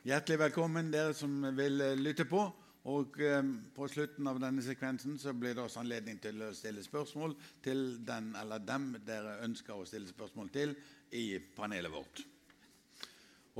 Hjertelig 0.00 0.38
velkommen, 0.40 0.86
dere 0.88 1.12
som 1.12 1.42
vil 1.52 1.74
eh, 1.84 1.98
lytte 2.00 2.24
på. 2.24 2.40
Og 2.88 3.18
eh, 3.20 3.42
På 3.76 3.84
slutten 3.84 4.30
av 4.30 4.38
denne 4.40 4.62
sekvensen 4.64 5.18
så 5.20 5.34
blir 5.36 5.52
det 5.52 5.60
også 5.60 5.82
anledning 5.82 6.16
til 6.22 6.40
å 6.40 6.54
stille 6.56 6.80
spørsmål 6.80 7.34
til 7.60 7.98
den 8.08 8.30
eller 8.40 8.64
dem 8.64 8.94
dere 9.04 9.34
ønsker 9.44 9.76
å 9.76 9.84
stille 9.84 10.08
spørsmål 10.08 10.48
til 10.54 10.72
i 11.12 11.36
panelet 11.52 11.92
vårt. 11.92 12.22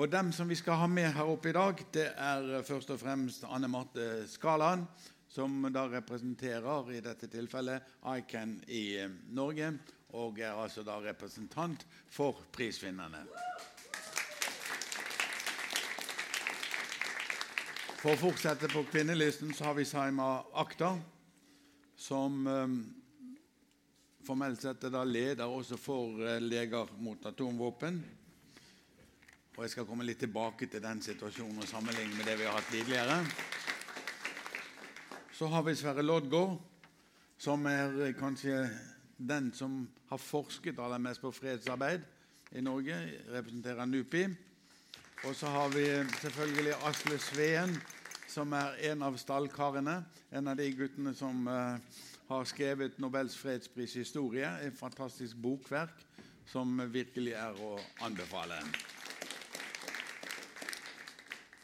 Og 0.01 0.09
Dem 0.09 0.31
som 0.33 0.49
vi 0.49 0.57
skal 0.57 0.81
ha 0.81 0.87
med 0.89 1.11
her 1.13 1.29
oppe 1.29 1.53
i 1.53 1.57
dag, 1.59 1.83
det 1.93 2.07
er 2.17 2.49
eh, 2.57 2.65
først 2.65 2.95
og 2.97 3.03
fremst 3.03 3.45
Anne 3.45 3.69
Marte 3.69 4.25
Skaland, 4.33 4.89
som 5.29 5.69
da 5.69 5.85
representerer 5.93 6.89
i 6.97 7.03
dette 7.05 7.29
tilfellet 7.29 8.01
ICAN 8.17 8.57
i 8.73 8.87
Norge, 9.37 9.75
og 10.17 10.41
er 10.41 10.57
altså 10.57 10.89
da 10.89 10.97
representant 11.05 11.85
for 12.09 12.41
prisvinnerne. 12.57 13.27
For 18.01 18.17
å 18.17 18.17
fortsette 18.17 18.65
på 18.73 18.81
kvinnelisten 18.89 19.51
så 19.53 19.67
har 19.67 19.75
vi 19.77 19.83
Saima 19.85 20.39
Akta, 20.57 20.95
som 22.01 22.47
um, 22.49 22.79
formelt 24.25 24.63
sett 24.65 24.87
er 24.89 24.95
da 24.95 25.03
leder 25.05 25.53
også 25.53 25.77
for 25.77 26.17
uh, 26.17 26.39
Leger 26.41 26.89
mot 27.05 27.29
atomvåpen. 27.29 28.01
Og 29.53 29.61
Jeg 29.67 29.75
skal 29.75 29.85
komme 29.85 30.09
litt 30.09 30.23
tilbake 30.25 30.71
til 30.73 30.81
den 30.81 31.05
situasjonen 31.05 31.61
og 31.61 31.69
sammenligne 31.69 32.17
med 32.17 32.25
det 32.25 32.39
vi 32.41 32.49
har 32.49 32.57
hatt 32.57 32.73
tidligere. 32.73 33.21
Så 35.37 35.53
har 35.53 35.69
vi 35.69 35.77
Sverre 35.77 36.01
Loddgaard, 36.01 36.57
som 37.37 37.69
er 37.69 37.93
uh, 38.01 38.11
kanskje 38.17 38.63
den 39.21 39.53
som 39.53 39.83
har 40.09 40.25
forsket 40.25 40.81
aller 40.81 41.05
mest 41.05 41.21
på 41.21 41.37
fredsarbeid 41.37 42.09
i 42.57 42.65
Norge. 42.65 42.97
Representerer 43.29 43.85
NUPI. 43.93 44.31
Og 45.25 45.35
så 45.37 45.47
har 45.47 45.69
vi 45.69 45.85
selvfølgelig 46.21 46.73
Asle 46.89 47.19
Sveen, 47.19 47.75
som 48.29 48.53
er 48.53 48.79
en 48.89 49.03
av 49.05 49.19
stallkarene. 49.21 49.99
En 50.33 50.49
av 50.49 50.57
de 50.57 50.69
guttene 50.73 51.13
som 51.15 51.43
uh, 51.45 51.77
har 52.31 52.47
skrevet 52.49 52.97
Nobels 52.99 53.37
fredspris 53.37 53.99
historie. 54.01 54.49
Et 54.65 54.79
fantastisk 54.79 55.37
bokverk 55.37 56.07
som 56.49 56.81
virkelig 56.89 57.35
er 57.37 57.61
å 57.61 57.75
anbefale. 58.01 58.63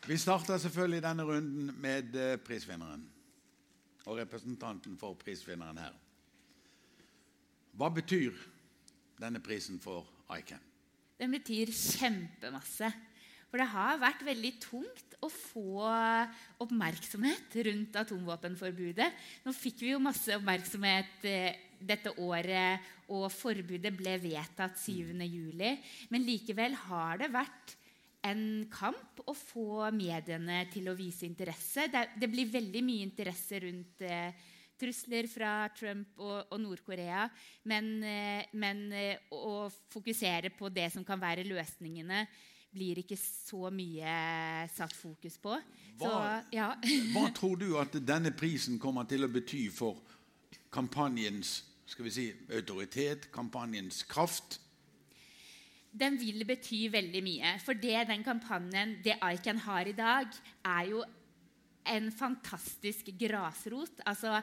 Vi 0.06 0.20
starter 0.20 0.60
selvfølgelig 0.60 1.00
denne 1.08 1.24
runden 1.24 1.72
med 1.80 2.12
uh, 2.12 2.36
prisvinneren 2.36 3.08
og 4.04 4.20
representanten 4.20 5.00
for 5.00 5.16
prisvinneren 5.24 5.80
her. 5.80 5.96
Hva 7.72 7.88
betyr 7.88 8.36
denne 9.16 9.40
prisen 9.40 9.80
for 9.80 10.04
ICAN? 10.28 10.60
Den 11.16 11.32
betyr 11.32 11.72
kjempemasse. 11.72 12.92
For 13.46 13.62
det 13.62 13.68
har 13.70 14.00
vært 14.02 14.24
veldig 14.26 14.52
tungt 14.62 15.16
å 15.24 15.30
få 15.30 15.86
oppmerksomhet 16.62 17.54
rundt 17.68 17.98
atomvåpenforbudet. 18.02 19.08
Nå 19.46 19.54
fikk 19.54 19.84
vi 19.84 19.92
jo 19.94 20.02
masse 20.02 20.34
oppmerksomhet 20.36 21.26
eh, 21.28 21.62
dette 21.78 22.12
året, 22.22 22.82
og 23.12 23.28
forbudet 23.30 23.92
ble 23.94 24.16
vedtatt 24.22 24.78
7.7. 24.80 25.62
Men 26.12 26.26
likevel 26.26 26.74
har 26.88 27.22
det 27.22 27.30
vært 27.34 27.76
en 28.26 28.42
kamp 28.72 29.22
å 29.22 29.34
få 29.36 29.86
mediene 29.94 30.64
til 30.72 30.90
å 30.90 30.96
vise 30.98 31.28
interesse. 31.28 31.86
Det, 31.92 32.28
blir 32.32 32.50
veldig 32.50 32.82
mye 32.82 33.06
interesse 33.06 33.62
rundt 33.62 34.02
eh, 34.02 34.34
trusler 34.76 35.30
fra 35.30 35.52
Trump 35.76 36.18
og, 36.18 36.50
og 36.50 36.60
Nord-Korea. 36.64 37.28
Men, 37.70 37.94
eh, 38.02 38.50
men 38.58 38.84
å 39.30 39.70
fokusere 39.94 40.50
på 40.58 40.72
det 40.74 40.90
som 40.96 41.06
kan 41.06 41.22
være 41.22 41.46
løsningene, 41.46 42.26
blir 42.76 43.00
ikke 43.02 43.18
så 43.18 43.70
mye 43.72 44.66
satt 44.74 44.92
fokus 44.96 45.40
på. 45.42 45.56
Hva, 45.96 46.12
så, 46.12 46.18
ja. 46.54 46.68
hva 47.14 47.30
tror 47.36 47.56
du 47.60 47.70
at 47.80 47.96
denne 48.04 48.34
prisen 48.36 48.76
kommer 48.82 49.08
til 49.08 49.24
å 49.24 49.32
bety 49.32 49.66
for 49.72 50.04
kampanjens 50.74 51.62
skal 51.86 52.06
vi 52.08 52.12
si, 52.12 52.30
autoritet, 52.50 53.28
kampanjens 53.34 54.02
kraft? 54.10 54.58
Den 55.96 56.18
vil 56.20 56.42
bety 56.44 56.86
veldig 56.92 57.22
mye. 57.24 57.52
For 57.62 57.78
det 57.78 58.08
den 58.10 58.24
kampanjen, 58.26 58.98
det 59.04 59.16
ICAN 59.22 59.62
har 59.64 59.88
i 59.88 59.94
dag, 59.96 60.34
er 60.66 60.90
jo 60.90 61.04
en 61.86 62.10
fantastisk 62.12 63.12
grasrot. 63.16 64.02
Altså 64.04 64.34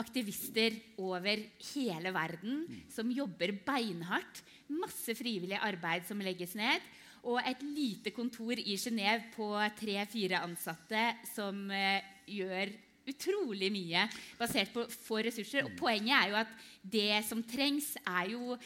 aktivister 0.00 0.76
over 1.00 1.40
hele 1.72 2.12
verden 2.14 2.62
som 2.92 3.10
jobber 3.10 3.56
beinhardt. 3.66 4.44
Masse 4.70 5.16
frivillig 5.18 5.58
arbeid 5.58 6.06
som 6.06 6.20
legges 6.22 6.54
ned 6.58 6.84
og 7.28 7.40
et 7.44 7.62
lite 7.64 8.12
kontor 8.16 8.58
i 8.58 8.76
Genéve 8.80 9.30
på 9.34 9.50
tre-fire 9.78 10.40
ansatte 10.44 11.02
som 11.34 11.66
uh, 11.68 11.98
gjør 12.28 12.72
utrolig 13.10 13.70
mye 13.72 14.04
basert 14.38 14.72
på 14.74 14.84
få 14.92 15.20
ressurser. 15.26 15.66
Og 15.66 15.74
poenget 15.78 16.14
er 16.16 16.30
jo 16.30 16.38
at 16.40 16.54
det 16.82 17.24
som 17.26 17.42
trengs, 17.42 17.94
er 18.06 18.32
jo 18.34 18.56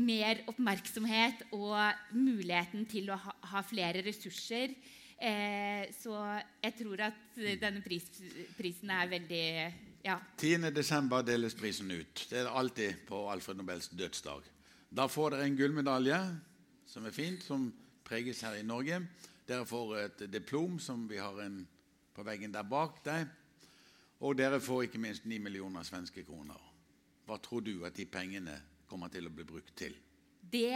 mer 0.00 0.44
oppmerksomhet 0.48 1.42
og 1.56 1.76
muligheten 2.14 2.86
til 2.88 3.10
å 3.10 3.18
ha, 3.18 3.34
ha 3.54 3.62
flere 3.66 4.04
ressurser. 4.06 4.74
Eh, 5.20 5.90
så 5.92 6.14
jeg 6.62 6.76
tror 6.78 7.02
at 7.10 7.40
denne 7.60 7.82
pris, 7.84 8.06
prisen 8.56 8.92
er 8.94 9.10
veldig 9.10 9.46
ja. 10.06 10.16
10.12. 10.40 11.10
deles 11.28 11.56
prisen 11.58 11.90
ut. 11.92 12.24
Det 12.30 12.40
er 12.40 12.48
alltid 12.48 13.04
på 13.08 13.26
Alfred 13.32 13.58
Nobels 13.60 13.90
dødsdag. 13.92 14.46
Da 14.90 15.06
får 15.10 15.34
dere 15.34 15.50
en 15.50 15.58
gullmedalje, 15.58 16.20
som 16.88 17.04
er 17.06 17.14
fint, 17.14 17.42
som 17.44 17.68
preges 18.10 18.42
her 18.42 18.58
i 18.58 18.66
Norge. 18.66 18.98
Dere 19.46 19.66
får 19.66 19.96
et 20.00 20.24
diplom 20.30 20.78
som 20.82 21.06
vi 21.10 21.20
har 21.22 21.36
en 21.44 21.62
på 22.14 22.24
veggen 22.26 22.52
der 22.54 22.66
bak 22.66 22.98
deg. 23.06 23.28
Og 24.20 24.34
dere 24.36 24.60
får 24.60 24.88
ikke 24.88 25.00
minst 25.00 25.28
9 25.28 25.38
millioner 25.42 25.86
svenske 25.86 26.24
kroner. 26.26 26.58
Hva 27.24 27.38
tror 27.40 27.62
du 27.64 27.84
at 27.86 27.96
de 27.96 28.06
pengene 28.10 28.56
kommer 28.90 29.12
til 29.12 29.28
å 29.28 29.32
bli 29.32 29.46
brukt 29.46 29.72
til? 29.78 29.94
Det 30.40 30.74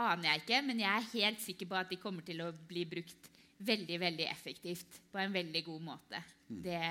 aner 0.00 0.26
jeg 0.28 0.42
ikke, 0.42 0.60
men 0.66 0.82
jeg 0.82 0.90
er 0.90 1.12
helt 1.12 1.44
sikker 1.44 1.70
på 1.70 1.78
at 1.78 1.92
de 1.92 2.00
kommer 2.02 2.26
til 2.26 2.42
å 2.42 2.50
bli 2.52 2.82
brukt 2.90 3.30
veldig 3.64 4.00
veldig 4.02 4.26
effektivt. 4.26 4.98
På 5.12 5.22
en 5.22 5.32
veldig 5.32 5.62
god 5.68 5.86
måte. 5.92 6.22
Mm. 6.50 6.58
Det, 6.64 6.82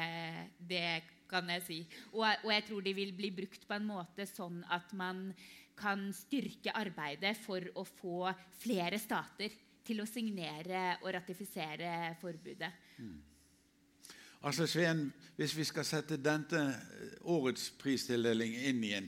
det, 0.72 0.88
kan 1.34 1.50
jeg 1.50 1.66
si. 1.66 1.80
Og, 2.14 2.24
og, 2.24 2.50
jeg 2.54 2.66
tror 2.68 2.84
de 2.86 2.94
vil 2.94 3.14
bli 3.18 3.32
brukt 3.34 3.68
på 3.68 3.76
en 3.76 3.88
måte 3.88 4.26
sånn 4.30 4.60
at 4.72 4.92
man 4.98 5.32
kan 5.78 6.06
styrke 6.14 6.74
arbeidet 6.78 7.34
for 7.42 7.66
å 7.80 7.84
få 7.88 8.30
flere 8.62 9.00
stater 9.02 9.56
til 9.86 10.02
å 10.02 10.08
signere 10.08 10.98
og 11.02 11.12
ratifisere 11.16 12.16
forbudet. 12.22 12.72
Mm. 12.98 13.22
Altså 14.44 14.68
Sveen, 14.68 15.14
Hvis 15.36 15.58
vi 15.58 15.64
skal 15.64 15.86
sette 15.86 16.18
denne 16.22 16.64
eh, 16.70 17.14
årets 17.32 17.72
pristildeling 17.80 18.54
inn 18.70 18.84
i 18.84 18.92
en 18.94 19.08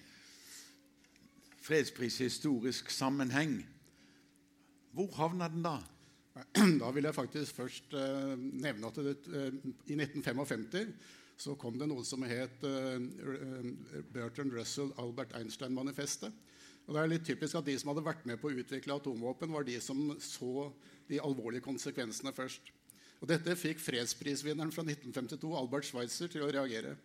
fredsprishistorisk 1.61 2.89
sammenheng, 2.89 3.59
hvor 4.95 5.11
havner 5.17 5.51
den 5.51 5.65
da? 5.65 5.75
Da 6.81 6.89
vil 6.91 7.03
jeg 7.03 7.15
faktisk 7.15 7.55
først 7.55 7.93
uh, 7.93 8.33
nevne 8.37 8.87
at 8.87 8.95
det, 8.95 9.15
uh, 9.27 9.53
i 9.87 9.95
1955 9.95 10.93
så 11.37 11.55
kom 11.59 11.77
det 11.79 11.87
noe 11.91 12.03
som 12.07 12.23
het 12.27 12.63
uh, 12.63 12.97
Bertrand 14.13 14.55
Russell 14.55 14.93
Albert 14.97 15.35
Einstein-manifestet. 15.35 16.33
Og 16.85 16.93
det 16.93 17.01
er 17.01 17.11
litt 17.11 17.25
typisk 17.25 17.57
at 17.57 17.65
De 17.65 17.75
som 17.81 17.91
hadde 17.91 18.05
vært 18.05 18.25
med 18.29 18.39
på 18.41 18.51
å 18.51 18.57
utvikle 18.61 18.97
atomvåpen, 18.99 19.53
var 19.53 19.65
de 19.65 19.79
som 19.81 19.99
så 20.21 20.69
de 21.09 21.21
alvorlige 21.21 21.65
konsekvensene 21.65 22.33
først. 22.35 22.69
Og 23.21 23.29
Dette 23.31 23.55
fikk 23.57 23.81
fredsprisvinneren 23.81 24.73
fra 24.73 24.85
1952, 24.85 25.53
Albert 25.57 25.89
Schweitzer, 25.89 26.29
til 26.31 26.45
å 26.45 26.51
reagere. 26.51 26.95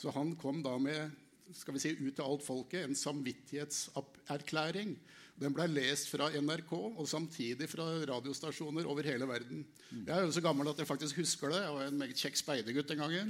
Så 0.00 0.12
han 0.16 0.32
kom 0.40 0.62
da 0.64 0.76
med 0.80 1.10
skal 1.56 1.74
vi 1.74 1.80
si, 1.82 1.90
ut 1.98 2.14
til 2.14 2.24
alt 2.24 2.44
folket 2.46 2.84
en 2.84 2.94
samvittighetserklæring. 2.94 4.94
Den 5.40 5.54
ble 5.56 5.66
lest 5.72 6.10
fra 6.12 6.28
NRK 6.36 6.72
og 6.76 7.08
samtidig 7.08 7.68
fra 7.72 7.86
radiostasjoner 8.10 8.84
over 8.90 9.02
hele 9.08 9.26
verden. 9.28 9.64
Jeg 9.90 10.14
er 10.14 10.22
jo 10.26 10.32
så 10.36 10.42
gammel 10.44 10.68
at 10.70 10.78
jeg 10.78 10.88
faktisk 10.88 11.16
husker 11.22 11.48
det. 11.50 11.60
Jeg 11.64 11.74
var 11.76 11.84
en 11.88 12.00
meget 12.02 12.22
kjekk 12.22 12.36
speidergutt 12.38 12.90
den 12.92 13.02
gangen. 13.02 13.28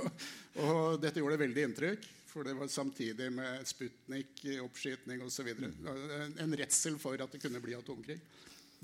og 0.66 1.00
dette 1.00 1.20
gjorde 1.22 1.44
veldig 1.46 1.62
inntrykk. 1.70 2.02
For 2.36 2.44
det 2.44 2.52
var 2.54 2.68
samtidig 2.68 3.32
med 3.32 3.62
Sputnik, 3.64 4.42
oppskyting 4.60 5.22
osv. 5.24 5.46
En, 5.48 6.34
en 6.38 6.56
redsel 6.56 6.98
for 7.00 7.16
at 7.16 7.32
det 7.32 7.40
kunne 7.40 7.62
bli 7.64 7.72
atomkrig. 7.72 8.18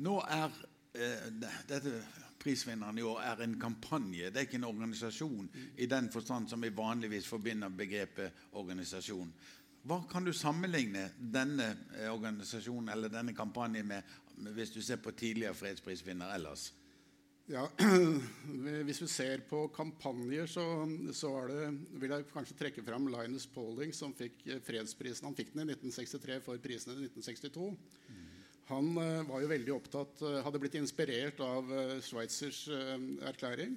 Nå 0.01 0.15
er 0.25 0.55
eh, 0.97 1.27
dette 1.69 1.93
prisvinneren 2.41 2.97
i 2.97 3.05
år 3.05 3.21
er 3.21 3.43
en 3.45 3.59
kampanje. 3.61 4.31
Det 4.33 4.41
er 4.41 4.49
ikke 4.49 4.57
en 4.63 4.71
organisasjon 4.71 5.51
i 5.77 5.87
den 5.87 6.09
forstand 6.15 6.49
som 6.49 6.65
vi 6.65 6.73
vanligvis 6.73 7.29
forbinder 7.29 7.77
begrepet 7.77 8.41
organisasjon. 8.57 9.29
Hva 9.85 10.01
kan 10.09 10.25
du 10.25 10.33
sammenligne 10.33 11.11
denne 11.21 11.69
eh, 11.99 12.09
organisasjonen 12.09 12.89
eller 12.89 13.13
denne 13.13 13.37
kampanjen 13.37 13.93
med 13.93 14.17
hvis 14.57 14.73
du 14.73 14.81
ser 14.81 14.97
på 15.05 15.13
tidligere 15.13 15.53
fredsprisvinner 15.61 16.33
ellers? 16.39 16.71
Ja, 17.53 17.67
Hvis 18.87 19.03
vi 19.03 19.07
ser 19.13 19.43
på 19.45 19.67
kampanjer, 19.77 20.47
så, 20.49 20.63
så 21.13 21.33
det, 21.51 21.67
vil 22.01 22.15
jeg 22.15 22.29
kanskje 22.31 22.57
trekke 22.57 22.85
fram 22.87 23.11
Linus 23.13 23.45
Pauling, 23.45 23.93
som 23.93 24.15
fikk 24.17 24.41
fredsprisen. 24.65 25.29
Han 25.29 25.37
fikk 25.37 25.53
den 25.53 25.67
i 25.67 25.75
1963 25.75 26.39
for 26.47 26.63
prisen 26.65 26.95
i 26.95 27.11
1962. 27.11 27.67
Han 28.71 28.95
eh, 28.97 29.19
var 29.29 29.43
jo 29.43 29.51
veldig 29.51 29.75
opptatt, 29.75 30.23
eh, 30.25 30.39
hadde 30.47 30.63
blitt 30.63 30.79
inspirert 30.81 31.43
av 31.45 31.69
eh, 31.77 31.99
Schweizers 32.01 32.65
erklæring. 33.29 33.77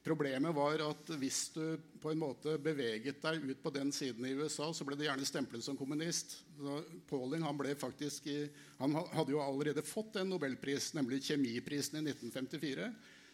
Problemet 0.00 0.56
var 0.56 0.80
at 0.80 1.10
hvis 1.20 1.50
du 1.52 1.76
på 2.00 2.14
en 2.14 2.20
måte 2.22 2.54
beveget 2.62 3.20
deg 3.20 3.42
ut 3.50 3.58
på 3.60 3.72
den 3.74 3.90
siden 3.92 4.24
i 4.24 4.32
USA, 4.32 4.70
så 4.72 4.86
ble 4.88 4.96
det 4.96 5.10
gjerne 5.10 5.28
stemplet 5.28 5.64
som 5.66 5.76
kommunist. 5.76 6.38
Så 6.56 6.78
Pauling 7.10 7.44
han, 7.44 7.58
ble 7.58 7.74
faktisk 7.76 8.30
i, 8.32 8.38
han 8.78 8.96
hadde 8.96 9.34
jo 9.34 9.42
allerede 9.44 9.84
fått 9.84 10.16
en 10.16 10.32
nobelpris, 10.32 10.94
nemlig 10.96 11.20
kjemiprisen 11.28 12.00
i 12.00 12.06
1954. 12.14 12.88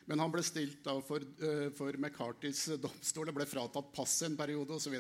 Men 0.06 0.22
han 0.22 0.30
ble 0.30 0.42
stilt 0.46 0.84
da 0.86 0.94
for, 1.02 1.24
for 1.74 1.96
McCartys 1.98 2.68
domstol, 2.78 3.32
ble 3.34 3.46
fratatt 3.50 3.90
passet 3.94 4.28
en 4.28 4.38
periode 4.38 4.76
osv. 4.76 4.94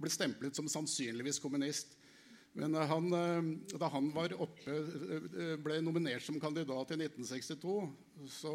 Ble 0.00 0.12
stemplet 0.12 0.56
som 0.56 0.70
sannsynligvis 0.72 1.42
kommunist. 1.42 1.92
Men 2.56 2.74
eh, 2.74 2.86
han, 2.88 3.12
eh, 3.12 3.76
da 3.78 3.88
han 3.92 4.08
var 4.14 4.32
oppe, 4.40 4.72
eh, 4.72 5.54
ble 5.60 5.78
nominert 5.84 6.24
som 6.24 6.38
kandidat 6.40 6.94
i 6.94 6.98
1962 7.02 7.76
så 8.32 8.52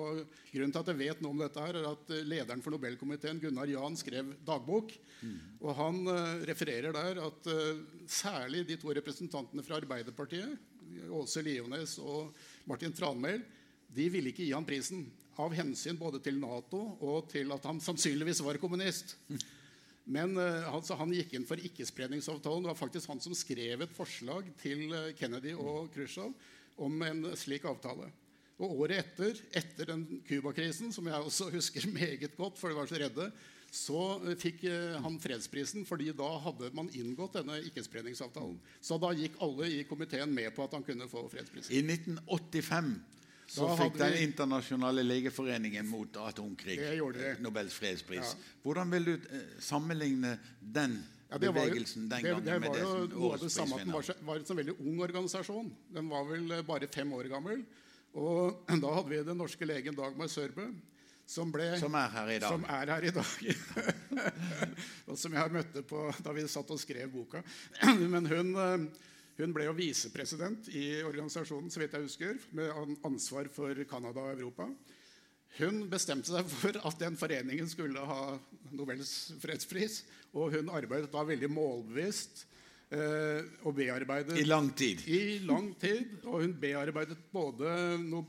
Grunnen 0.52 0.74
til 0.74 0.82
at 0.82 0.90
jeg 0.90 1.00
vet 1.00 1.22
noe 1.22 1.36
om 1.36 1.42
dette, 1.42 1.62
her 1.62 1.78
er 1.78 1.86
at 1.92 2.10
lederen 2.26 2.64
for 2.66 2.74
Nobelkomiteen, 2.74 3.40
Gunnar 3.40 3.70
Jahn, 3.70 3.94
skrev 4.00 4.34
dagbok. 4.48 4.90
Mm. 5.22 5.36
Og 5.62 5.76
Han 5.78 6.00
refererer 6.50 6.96
der 6.96 7.22
at 7.22 7.50
særlig 8.10 8.66
de 8.68 8.80
to 8.82 8.90
representantene 8.98 9.64
fra 9.64 9.78
Arbeiderpartiet, 9.78 10.58
Åse 11.14 11.46
Liones 11.46 11.94
og 12.02 12.34
Martin 12.68 12.92
Tranmæl, 12.92 13.46
de 13.94 14.10
ville 14.12 14.34
ikke 14.34 14.44
gi 14.48 14.52
han 14.52 14.68
prisen. 14.68 15.06
Av 15.40 15.54
hensyn 15.56 16.00
både 16.00 16.20
til 16.24 16.36
Nato 16.42 16.82
og 17.00 17.30
til 17.32 17.52
at 17.56 17.64
han 17.70 17.80
sannsynligvis 17.80 18.42
var 18.44 18.60
kommunist. 18.60 19.16
Men 20.12 20.36
altså, 20.36 20.98
han 21.00 21.14
gikk 21.14 21.36
inn 21.38 21.46
for 21.48 21.62
ikkespredningsavtalen. 21.62 22.66
Det 22.66 22.72
var 22.74 22.80
faktisk 22.80 23.12
han 23.12 23.22
som 23.24 23.36
skrev 23.38 23.86
et 23.86 23.94
forslag 23.96 24.50
til 24.62 24.90
eh, 24.98 25.14
Kennedy 25.18 25.54
og 25.56 25.92
Khrusjtsjov 25.94 26.34
om 26.82 27.06
en 27.06 27.24
slik 27.38 27.68
avtale. 27.70 28.10
Og 28.62 28.84
året 28.84 29.00
etter, 29.02 29.40
etter 29.58 29.90
den 29.94 30.04
Cuba-krisen, 30.28 30.92
som 30.94 31.08
jeg 31.08 31.28
også 31.30 31.50
husker 31.58 31.90
meget 31.94 32.36
godt, 32.38 32.60
for 32.60 32.70
de 32.72 32.80
var 32.80 32.90
så 32.90 33.00
redde, 33.02 33.30
så 33.72 34.02
eh, 34.26 34.36
fikk 34.42 34.66
han 35.06 35.22
fredsprisen, 35.22 35.86
fordi 35.88 36.12
da 36.18 36.34
hadde 36.48 36.74
man 36.78 36.92
inngått 36.98 37.38
denne 37.40 37.62
ikkespredningsavtalen. 37.70 38.58
Så 38.84 39.00
da 39.02 39.14
gikk 39.16 39.40
alle 39.46 39.70
i 39.70 39.86
komiteen 39.88 40.34
med 40.34 40.52
på 40.58 40.66
at 40.66 40.76
han 40.76 40.86
kunne 40.88 41.08
få 41.12 41.28
fredsprisen. 41.32 41.72
I 41.78 41.86
1985 41.86 42.96
så 43.52 43.68
fikk 43.76 43.98
Den 44.00 44.14
internasjonale 44.24 45.04
legeforeningen 45.04 45.88
mot 45.90 46.18
atomkrig 46.24 46.78
Nobels 47.44 47.74
fredspris. 47.76 48.32
Ja. 48.32 48.54
Hvordan 48.64 48.94
vil 48.96 49.10
du 49.10 49.14
eh, 49.18 49.58
sammenligne 49.60 50.38
den 50.60 51.02
ja, 51.28 51.40
bevegelsen 51.40 52.08
den 52.12 52.24
gangen 52.24 52.46
det, 52.46 52.54
det 52.54 52.60
med 52.64 52.78
det 52.78 52.86
som 52.86 53.26
årets 53.28 53.60
at 53.60 53.74
Den 53.76 53.92
var, 53.92 54.14
var 54.30 54.40
en 54.40 54.62
veldig 54.62 54.78
ung 54.80 55.04
organisasjon. 55.04 55.74
Den 55.92 56.10
var 56.12 56.24
vel 56.30 56.52
eh, 56.52 56.64
bare 56.68 56.88
fem 56.92 57.12
år 57.14 57.28
gammel. 57.32 57.66
Og 58.16 58.64
da 58.84 58.96
hadde 58.96 59.10
vi 59.12 59.22
den 59.34 59.40
norske 59.44 59.68
legen 59.68 60.00
Dagmar 60.00 60.32
Sørbø. 60.32 60.70
Som, 61.32 61.52
ble, 61.52 61.70
som, 61.80 61.94
er 61.96 62.10
her 62.12 62.30
i 62.34 62.40
dag. 62.44 62.52
Som 62.52 62.64
er 62.68 62.90
her 62.92 63.06
i 63.08 63.12
dag. 63.16 64.26
og 65.08 65.20
som 65.20 65.36
jeg 65.38 65.54
møtte 65.54 65.84
på 65.88 66.10
da 66.24 66.34
vi 66.36 66.44
satt 66.52 66.72
og 66.72 66.80
skrev 66.80 67.12
boka. 67.12 67.44
Men 68.16 68.28
hun 68.32 68.56
eh, 68.56 68.88
hun 69.42 69.54
ble 69.56 69.66
jo 69.68 69.76
visepresident 69.78 70.70
i 70.78 71.02
organisasjonen 71.04 71.72
så 71.74 71.82
vidt 71.82 71.98
jeg 71.98 72.08
husker, 72.08 72.42
med 72.58 72.98
ansvar 73.08 73.50
for 73.54 73.78
Canada 73.90 74.24
og 74.28 74.38
Europa. 74.38 74.68
Hun 75.58 75.82
bestemte 75.92 76.32
seg 76.32 76.48
for 76.48 76.78
at 76.88 77.02
den 77.02 77.18
foreningen 77.20 77.68
skulle 77.68 78.06
ha 78.08 78.22
Nobels 78.72 79.34
fredspris. 79.42 80.02
Og 80.32 80.54
hun 80.56 80.72
arbeidet 80.72 81.12
da 81.12 81.26
veldig 81.28 81.50
målbevisst 81.52 82.46
eh, 82.96 83.44
og 83.68 83.76
bearbeidet 83.76 84.38
I 84.40 84.46
lang 84.48 84.70
tid. 84.80 85.04
I 85.12 85.42
lang 85.44 85.74
tid, 85.82 86.22
Og 86.24 86.46
hun 86.46 86.56
bearbeidet 86.62 87.20
både 87.34 87.74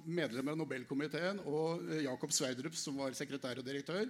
medlemmer 0.03 0.57
av 0.57 0.63
Nobelkomiteen 0.65 1.45
og 1.45 1.85
Jacob 2.01 2.09
Jakob 2.09 2.35
Sverdrup, 2.35 2.79
som 2.79 2.99
var 2.99 3.15
sekretær 3.15 3.63
og 3.63 3.69
direktør. 3.69 4.09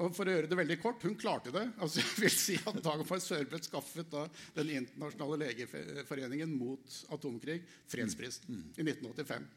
Og 0.00 0.14
for 0.16 0.24
å 0.24 0.32
gjøre 0.32 0.48
det 0.48 0.56
veldig 0.56 0.78
kort 0.80 1.02
hun 1.04 1.16
klarte 1.20 1.52
det. 1.52 1.66
Altså, 1.82 2.00
jeg 2.00 2.22
vil 2.24 2.32
si 2.32 2.56
at 2.56 2.78
Dagmar 2.84 3.20
Sørbeth 3.20 3.68
skaffet 3.68 4.08
da 4.12 4.24
Den 4.56 4.70
internasjonale 4.78 5.40
legeforeningen 5.44 6.54
mot 6.56 7.02
atomkrig 7.12 7.60
fredspris 7.90 8.40
mm. 8.48 8.62
i 8.78 8.86
1985. 8.86 9.50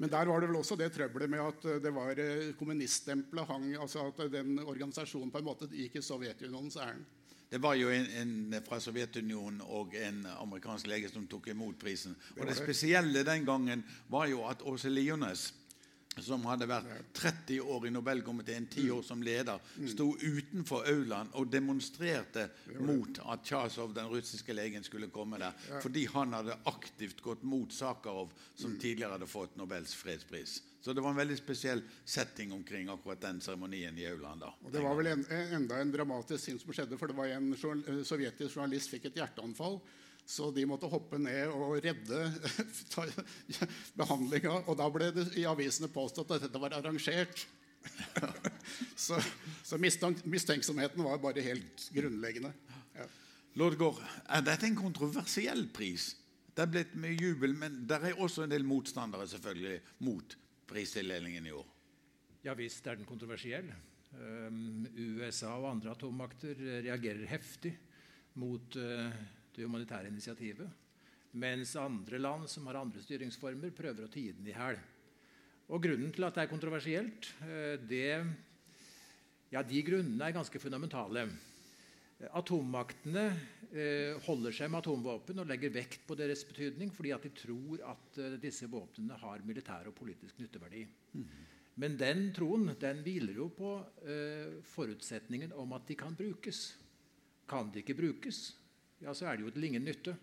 Men 0.00 0.10
der 0.10 0.30
var 0.30 0.40
det 0.40 0.48
vel 0.48 0.58
også 0.60 0.78
det 0.80 0.90
trøbbelet 0.94 1.30
med 1.30 1.42
at 1.44 1.64
det 1.84 1.90
var 1.92 2.18
eh, 2.22 2.52
kommuniststempelet 2.58 3.48
hang 3.50 3.66
altså 3.76 4.06
At 4.08 4.22
den 4.32 4.58
organisasjonen 4.62 5.30
på 5.30 5.42
en 5.42 5.48
måte 5.50 5.68
gikk 5.70 5.98
i 6.00 6.04
Sovjetunionens 6.04 6.78
ærend. 6.80 7.04
Det 7.50 7.58
var 7.58 7.74
jo 7.74 7.90
en, 7.90 8.06
en, 8.14 8.56
fra 8.62 8.78
Sovjetunionen 8.80 9.58
og 9.66 9.96
en 9.98 10.22
amerikansk 10.38 10.86
lege 10.86 11.08
som 11.10 11.26
tok 11.26 11.48
imot 11.50 11.80
prisen. 11.82 12.14
Og 12.38 12.46
det 12.46 12.54
spesielle 12.54 13.24
den 13.26 13.44
gangen 13.44 13.82
var 14.08 14.28
jo 14.30 14.44
at 14.46 14.62
Åse 14.62 14.88
Liones 14.88 15.48
som 16.24 16.44
hadde 16.48 16.68
vært 16.70 16.88
30 17.16 17.60
år 17.60 17.86
i 17.88 17.92
Nobelkomiteen, 17.94 18.66
10 18.70 18.90
år 18.96 19.02
som 19.06 19.22
leder, 19.24 19.60
sto 19.90 20.10
utenfor 20.20 20.88
aulaen 20.90 21.30
og 21.38 21.50
demonstrerte 21.52 22.48
mot 22.80 23.20
at 23.32 23.44
Tsjasov, 23.44 23.94
den 23.96 24.10
russiske 24.12 24.54
legen, 24.56 24.84
skulle 24.86 25.10
komme 25.12 25.38
der. 25.40 25.56
Fordi 25.82 26.06
han 26.14 26.34
hadde 26.36 26.58
aktivt 26.70 27.22
gått 27.24 27.42
mot 27.42 27.72
Sakharov, 27.72 28.32
som 28.54 28.76
tidligere 28.78 29.16
hadde 29.18 29.30
fått 29.30 29.56
Nobels 29.60 29.94
fredspris. 29.94 30.60
Så 30.80 30.92
det 30.96 31.02
var 31.04 31.12
en 31.12 31.16
veldig 31.20 31.36
spesiell 31.36 31.82
setting 32.04 32.52
omkring 32.56 32.88
akkurat 32.88 33.20
den 33.20 33.40
seremonien 33.44 33.98
i 33.98 34.06
aulaen. 34.08 34.40
da. 34.40 34.54
Og 34.64 34.72
Det 34.72 34.80
var 34.80 34.94
vel 34.96 35.10
en, 35.12 35.24
enda 35.52 35.80
en 35.80 35.92
dramatisk 35.92 36.44
ting 36.44 36.60
som 36.60 36.72
skjedde, 36.72 36.96
for 36.96 37.10
det 37.10 37.16
var 37.18 37.34
en 37.34 37.50
sovjetisk 38.04 38.56
journalist 38.56 38.88
fikk 38.94 39.10
et 39.10 39.20
hjerteanfall. 39.20 39.76
Så 40.26 40.50
de 40.54 40.66
måtte 40.68 40.90
hoppe 40.90 41.18
ned 41.18 41.50
og 41.50 41.78
redde 41.82 42.20
behandlinga. 44.00 44.60
Og 44.66 44.76
da 44.78 44.86
ble 44.92 45.10
det 45.16 45.26
i 45.40 45.46
avisene 45.48 45.90
påstått 45.90 46.36
at 46.36 46.46
dette 46.46 46.62
var 46.62 46.76
arrangert. 46.78 47.46
så, 49.06 49.18
så 49.64 49.78
mistenksomheten 49.80 51.04
var 51.04 51.22
bare 51.22 51.44
helt 51.44 51.88
grunnleggende. 51.94 52.52
Ja. 52.96 53.06
Lordgård, 53.58 53.98
er 54.28 54.44
dette 54.46 54.68
en 54.68 54.78
kontroversiell 54.78 55.66
pris? 55.74 56.12
Det 56.54 56.66
er 56.66 56.70
blitt 56.70 56.96
mye 56.98 57.16
jubel, 57.16 57.54
men 57.56 57.84
det 57.88 57.98
er 57.98 58.18
også 58.20 58.44
en 58.44 58.52
del 58.52 58.66
motstandere 58.66 59.26
selvfølgelig 59.30 59.78
mot 60.06 60.36
pristildelingen 60.70 61.46
i 61.46 61.54
år. 61.54 61.66
Ja 62.44 62.54
visst 62.56 62.86
er 62.88 62.96
den 62.96 63.08
kontroversiell. 63.08 63.68
Um, 64.10 64.86
USA 64.96 65.52
og 65.54 65.68
andre 65.70 65.92
atommakter 65.94 66.58
reagerer 66.58 67.28
heftig 67.30 67.74
mot 68.40 68.76
uh, 68.80 69.10
det 69.56 69.66
humanitære 69.66 70.10
initiativet. 70.12 70.70
Mens 71.38 71.76
andre 71.78 72.18
land 72.18 72.48
som 72.50 72.66
har 72.66 72.80
andre 72.80 73.02
styringsformer, 73.04 73.70
prøver 73.74 74.06
å 74.06 74.10
tie 74.10 74.34
den 74.34 74.48
i 74.50 74.56
hæl. 74.56 74.78
Og 75.70 75.84
grunnen 75.84 76.10
til 76.10 76.26
at 76.26 76.34
det 76.34 76.42
er 76.42 76.50
kontroversielt, 76.50 77.28
eh, 77.46 77.76
det, 77.78 78.08
ja, 79.52 79.62
de 79.62 79.82
grunnene 79.86 80.26
er 80.26 80.34
ganske 80.34 80.58
fundamentale. 80.58 81.28
Atommaktene 82.34 83.28
eh, 83.70 84.18
holder 84.26 84.52
seg 84.52 84.72
med 84.72 84.82
atomvåpen 84.82 85.38
og 85.40 85.46
legger 85.48 85.72
vekt 85.72 86.02
på 86.08 86.18
deres 86.18 86.42
betydning 86.44 86.90
fordi 86.92 87.14
at 87.14 87.22
de 87.24 87.30
tror 87.38 87.84
at 87.94 88.18
eh, 88.18 88.34
disse 88.42 88.66
våpnene 88.68 89.16
har 89.22 89.46
militær 89.46 89.86
og 89.88 89.94
politisk 89.96 90.42
nytteverdi. 90.42 90.82
Men 91.80 91.94
den 91.96 92.26
troen 92.34 92.66
den 92.76 93.04
hviler 93.06 93.38
jo 93.38 93.46
på 93.54 93.70
forutsetningen 94.74 95.54
om 95.56 95.70
at 95.72 95.86
de 95.88 95.94
kan 95.96 96.12
brukes. 96.18 96.74
Kan 97.48 97.70
de 97.72 97.80
ikke 97.80 97.96
brukes, 97.96 98.50
ja, 99.00 99.14
så 99.14 99.26
er 99.26 99.36
det 99.38 99.46
jo 99.46 99.52
til 99.54 99.66
ingen 99.70 99.86
nytte. 99.86 100.14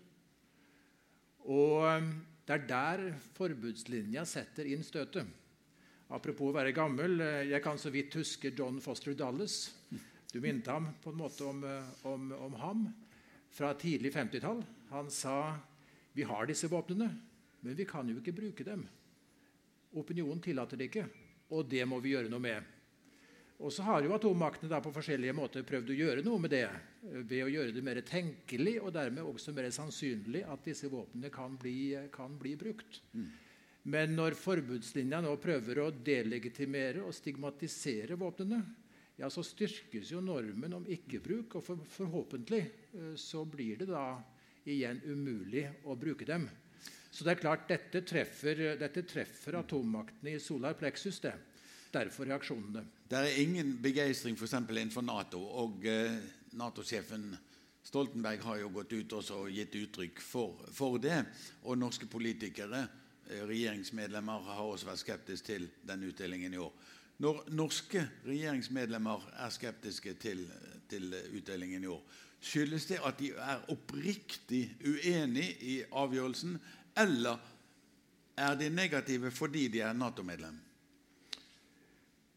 Og 1.48 1.84
um, 1.86 2.10
det 2.48 2.56
er 2.56 2.68
der 2.68 3.02
forbudslinja 3.36 4.24
setter 4.28 4.68
inn 4.70 4.84
støtet. 4.86 5.26
Apropos 6.08 6.48
å 6.48 6.56
være 6.56 6.72
gammel. 6.72 7.18
Eh, 7.20 7.50
jeg 7.50 7.60
kan 7.60 7.76
så 7.76 7.92
vidt 7.92 8.14
huske 8.16 8.54
John 8.56 8.78
Foster 8.80 9.12
Dulles. 9.12 9.66
Du 10.32 10.38
minnet 10.40 10.70
ham 10.72 10.86
på 11.02 11.12
en 11.12 11.18
måte 11.20 11.44
om, 11.44 11.60
eh, 11.68 11.90
om, 12.08 12.30
om 12.32 12.56
ham 12.62 12.86
fra 13.52 13.74
tidlig 13.76 14.14
50-tall. 14.14 14.62
Han 14.94 15.10
sa 15.12 15.58
vi 16.16 16.24
har 16.24 16.48
disse 16.48 16.70
våpnene, 16.72 17.10
men 17.60 17.76
vi 17.76 17.84
kan 17.88 18.08
jo 18.08 18.16
ikke 18.22 18.36
bruke 18.40 18.64
dem. 18.64 18.86
Opinionen 20.00 20.40
tillater 20.42 20.80
det 20.80 20.88
ikke, 20.88 21.04
og 21.52 21.68
det 21.68 21.84
må 21.88 22.00
vi 22.00 22.14
gjøre 22.14 22.32
noe 22.32 22.42
med. 22.42 22.77
Og 23.58 23.72
så 23.74 23.82
har 23.82 24.04
jo 24.04 24.14
atommaktene 24.14 24.70
da 24.70 24.78
på 24.82 24.92
forskjellige 24.94 25.34
måter 25.34 25.64
prøvd 25.66 25.90
å 25.90 25.98
gjøre 25.98 26.22
noe 26.26 26.38
med 26.44 26.52
det 26.54 26.64
eh, 26.68 27.20
ved 27.26 27.42
å 27.42 27.50
gjøre 27.50 27.74
det 27.74 27.82
mer 27.84 28.00
tenkelig 28.06 28.76
og 28.78 28.92
dermed 28.94 29.26
også 29.26 29.54
mer 29.56 29.70
sannsynlig 29.74 30.44
at 30.46 30.62
disse 30.66 30.90
våpnene 30.92 31.30
kan 31.34 31.56
bli, 31.58 31.96
kan 32.14 32.38
bli 32.38 32.54
brukt. 32.60 33.00
Men 33.88 34.14
når 34.14 34.36
forbudslinja 34.38 35.22
nå 35.24 35.32
prøver 35.42 35.80
å 35.82 35.90
delegitimere 35.90 37.02
og 37.02 37.16
stigmatisere 37.16 38.18
våpnene, 38.20 38.60
ja, 39.18 39.26
så 39.32 39.42
styrkes 39.42 40.12
jo 40.12 40.20
normen 40.22 40.76
om 40.76 40.86
ikke-bruk, 40.86 41.58
og 41.58 41.64
for, 41.66 41.82
forhåpentlig 41.90 42.62
eh, 42.62 43.14
så 43.18 43.42
blir 43.42 43.82
det 43.82 43.90
da 43.90 44.20
igjen 44.68 45.02
umulig 45.08 45.64
å 45.88 45.98
bruke 45.98 46.28
dem. 46.28 46.46
Så 47.10 47.24
det 47.26 47.34
er 47.34 47.40
klart, 47.40 47.66
dette 47.66 48.04
treffer, 48.06 48.60
dette 48.78 49.02
treffer 49.08 49.58
atommaktene 49.58 50.36
i 50.36 50.42
solar 50.42 50.76
plexus. 50.78 51.18
det. 51.24 51.34
Derfor 51.92 52.28
reaksjonene. 52.28 52.84
Det 53.08 53.18
er 53.18 53.38
ingen 53.40 53.78
begeistring 53.82 54.36
f.eks. 54.36 54.52
innenfor 54.52 55.02
Nato. 55.02 55.40
og 55.40 55.86
eh, 55.88 56.18
Nato-sjefen 56.52 57.30
Stoltenberg 57.88 58.42
har 58.44 58.58
jo 58.60 58.68
gått 58.68 58.92
ut 58.92 59.14
og 59.16 59.48
gitt 59.48 59.74
uttrykk 59.78 60.20
for, 60.20 60.60
for, 60.76 60.98
det. 61.00 61.22
Og 61.64 61.78
norske 61.80 62.06
politikere 62.10 62.82
eh, 62.84 63.44
regjeringsmedlemmer 63.48 64.44
har 64.50 64.64
også 64.64 64.90
vært 64.90 65.02
skeptiske 65.04 65.46
til 65.46 65.68
den 65.88 66.04
utdelingen 66.10 66.54
i 66.54 66.60
år. 66.60 66.72
Når 67.24 67.48
norske 67.56 68.04
regjeringsmedlemmer 68.28 69.24
er 69.40 69.50
skeptiske 69.50 70.12
til, 70.20 70.44
til 70.90 71.16
utdelingen 71.34 71.84
i 71.86 71.90
år, 71.90 72.02
skyldes 72.38 72.86
det 72.92 73.00
at 73.02 73.18
de 73.18 73.32
er 73.32 73.64
oppriktig 73.72 74.68
uenig 74.84 75.48
i 75.64 75.80
avgjørelsen, 75.88 76.58
eller 77.00 77.40
er 78.38 78.54
de 78.60 78.68
negative 78.70 79.32
fordi 79.34 79.66
de 79.72 79.80
er 79.82 79.96
Nato-medlem? 79.96 80.60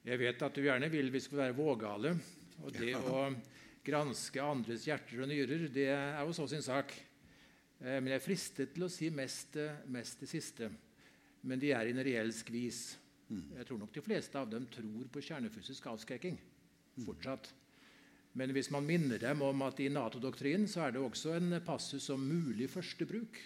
Jeg 0.02 0.18
vet 0.18 0.42
at 0.42 0.56
du 0.58 0.64
gjerne 0.66 0.90
vil 0.90 1.12
vi 1.14 1.22
skal 1.22 1.44
være 1.44 1.58
vågale. 1.58 2.16
Og 2.62 2.74
det 2.74 2.96
å 2.98 3.28
granske 3.86 4.42
andres 4.42 4.86
hjerter 4.90 5.22
og 5.22 5.30
nyrer, 5.30 5.68
det 5.74 5.88
er 5.94 6.22
jo 6.26 6.34
så 6.34 6.48
sin 6.50 6.66
sak. 6.66 6.94
Eh, 7.82 7.98
men 8.00 8.10
jeg 8.12 8.20
er 8.20 8.26
fristet 8.26 8.74
til 8.74 8.88
å 8.88 8.92
si 8.92 9.12
mest, 9.14 9.58
mest 9.94 10.22
det 10.22 10.30
siste. 10.30 10.72
Men 11.46 11.62
de 11.62 11.74
er 11.74 11.90
i 11.90 11.94
en 11.94 12.06
reell 12.06 12.34
skvis. 12.34 12.82
Jeg 13.32 13.66
tror 13.68 13.80
nok 13.80 13.94
de 13.96 14.04
fleste 14.04 14.38
av 14.38 14.50
dem 14.52 14.66
tror 14.70 15.06
på 15.14 15.24
kjernefysisk 15.24 15.86
avskrekking 15.88 16.36
fortsatt. 17.06 17.48
Men 18.36 18.52
hvis 18.56 18.70
man 18.72 18.86
minner 18.88 19.20
dem 19.20 19.42
om 19.44 19.64
at 19.66 19.80
i 19.84 19.90
Nato-doktrinen 19.92 20.68
så 20.70 20.86
er 20.86 20.96
det 20.96 21.04
også 21.04 21.36
en 21.38 21.56
passus 21.66 22.10
om 22.14 22.24
mulig 22.24 22.70
førstebruk. 22.72 23.40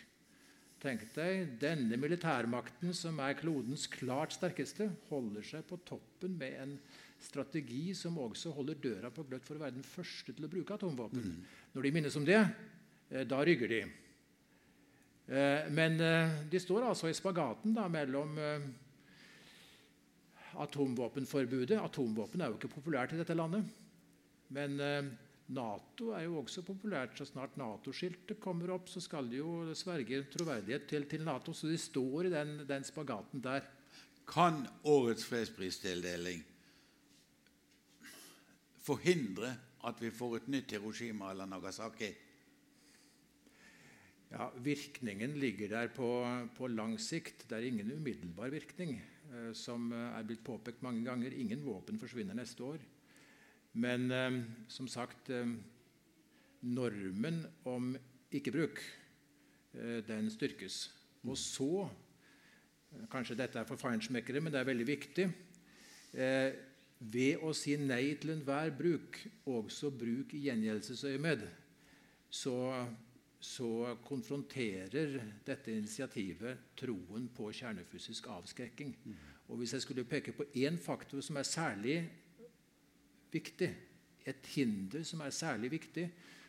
Tenk 0.83 1.05
deg, 1.15 1.55
Denne 1.61 1.97
militærmakten, 1.97 2.91
som 2.93 3.19
er 3.23 3.37
klodens 3.39 3.87
klart 3.91 4.35
sterkeste, 4.35 4.89
holder 5.09 5.45
seg 5.47 5.65
på 5.69 5.79
toppen 5.87 6.35
med 6.39 6.57
en 6.61 6.77
strategi 7.25 7.93
som 7.97 8.17
også 8.21 8.51
holder 8.55 8.79
døra 8.83 9.11
på 9.13 9.25
gløtt 9.27 9.45
for 9.47 9.57
å 9.57 9.63
være 9.63 9.77
den 9.77 9.87
første 9.87 10.35
til 10.35 10.45
å 10.45 10.51
bruke 10.51 10.75
atomvåpen. 10.75 11.23
Mm. 11.23 11.45
Når 11.75 11.87
de 11.87 11.93
minnes 11.95 12.17
om 12.19 12.25
det, 12.27 12.41
eh, 13.09 13.23
da 13.25 13.41
rygger 13.45 13.71
de. 13.71 13.81
Eh, 15.25 15.69
men 15.71 15.99
eh, 16.01 16.35
de 16.51 16.61
står 16.61 16.89
altså 16.91 17.09
i 17.09 17.17
spagaten 17.17 17.73
da, 17.73 17.87
mellom 17.87 18.35
atomvåpenforbudet. 20.55 21.79
Atomvåpen 21.81 22.41
er 22.41 22.51
jo 22.51 22.59
ikke 22.59 22.75
populært 22.77 23.15
i 23.15 23.19
dette 23.19 23.35
landet. 23.35 23.65
Men 24.55 24.77
Nato 25.53 26.09
er 26.17 26.25
jo 26.25 26.39
også 26.41 26.63
populært. 26.65 27.17
Så 27.17 27.27
snart 27.29 27.57
Nato-skiltet 27.59 28.39
kommer 28.41 28.73
opp, 28.73 28.89
så 28.89 29.03
skal 29.03 29.29
de 29.29 29.41
jo 29.43 29.75
sverge 29.77 30.23
troverdighet 30.33 30.87
til, 30.89 31.05
til 31.09 31.25
Nato. 31.27 31.53
Så 31.53 31.69
de 31.69 31.77
står 31.77 32.29
i 32.29 32.33
den, 32.33 32.57
den 32.67 32.87
spagaten 32.87 33.43
der. 33.43 33.67
Kan 34.25 34.63
årets 34.89 35.25
fredspristildeling 35.29 36.41
forhindre 38.85 39.51
at 39.85 40.01
vi 40.01 40.09
får 40.13 40.39
et 40.39 40.47
nytt 40.49 40.73
Hiroshima 40.73 41.29
eller 41.31 41.49
Nagasaki? 41.49 42.09
Ja, 44.31 44.49
Virkningen 44.65 45.37
ligger 45.39 45.69
der 45.69 45.91
på, 45.93 46.09
på 46.57 46.67
lang 46.67 46.97
sikt. 46.99 47.45
Det 47.49 47.59
er 47.59 47.69
ingen 47.69 47.91
umiddelbar 47.93 48.49
virkning. 48.49 48.97
Eh, 49.31 49.51
som 49.57 49.91
eh, 49.93 50.17
er 50.17 50.25
blitt 50.27 50.43
påpekt 50.45 50.83
mange 50.85 51.05
ganger. 51.05 51.33
Ingen 51.33 51.63
våpen 51.65 52.01
forsvinner 52.01 52.37
neste 52.37 52.65
år. 52.65 52.81
Men 53.75 54.11
eh, 54.11 54.39
som 54.71 54.87
sagt 54.87 55.31
Normen 56.65 57.43
om 57.67 57.91
ikke-bruk, 58.33 58.79
den 60.07 60.29
styrkes. 60.31 60.87
Og 61.27 61.37
så 61.37 61.87
Kanskje 63.11 63.35
dette 63.35 63.59
er 63.59 63.67
for 63.67 63.75
feinschmeckere, 63.75 64.39
men 64.39 64.53
det 64.53 64.61
er 64.61 64.67
veldig 64.69 64.85
viktig. 64.87 65.25
ved 67.11 67.41
å 67.43 67.49
si 67.53 67.73
nei 67.75 68.15
til 68.15 68.31
enhver 68.31 68.71
bruk, 68.71 69.19
også 69.51 69.89
bruk 69.91 70.31
i 70.33 70.45
gjengjeldelsesøyemed, 70.45 71.43
så 72.31 72.55
så 73.45 73.95
konfronterer 74.05 75.19
dette 75.45 75.73
initiativet 75.73 76.71
troen 76.79 77.27
på 77.35 77.51
kjernefysisk 77.53 78.29
avskrekking. 78.33 78.95
Mm. 79.03 79.17
Og 79.49 79.59
Hvis 79.59 79.75
jeg 79.75 79.81
skulle 79.85 80.07
peke 80.09 80.33
på 80.33 80.47
én 80.55 80.79
faktor 80.81 81.21
som 81.21 81.37
er 81.37 81.43
særlig 81.43 81.97
viktig, 83.35 83.69
et 84.25 84.49
hinder 84.55 85.03
som 85.05 85.21
er 85.21 85.35
særlig 85.35 85.69
viktig 85.75 86.07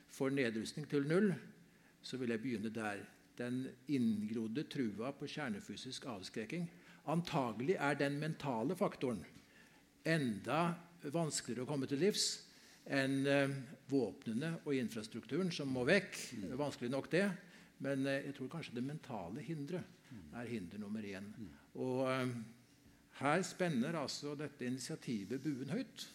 for 0.08 0.32
nedrustning 0.32 0.86
til 0.88 1.04
null, 1.08 1.32
så 2.00 2.16
vil 2.16 2.32
jeg 2.32 2.42
begynne 2.42 2.72
der. 2.72 3.02
Den 3.36 3.66
inngrodde 3.92 4.64
trua 4.72 5.10
på 5.12 5.28
kjernefysisk 5.28 6.06
avskrekking. 6.08 6.64
Antagelig 7.12 7.76
er 7.76 7.98
den 8.00 8.16
mentale 8.18 8.76
faktoren 8.78 9.20
enda 10.06 10.60
vanskeligere 11.12 11.66
å 11.66 11.68
komme 11.68 11.88
til 11.90 12.00
livs 12.00 12.26
enn 12.86 13.26
eh, 13.26 13.54
våpnene 13.90 14.52
og 14.64 14.74
infrastrukturen, 14.78 15.50
som 15.52 15.70
må 15.74 15.84
vekk. 15.86 16.18
Det 16.38 16.52
er 16.54 16.60
vanskelig 16.60 16.90
nok, 16.92 17.10
det. 17.12 17.26
Men 17.82 18.06
eh, 18.06 18.28
jeg 18.28 18.36
tror 18.38 18.52
kanskje 18.56 18.76
det 18.78 18.86
mentale 18.86 19.44
hinderet 19.44 19.94
er 20.36 20.48
hinder 20.48 20.80
nummer 20.80 21.04
én. 21.06 21.26
Og 21.82 22.04
eh, 22.08 22.36
her 23.20 23.42
spenner 23.46 23.98
altså 23.98 24.36
dette 24.38 24.68
initiativet 24.68 25.42
buen 25.42 25.74
høyt 25.74 26.06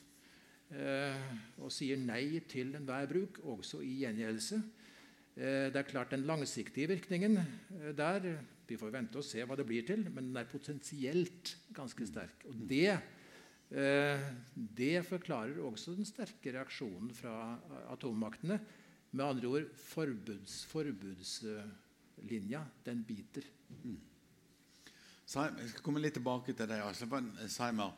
og 0.72 1.72
sier 1.74 2.00
nei 2.00 2.40
til 2.48 2.70
enhver 2.78 3.10
bruk, 3.10 3.42
også 3.44 3.82
i 3.84 3.98
gjengjeldelse. 4.06 4.60
Det 5.36 5.76
er 5.76 5.88
klart 5.88 6.12
Den 6.12 6.24
langsiktige 6.28 6.88
virkningen 6.92 7.36
der 7.98 8.26
Vi 8.68 8.78
får 8.80 8.92
vente 8.94 9.20
og 9.20 9.26
se 9.28 9.44
hva 9.44 9.58
det 9.60 9.66
blir 9.68 9.84
til, 9.84 10.06
men 10.10 10.30
den 10.30 10.38
er 10.40 10.48
potensielt 10.48 11.58
ganske 11.76 12.08
sterk. 12.08 12.46
Og 12.48 12.56
det 12.70 12.96
Eh, 13.72 14.20
det 14.56 15.06
forklarer 15.08 15.56
også 15.64 15.94
den 15.96 16.06
sterke 16.08 16.52
reaksjonen 16.52 17.14
fra 17.16 17.56
atommaktene. 17.94 18.60
Med 19.12 19.26
andre 19.26 19.48
ord 19.48 19.68
forbuds, 19.76 20.66
forbudslinja, 20.72 22.62
den 22.86 23.04
biter. 23.08 23.42
Mm. 23.84 24.00
Jeg 25.32 25.70
skal 25.72 25.84
komme 25.84 26.00
litt 26.04 26.14
tilbake 26.20 26.54
til 26.56 26.68
deg, 26.68 26.84
Seimer. 27.48 27.96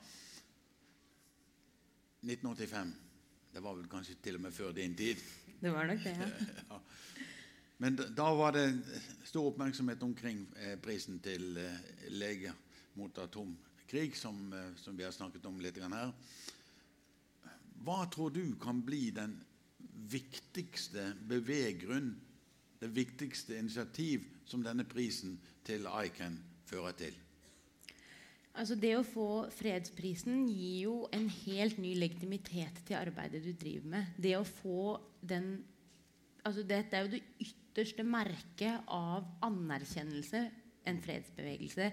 1985. 2.23 2.93
Det 3.53 3.61
var 3.61 3.75
vel 3.77 3.89
kanskje 3.91 4.15
til 4.23 4.39
og 4.39 4.41
med 4.47 4.55
før 4.55 4.71
din 4.71 4.95
tid. 4.95 5.15
Det 5.63 5.71
var 5.71 5.87
nok 5.87 6.01
det, 6.03 6.11
ja. 6.19 6.27
ja. 6.71 6.79
Men 7.77 7.95
da 7.95 8.25
var 8.35 8.51
det 8.51 8.65
stor 9.23 9.47
oppmerksomhet 9.47 10.03
omkring 10.03 10.41
eh, 10.59 10.75
prisen 10.79 11.19
til 11.23 11.57
eh, 11.57 11.77
leger 12.11 12.51
mot 12.99 13.17
atomkrig, 13.17 14.17
som, 14.17 14.53
eh, 14.53 14.75
som 14.75 14.97
vi 14.97 15.03
har 15.03 15.11
snakket 15.15 15.45
om 15.45 15.61
litt 15.63 15.79
her. 15.79 16.11
Hva 17.83 18.05
tror 18.11 18.35
du 18.35 18.55
kan 18.61 18.83
bli 18.83 19.09
den 19.15 19.37
viktigste 20.11 21.13
beveggrunn, 21.27 22.13
det 22.79 22.91
viktigste 22.91 23.57
initiativ 23.59 24.27
som 24.45 24.63
denne 24.63 24.83
prisen 24.83 25.39
til 25.63 25.87
ICAN 25.87 26.39
fører 26.67 26.95
til? 26.99 27.22
Altså 28.53 28.75
Det 28.77 28.91
å 28.97 29.05
få 29.05 29.27
fredsprisen 29.53 30.43
gir 30.45 30.83
jo 30.85 30.95
en 31.15 31.25
helt 31.43 31.79
ny 31.81 31.95
legitimitet 31.97 32.83
til 32.85 32.99
arbeidet 32.99 33.41
du 33.41 33.51
driver 33.57 33.87
med. 33.95 34.11
Det 34.21 34.35
å 34.37 34.45
få 34.45 34.97
den 35.21 35.55
altså 36.43 36.65
Dette 36.67 36.97
er 36.97 37.05
jo 37.05 37.13
det 37.15 37.23
ytterste 37.41 38.03
merket 38.03 38.83
av 38.91 39.25
anerkjennelse 39.47 40.41
en 40.89 40.99
fredsbevegelse 41.01 41.87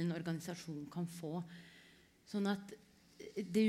en 0.00 0.12
organisasjon 0.14 0.84
kan 0.92 1.06
få. 1.08 1.38
Sånn 2.28 2.48
at 2.50 2.74
du 3.34 3.64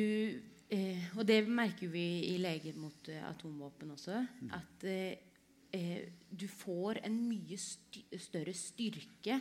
eh, 0.73 1.05
Og 1.15 1.23
det 1.27 1.39
merker 1.47 1.89
vi 1.91 2.05
i 2.31 2.37
Leger 2.41 2.75
mot 2.79 3.09
eh, 3.11 3.21
atomvåpen 3.25 3.93
også. 3.93 4.19
Mm. 4.41 4.51
At 4.57 4.85
eh, 4.89 6.09
du 6.29 6.47
får 6.49 7.01
en 7.05 7.15
mye 7.29 7.57
st 7.59 8.05
større 8.21 8.53
styrke. 8.57 9.39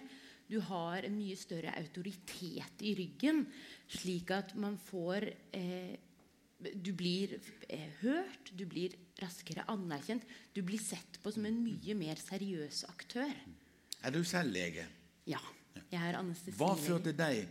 Du 0.51 0.59
har 0.61 1.07
en 1.07 1.17
mye 1.17 1.37
større 1.41 1.73
autoritet 1.81 2.85
i 2.85 2.93
ryggen, 2.99 3.45
slik 3.89 4.33
at 4.35 4.53
man 4.61 4.77
får 4.91 5.31
eh, 5.57 5.95
Du 6.85 6.93
blir 6.97 7.35
eh, 7.69 7.91
hørt, 8.01 8.53
du 8.57 8.65
blir 8.69 8.95
raskere 9.21 9.67
anerkjent. 9.69 10.25
Du 10.55 10.63
blir 10.63 10.81
sett 10.81 11.19
på 11.23 11.33
som 11.35 11.45
en 11.49 11.59
mye 11.65 11.97
mer 11.99 12.21
seriøs 12.21 12.85
aktør. 12.89 13.33
Er 14.05 14.15
du 14.15 14.23
selv 14.25 14.53
lege? 14.53 14.87
Ja. 15.29 15.41
Jeg 15.91 16.01
er 16.01 16.19
anestesilege. 16.19 16.61
Hva 16.61 16.75
førte 16.79 17.13
deg 17.17 17.45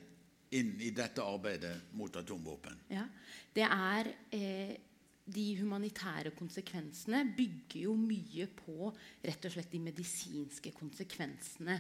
inn 0.54 0.74
i 0.82 0.92
dette 0.96 1.24
arbeidet 1.26 1.76
mot 1.98 2.16
atomvåpen? 2.20 2.86
Ja, 2.94 3.06
det 3.54 3.68
er 3.68 4.12
eh, 4.34 4.74
De 5.24 5.44
humanitære 5.56 6.34
konsekvensene 6.36 7.22
bygger 7.38 7.86
jo 7.86 7.94
mye 7.96 8.44
på 8.58 8.90
rett 9.24 9.46
og 9.48 9.54
slett 9.54 9.72
de 9.72 9.80
medisinske 9.80 10.74
konsekvensene. 10.76 11.78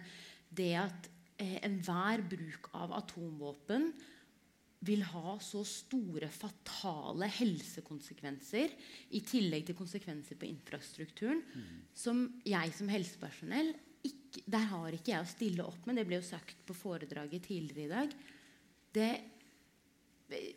Det 0.53 0.73
at 0.79 1.09
eh, 1.41 1.59
enhver 1.65 2.23
bruk 2.29 2.69
av 2.77 2.93
atomvåpen 2.99 3.91
vil 4.83 5.03
ha 5.13 5.37
så 5.39 5.61
store, 5.67 6.27
fatale 6.33 7.29
helsekonsekvenser 7.31 8.73
i 9.15 9.21
tillegg 9.23 9.69
til 9.69 9.77
konsekvenser 9.79 10.39
på 10.39 10.49
infrastrukturen, 10.49 11.39
mm. 11.39 11.75
som 11.95 12.25
jeg 12.47 12.73
som 12.75 12.91
helsepersonell 12.91 13.71
ikke, 14.03 14.41
Der 14.51 14.65
har 14.67 14.95
ikke 14.95 15.13
jeg 15.13 15.23
å 15.23 15.29
stille 15.29 15.63
opp 15.63 15.85
med. 15.87 15.95
Det 15.95 16.03
ble 16.09 16.17
jo 16.17 16.25
sagt 16.27 16.65
på 16.67 16.75
foredraget 16.75 17.45
tidligere 17.47 17.85
i 17.85 17.91
dag. 17.93 18.15
Det, 18.97 19.11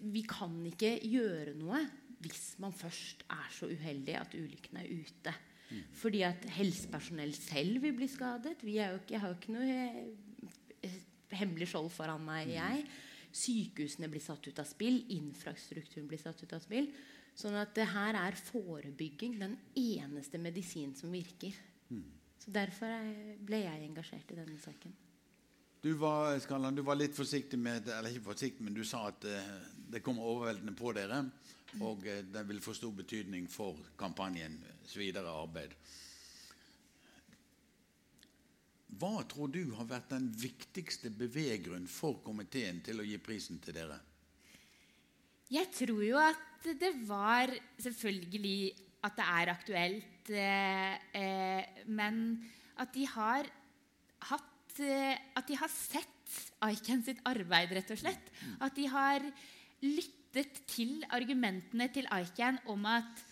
vi 0.03 0.23
kan 0.26 0.57
ikke 0.67 0.97
gjøre 1.07 1.53
noe 1.55 1.85
hvis 2.25 2.57
man 2.65 2.75
først 2.75 3.23
er 3.31 3.53
så 3.53 3.69
uheldig 3.69 4.17
at 4.19 4.35
ulykken 4.35 4.81
er 4.81 4.88
ute. 4.88 5.35
Mm. 5.71 5.83
Fordi 5.99 6.23
at 6.23 6.45
helsepersonell 6.57 7.35
selv 7.35 7.83
vil 7.83 7.97
bli 7.99 8.09
skadet. 8.09 8.57
Vi 8.63 8.77
ikke, 8.79 9.19
har 9.19 9.33
jo 9.33 9.39
ikke 9.41 9.55
noe 9.57 9.79
eh, 10.87 10.97
hemmelig 11.37 11.69
skjold 11.73 11.91
foran 11.95 12.23
meg. 12.25 12.53
jeg. 12.55 12.87
Sykehusene 13.37 14.09
blir 14.09 14.23
satt 14.25 14.47
ut 14.49 14.59
av 14.63 14.69
spill. 14.69 15.03
Infrastrukturen 15.17 16.07
blir 16.09 16.23
satt 16.23 16.43
ut 16.43 16.53
av 16.57 16.63
spill. 16.65 16.89
Sånn 17.37 17.57
at 17.61 17.75
det 17.77 17.85
her 17.93 18.17
er 18.17 18.39
forebygging 18.39 19.35
den 19.43 19.59
eneste 19.77 20.39
medisin 20.41 20.95
som 20.97 21.13
virker. 21.13 21.53
Så 22.41 22.53
Derfor 22.55 22.87
er- 22.87 23.37
ble 23.43 23.59
jeg 23.65 23.83
engasjert 23.91 24.31
i 24.31 24.37
denne 24.39 24.57
saken. 24.63 24.93
Du 25.83 25.93
var, 25.95 26.39
Skalland, 26.39 26.77
du 26.77 26.83
var 26.83 26.97
litt 26.97 27.15
forsiktig 27.15 27.59
med 27.59 27.87
Eller 27.89 28.11
ikke 28.11 28.33
forsiktig, 28.33 28.61
men 28.65 28.75
du 28.75 28.83
sa 28.85 29.09
at 29.09 29.25
eh, 29.25 29.75
det 29.93 30.02
kommer 30.05 30.26
overveldende 30.26 30.75
på 30.76 30.93
dere. 30.97 31.23
Og 31.83 32.07
eh, 32.09 32.25
det 32.33 32.47
vil 32.49 32.62
få 32.64 32.75
stor 32.76 32.95
betydning 32.97 33.49
for 33.50 33.78
kampanjens 33.99 34.97
videre 34.97 35.33
arbeid. 35.33 35.75
Hva 38.97 39.21
tror 39.28 39.50
du 39.52 39.75
har 39.76 39.88
vært 39.90 40.12
den 40.14 40.31
viktigste 40.40 41.11
beveggrunn 41.12 41.88
for 41.90 42.23
komiteen 42.25 42.81
til 42.87 43.02
å 43.02 43.07
gi 43.07 43.19
prisen 43.21 43.59
til 43.61 43.76
dere? 43.76 43.99
Jeg 45.52 45.69
tror 45.75 46.02
jo 46.02 46.19
at 46.19 46.66
det 46.81 46.93
var 47.07 47.52
selvfølgelig 47.83 48.59
at 49.07 49.19
det 49.19 49.26
er 49.31 49.52
aktuelt, 49.52 50.31
eh, 50.35 50.95
eh, 51.14 51.83
men 51.87 52.16
at 52.83 52.95
de 52.95 53.07
har 53.07 53.47
hatt 54.31 54.81
eh, 54.83 55.14
At 55.37 55.47
de 55.49 55.57
har 55.57 55.71
sett 55.73 56.12
Aiken 56.66 57.05
sitt 57.07 57.21
arbeid, 57.25 57.71
rett 57.71 57.90
og 57.95 58.00
slett. 58.00 58.33
At 58.61 58.75
de 58.75 58.88
har 58.90 59.23
lyttet 59.85 60.62
til 60.68 61.00
argumentene 61.12 61.88
til 61.92 62.09
ICAN 62.09 62.61
om 62.73 62.87
at 62.88 63.25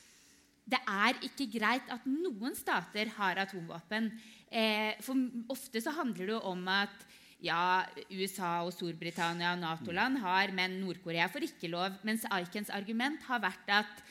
det 0.65 0.81
er 0.89 1.19
ikke 1.27 1.47
greit 1.59 1.91
at 1.93 2.07
noen 2.09 2.55
stater 2.57 3.11
har 3.19 3.41
atomvåpen. 3.43 4.09
Eh, 4.49 4.97
for 5.05 5.19
ofte 5.53 5.83
så 5.85 5.93
handler 5.93 6.25
det 6.25 6.35
jo 6.37 6.41
om 6.49 6.63
at 6.73 7.05
ja, 7.45 7.85
USA 8.09 8.63
og 8.65 8.73
Storbritannia 8.73 9.53
og 9.53 9.61
Nato-land 9.61 10.23
har, 10.23 10.53
men 10.57 10.79
Nord-Korea 10.81 11.29
får 11.29 11.51
ikke 11.51 11.69
lov. 11.69 11.99
Mens 12.07 12.25
ICANs 12.25 12.73
argument 12.73 13.21
har 13.29 13.43
vært 13.45 13.69
at 13.69 14.05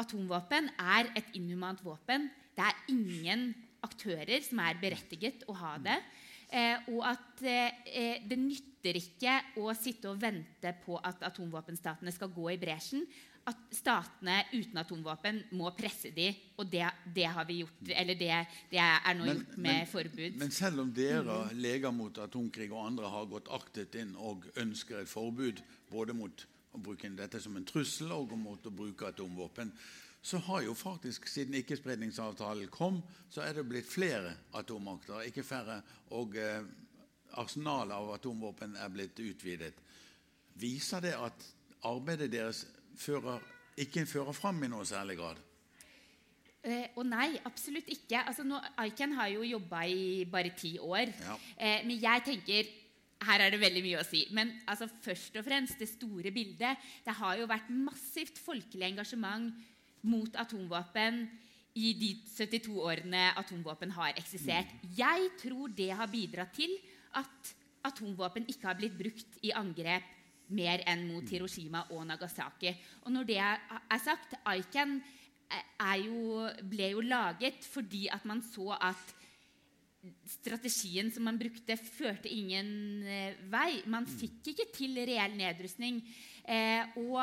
atomvåpen 0.00 0.70
er 0.80 1.12
et 1.18 1.28
inhumant 1.36 1.82
våpen. 1.84 2.30
Det 2.56 2.64
er 2.64 2.80
ingen 2.92 3.50
aktører 3.84 4.40
som 4.44 4.62
er 4.64 4.80
berettiget 4.80 5.44
å 5.50 5.56
ha 5.60 5.76
det. 5.82 5.98
Eh, 6.52 6.88
og 6.92 7.04
at 7.08 7.42
eh, 7.48 8.20
det 8.28 8.36
nytter 8.36 8.98
ikke 8.98 9.38
å 9.62 9.72
sitte 9.78 10.10
og 10.10 10.18
vente 10.20 10.74
på 10.84 10.98
at 11.00 11.22
atomvåpenstatene 11.24 12.12
skal 12.12 12.32
gå 12.34 12.50
i 12.52 12.58
bresjen. 12.60 13.06
At 13.48 13.58
statene 13.74 14.36
uten 14.52 14.78
atomvåpen 14.78 15.40
må 15.58 15.72
presse 15.74 16.12
de, 16.14 16.28
og 16.60 16.68
det, 16.70 16.84
det 17.10 17.24
har 17.26 17.48
vi 17.48 17.62
gjort, 17.62 17.80
eller 17.88 18.18
det, 18.20 18.36
det 18.70 18.78
er 18.78 19.16
nå 19.18 19.26
gjort 19.32 19.56
med 19.64 19.88
forbud. 19.90 20.36
Men 20.38 20.54
selv 20.54 20.84
om 20.84 20.92
dere 20.94 21.40
leger 21.56 21.90
mot 21.96 22.20
atomkrig 22.22 22.68
og 22.70 22.84
andre 22.84 23.10
har 23.10 23.26
gått 23.32 23.50
aktet 23.56 23.98
inn 23.98 24.12
og 24.14 24.46
ønsker 24.62 25.00
et 25.00 25.10
forbud 25.10 25.64
både 25.90 26.14
mot 26.14 26.46
å 26.72 26.80
bruke 26.84 27.10
dette 27.16 27.40
som 27.42 27.56
en 27.58 27.66
trussel 27.66 28.12
og 28.14 28.36
mot 28.38 28.68
å 28.68 28.72
bruke 28.72 29.10
atomvåpen, 29.10 29.72
så 30.22 30.38
har 30.38 30.62
jo 30.62 30.74
faktisk 30.78 31.26
siden 31.26 31.54
ikkespredningsavtalen 31.58 32.68
kom, 32.70 33.00
så 33.30 33.42
er 33.42 33.56
det 33.56 33.66
blitt 33.66 33.88
flere 33.90 34.36
atommakter, 34.54 35.24
ikke 35.26 35.42
færre. 35.42 35.80
Og 36.14 36.36
eh, 36.38 36.62
arsenalet 37.42 37.96
av 37.96 38.12
atomvåpen 38.14 38.76
er 38.78 38.92
blitt 38.92 39.18
utvidet. 39.18 39.74
Viser 40.62 41.02
det 41.02 41.16
at 41.18 41.46
arbeidet 41.88 42.30
deres 42.32 42.66
fører, 42.94 43.42
ikke 43.76 44.06
fører 44.06 44.36
fram 44.36 44.62
i 44.62 44.70
noe 44.70 44.86
særlig 44.86 45.18
grad? 45.18 45.40
Eh, 46.62 46.92
og 46.94 47.08
nei, 47.08 47.32
absolutt 47.48 47.90
ikke. 47.90 48.20
Altså, 48.22 48.46
nå, 48.46 48.60
Aiken 48.78 49.16
har 49.18 49.32
jo 49.32 49.42
jobba 49.42 49.82
i 49.90 50.22
bare 50.30 50.54
ti 50.54 50.76
år. 50.78 51.10
Ja. 51.10 51.34
Eh, 51.56 51.82
men 51.88 51.98
jeg 51.98 52.22
tenker 52.28 52.70
her 53.26 53.42
er 53.42 53.54
det 53.54 53.60
veldig 53.62 53.82
mye 53.82 54.00
å 54.00 54.06
si. 54.06 54.22
Men 54.34 54.54
altså, 54.70 54.86
først 55.02 55.36
og 55.38 55.46
fremst 55.46 55.82
det 55.82 55.90
store 55.90 56.30
bildet. 56.34 56.78
Det 57.02 57.14
har 57.18 57.40
jo 57.40 57.50
vært 57.50 57.74
massivt 57.74 58.38
folkelig 58.42 58.92
engasjement 58.92 59.50
mot 60.02 60.36
atomvåpen 60.36 61.22
i 61.78 61.92
de 61.96 62.10
72 62.28 62.74
årene 62.84 63.30
atomvåpen 63.40 63.94
har 63.96 64.16
eksistert. 64.20 64.72
Jeg 64.96 65.30
tror 65.40 65.72
det 65.72 65.90
har 65.96 66.10
bidratt 66.12 66.52
til 66.56 66.74
at 67.16 67.54
atomvåpen 67.86 68.46
ikke 68.50 68.68
har 68.68 68.78
blitt 68.78 68.98
brukt 68.98 69.38
i 69.42 69.54
angrep 69.56 70.04
mer 70.52 70.82
enn 70.90 71.06
mot 71.08 71.28
Hiroshima 71.32 71.86
og 71.94 72.04
Nagasaki. 72.06 72.74
Og 73.06 73.14
når 73.14 73.28
det 73.30 73.40
er 73.40 74.02
sagt, 74.04 74.36
ICAN 74.44 74.98
er 75.80 75.98
jo, 76.04 76.46
ble 76.68 76.92
jo 76.92 77.02
laget 77.04 77.64
fordi 77.64 78.06
at 78.12 78.24
man 78.28 78.42
så 78.44 78.72
at 78.76 79.18
strategien 80.26 81.12
som 81.14 81.26
man 81.28 81.38
brukte, 81.38 81.76
førte 81.78 82.30
ingen 82.30 83.06
eh, 83.06 83.38
vei. 83.52 83.82
Man 83.86 84.08
fikk 84.10 84.50
ikke 84.52 84.66
til 84.74 84.98
reell 84.98 85.36
nedrustning. 85.38 86.00
Eh, 86.42 86.96
og, 86.98 87.20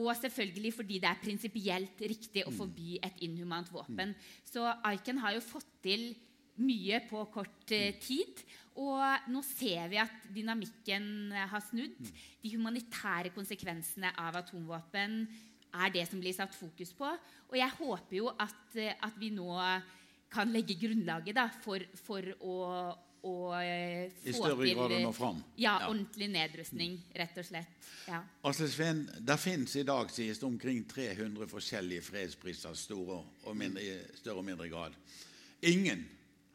og, 0.00 0.10
selvfølgelig 0.18 0.72
fordi 0.76 0.98
det 1.02 1.10
er 1.10 1.20
prinsipielt 1.22 2.02
riktig 2.12 2.46
å 2.46 2.54
forby 2.54 2.98
et 3.04 3.22
inhumant 3.26 3.70
våpen. 3.72 4.14
Så 4.46 4.64
Aiken 4.88 5.20
har 5.22 5.36
jo 5.36 5.44
fått 5.44 5.68
til 5.84 6.10
mye 6.60 7.00
på 7.08 7.22
kort 7.32 7.72
eh, 7.76 7.94
tid. 8.00 8.42
Og 8.80 9.30
nå 9.32 9.42
ser 9.44 9.90
vi 9.92 10.00
at 10.00 10.26
dynamikken 10.32 11.32
har 11.52 11.62
snudd. 11.66 12.10
De 12.40 12.52
humanitære 12.54 13.32
konsekvensene 13.34 14.12
av 14.20 14.40
atomvåpen 14.40 15.22
er 15.70 15.94
det 15.94 16.06
som 16.08 16.20
blir 16.22 16.34
satt 16.34 16.54
fokus 16.56 16.92
på. 16.96 17.08
Og 17.50 17.56
jeg 17.58 17.78
håper 17.80 18.20
jo 18.20 18.30
at, 18.32 18.62
eh, 18.76 18.96
at 18.96 19.16
vi 19.20 19.32
nå 19.34 19.50
kan 20.30 20.50
legge 20.54 20.78
grunnlaget 20.78 21.34
da, 21.34 21.48
for, 21.64 21.82
for 22.06 22.26
å, 22.46 22.56
å 23.22 23.52
eh, 23.60 24.10
få 24.22 24.28
I 24.28 24.32
større 24.32 24.64
til 24.64 24.76
grad 24.76 24.94
å 24.96 25.00
nå 25.02 25.12
fram. 25.12 25.42
Ja, 25.56 25.78
Ja. 25.80 25.88
ordentlig 25.88 26.28
nedrustning, 26.30 26.98
rett 27.16 27.36
og 27.38 27.44
slett. 27.44 27.90
Ja. 28.08 28.22
Asle 28.44 28.68
Sveen, 28.68 29.02
det 29.20 29.36
finnes 29.38 29.76
i 29.76 29.82
dag 29.82 30.10
sies 30.10 30.38
det 30.38 30.46
omkring 30.46 30.84
300 30.88 31.46
forskjellige 31.50 32.02
fredspriser, 32.02 32.74
store 32.74 33.20
og 33.44 33.56
mindre, 33.56 33.82
i 33.82 34.16
større 34.16 34.38
og 34.38 34.44
mindre 34.44 34.68
grad. 34.68 34.96
Ingen 35.62 36.06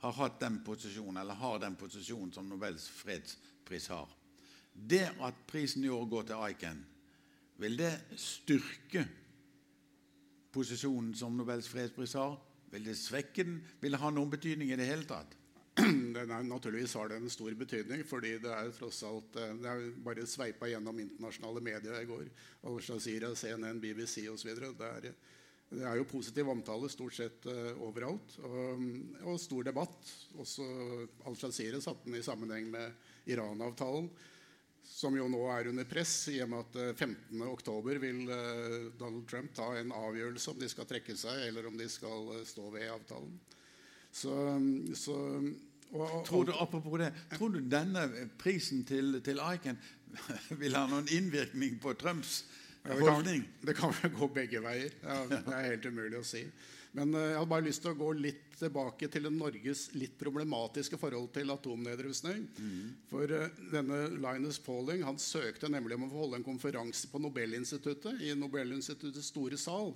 har 0.01 0.12
hatt 0.12 0.39
den 0.39 0.62
posisjonen, 0.65 1.17
eller 1.21 1.34
har 1.34 1.60
den 1.60 1.75
posisjonen 1.75 2.34
som 2.34 2.49
Nobels 2.49 2.89
fredspris 2.89 3.88
har. 3.88 4.10
Det 4.73 5.06
at 5.21 5.34
prisen 5.47 5.84
i 5.84 5.89
år 5.89 6.06
går 6.10 6.23
til 6.23 6.36
Aiken, 6.36 6.86
vil 7.58 7.78
det 7.78 7.93
styrke 8.19 9.06
posisjonen 10.51 11.13
som 11.15 11.38
Nobels 11.38 11.67
fredspris 11.69 12.13
har? 12.13 12.36
Vil 12.71 12.86
det 12.86 12.97
svekke 12.97 13.43
den? 13.43 13.60
Vil 13.82 13.91
det 13.95 13.99
ha 14.01 14.10
noen 14.12 14.32
betydning 14.34 14.71
i 14.73 14.75
det 14.80 14.88
hele 14.89 15.08
tatt? 15.08 15.36
Den 16.15 16.31
er, 16.31 16.43
naturligvis 16.47 16.93
har 16.95 17.09
det 17.11 17.17
en 17.19 17.31
stor 17.31 17.51
betydning, 17.59 18.03
fordi 18.07 18.38
det 18.39 18.51
er 18.51 18.69
tross 18.77 19.01
alt 19.03 19.35
eh, 19.41 19.55
Det 19.59 19.71
er 19.71 19.88
bare 20.05 20.27
sveipa 20.29 20.69
gjennom 20.71 21.01
internasjonale 21.03 21.63
medier 21.63 21.97
i 21.99 22.07
går. 22.07 22.29
Al 22.69 22.77
Jazeera, 22.79 23.33
CNN, 23.35 23.81
BBC 23.83 24.23
osv. 24.31 24.53
Det, 24.55 24.91
er, 24.91 25.09
det 25.73 25.83
er 25.83 25.97
jo 25.99 26.07
positiv 26.07 26.51
omtale 26.53 26.88
stort 26.93 27.17
sett 27.17 27.49
uh, 27.51 27.73
overalt. 27.83 28.38
Og, 28.47 28.85
og 29.25 29.41
stor 29.41 29.67
debatt. 29.67 30.13
Også 30.39 30.63
Al 31.27 31.35
Jazeera 31.41 31.83
satte 31.83 32.07
den 32.07 32.21
i 32.21 32.23
sammenheng 32.23 32.71
med 32.71 32.95
Iran-avtalen, 33.35 34.07
som 34.85 35.17
jo 35.17 35.27
nå 35.27 35.41
er 35.49 35.71
under 35.73 35.88
press, 35.89 36.13
i 36.31 36.38
og 36.45 36.51
med 36.53 36.61
at 36.61 36.75
eh, 36.77 37.05
15.10 37.35 37.99
vil 37.99 38.19
eh, 38.31 38.75
Donald 38.95 39.27
Trump 39.27 39.51
ta 39.57 39.71
en 39.75 39.91
avgjørelse 39.97 40.53
om 40.53 40.59
de 40.61 40.69
skal 40.71 40.88
trekke 40.88 41.17
seg, 41.19 41.49
eller 41.49 41.67
om 41.67 41.75
de 41.75 41.89
skal 41.91 42.31
stå 42.47 42.69
ved 42.77 42.88
avtalen. 42.93 43.33
Så, 44.15 44.34
så 44.95 45.15
og, 45.91 46.04
og, 46.04 46.21
Tror 46.28 46.45
du, 46.47 46.54
apropos 46.56 46.99
det, 46.99 47.12
tror 47.36 47.51
du 47.51 47.60
denne 47.60 48.06
prisen 48.39 48.84
til, 48.88 49.19
til 49.23 49.41
Aiken 49.43 49.80
vil 50.62 50.75
ha 50.75 50.86
noen 50.88 51.10
innvirkning 51.12 51.75
på 51.84 51.93
Trumps 51.99 52.43
Ja, 52.86 52.93
det, 52.93 53.01
kan, 53.01 53.13
holdning? 53.17 53.43
det 53.65 53.75
kan 53.75 53.93
vel 53.97 54.12
gå 54.13 54.28
begge 54.30 54.62
veier. 54.62 54.93
Ja, 55.01 55.23
det 55.32 55.39
er 55.49 55.69
helt 55.71 55.88
umulig 55.89 56.19
å 56.19 56.25
si. 56.28 56.43
Men 56.95 57.12
eh, 57.17 57.32
jeg 57.32 57.39
hadde 57.39 57.51
bare 57.51 57.65
lyst 57.65 57.82
til 57.84 57.91
å 57.91 57.99
gå 57.99 58.12
litt 58.15 58.43
tilbake 58.56 59.10
til 59.12 59.28
Norges 59.34 59.88
litt 59.99 60.13
problematiske 60.19 60.99
forhold 61.01 61.32
til 61.36 61.51
atomnedrustning. 61.51 62.45
For 63.10 63.34
eh, 63.36 63.58
denne 63.73 64.06
Linus 64.13 64.62
Pauling 64.63 65.04
han 65.04 65.19
søkte 65.19 65.71
nemlig 65.71 65.97
om 65.97 66.06
å 66.08 66.12
få 66.13 66.21
holde 66.23 66.39
en 66.39 66.47
konferanse 66.47 67.10
på 67.12 67.19
Nobelinstituttet 67.23 68.23
i 68.23 68.32
Nobelinstituttets 68.39 69.34
store 69.34 69.60
sal 69.60 69.91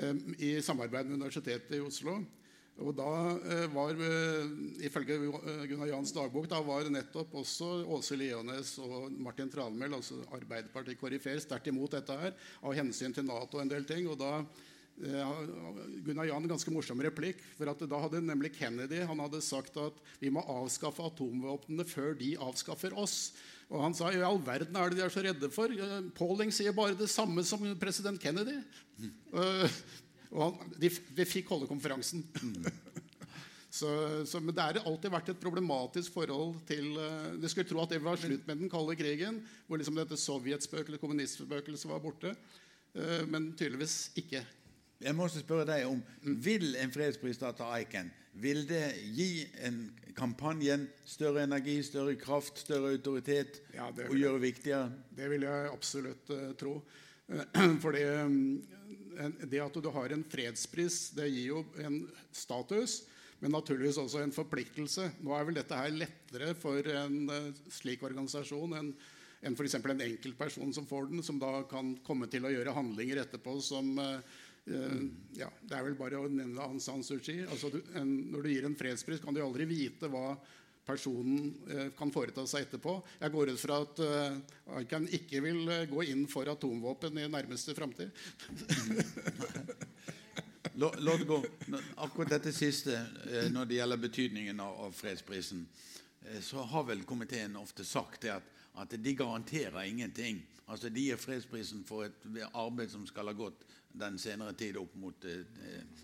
eh, 0.00 0.16
i 0.40 0.56
samarbeid 0.64 1.12
med 1.12 1.20
Universitetet 1.20 1.78
i 1.78 1.84
Oslo. 1.84 2.18
Og 2.76 2.92
da 2.92 3.10
eh, 3.40 3.64
var, 3.72 3.96
eh, 4.04 4.50
ifølge 4.84 5.16
eh, 5.16 5.64
Gunnar 5.70 5.88
Jans 5.88 6.12
dagbok, 6.12 6.48
da 6.50 6.60
var 6.64 6.90
nettopp 6.92 7.32
også 7.40 7.70
Åse 7.96 8.18
Leones 8.20 8.74
og 8.84 9.08
Martin 9.16 9.48
Tranmæl, 9.52 9.96
altså 9.96 10.20
Arbeiderpartiet 10.36 11.00
koryfer, 11.00 11.40
sterkt 11.40 11.70
imot 11.72 11.96
dette 11.96 12.16
her 12.20 12.36
av 12.60 12.76
hensyn 12.76 13.16
til 13.16 13.24
Nato 13.28 13.56
og 13.56 13.64
en 13.64 13.72
del 13.72 13.88
ting. 13.88 14.08
Og 14.12 14.20
da 14.20 14.42
Gunnar 14.96 16.24
Jan 16.24 16.40
en 16.40 16.48
ganske 16.48 16.72
morsom 16.72 17.00
replikk. 17.04 17.42
for 17.58 17.68
at 17.68 17.82
Da 17.84 17.98
hadde 18.00 18.22
nemlig 18.24 18.54
Kennedy 18.56 19.02
han 19.04 19.18
hadde 19.20 19.42
sagt 19.44 19.76
at 19.76 19.92
vi 20.20 20.30
må 20.32 20.40
avskaffe 20.40 21.04
atomvåpnene 21.04 21.84
før 21.84 22.16
de 22.16 22.32
avskaffer 22.40 22.96
oss. 22.96 23.34
Og 23.68 23.82
han 23.82 23.96
sa 23.96 24.08
i 24.08 24.22
all 24.24 24.38
verden 24.40 24.76
er 24.76 24.88
det 24.88 25.00
de 25.00 25.04
er 25.04 25.12
så 25.12 25.24
redde 25.24 25.50
for? 25.52 25.72
Pauling 26.16 26.52
sier 26.54 26.72
bare 26.72 26.96
det 26.96 27.10
samme 27.12 27.44
som 27.44 27.60
president 27.80 28.20
Kennedy. 28.22 28.56
Eh, 29.36 29.80
og 30.36 30.60
de, 30.76 30.90
de 31.16 31.28
fikk 31.28 31.50
holde 31.54 31.70
konferansen. 31.70 32.24
Så, 33.76 33.88
så, 34.24 34.38
men 34.40 34.54
det 34.56 34.62
har 34.62 34.78
alltid 34.88 35.12
vært 35.12 35.26
et 35.28 35.40
problematisk 35.42 36.14
forhold 36.14 36.54
til 36.64 36.94
uh, 36.96 37.34
Du 37.36 37.44
skulle 37.44 37.68
tro 37.68 37.82
at 37.82 37.90
det 37.92 37.98
var 38.00 38.16
slutt 38.16 38.46
med 38.48 38.62
den 38.62 38.70
kalde 38.72 38.94
krigen, 38.96 39.42
hvor 39.66 39.76
liksom 39.76 39.98
dette 39.98 40.16
sovjetspøkelset, 40.16 41.02
kommunistspøkelset 41.02 41.90
var 41.90 42.00
borte. 42.00 42.32
Uh, 42.96 43.26
men 43.28 43.50
tydeligvis 43.52 44.14
ikke. 44.16 44.40
Jeg 45.02 45.12
må 45.12 45.26
også 45.26 45.42
spørre 45.42 45.66
deg 45.68 45.84
om 45.90 46.00
Vil 46.40 46.70
en 46.80 46.94
fredspris 46.94 47.42
til 47.42 47.66
ICAN 47.82 48.08
vil 48.40 48.66
det 48.68 48.84
gi 49.16 49.46
en 49.64 49.78
kampanjen 50.16 50.86
større 51.08 51.44
energi, 51.46 51.78
større 51.84 52.16
kraft, 52.20 52.60
større 52.60 52.92
autoritet 52.96 53.62
ja, 53.74 53.88
og 53.88 54.16
gjøre 54.16 54.42
viktigere? 54.42 54.90
Det 55.16 55.30
vil 55.32 55.46
jeg 55.46 55.70
absolutt 55.72 56.32
uh, 56.34 56.50
tro. 56.58 56.78
For 57.82 57.96
det, 59.16 59.50
det 59.50 59.64
at 59.64 59.82
du 59.82 59.90
har 59.92 60.14
en 60.14 60.24
fredspris, 60.30 61.10
det 61.16 61.28
gir 61.32 61.54
jo 61.56 61.66
en 61.82 62.02
status 62.30 63.02
men 63.42 63.52
naturligvis 63.52 63.98
også 64.00 64.22
en 64.24 64.32
forpliktelse. 64.34 65.10
Nå 65.24 65.34
er 65.36 65.44
vel 65.48 65.58
dette 65.58 65.76
her 65.76 65.92
lettere 65.92 66.54
for 66.58 66.88
en 66.88 67.18
uh, 67.28 67.52
slik 67.72 68.04
organisasjon 68.06 68.76
enn 68.78 68.90
en 69.46 69.54
f.eks. 69.54 69.76
en 69.76 70.00
enkeltperson 70.02 70.72
som 70.74 70.86
får 70.88 71.10
den, 71.10 71.22
som 71.22 71.38
da 71.38 71.60
kan 71.70 71.92
komme 72.06 72.26
til 72.32 72.46
å 72.48 72.50
gjøre 72.50 72.72
handlinger 72.74 73.20
etterpå 73.22 73.58
som 73.62 73.92
uh, 74.00 74.16
uh, 74.72 75.02
ja, 75.36 75.50
Det 75.60 75.76
er 75.76 75.84
vel 75.84 75.98
bare 75.98 76.22
å 76.22 76.30
nevne 76.32 76.64
Aung 76.64 76.80
San 76.82 77.04
Suu 77.04 77.20
Kyi. 77.20 77.44
Altså, 77.44 77.70
du, 77.74 77.82
en, 78.00 78.14
når 78.32 78.46
du 78.46 78.52
gir 78.54 78.68
en 78.68 78.78
fredspris, 78.78 79.20
kan 79.22 79.36
du 79.36 79.42
aldri 79.44 79.68
vite 79.68 80.10
hva 80.10 80.30
personen 80.86 81.90
kan 81.98 82.12
foreta 82.14 82.44
seg 82.46 82.68
etterpå. 82.68 82.94
Jeg 83.18 83.34
går 83.34 83.50
ut 83.52 83.60
fra 83.60 83.80
at 83.82 84.02
uh, 84.06 85.08
ikke 85.18 85.42
vil 85.42 85.72
gå 85.90 86.06
inn 86.12 86.26
for 86.30 86.46
atomvåpen 86.52 87.18
i 87.18 87.26
nærmeste 87.28 87.74
framtid. 87.74 88.14
La, 90.78 90.90
det 91.18 91.24
gå. 91.24 91.44
Akkurat 91.96 92.30
dette 92.30 92.52
siste, 92.52 92.98
eh, 93.30 93.46
når 93.48 93.64
det 93.64 93.78
gjelder 93.78 93.96
betydningen 93.96 94.60
av, 94.60 94.74
av 94.84 94.92
fredsprisen, 94.92 95.62
eh, 96.20 96.40
så 96.44 96.60
har 96.68 96.84
vel 96.84 97.04
komiteen 97.08 97.56
ofte 97.56 97.84
sagt 97.84 98.26
det 98.26 98.34
at, 98.34 98.50
at 98.82 98.92
de 98.92 99.14
garanterer 99.16 99.88
ingenting. 99.88 100.42
Altså 100.66 100.90
De 100.92 101.00
gir 101.00 101.16
fredsprisen 101.16 101.80
for 101.88 102.04
et 102.04 102.28
arbeid 102.52 102.92
som 102.92 103.06
skal 103.08 103.30
ha 103.30 103.32
gått 103.32 103.64
den 103.96 104.18
senere 104.20 104.52
tid 104.52 104.76
opp 104.76 104.92
mot 105.00 105.24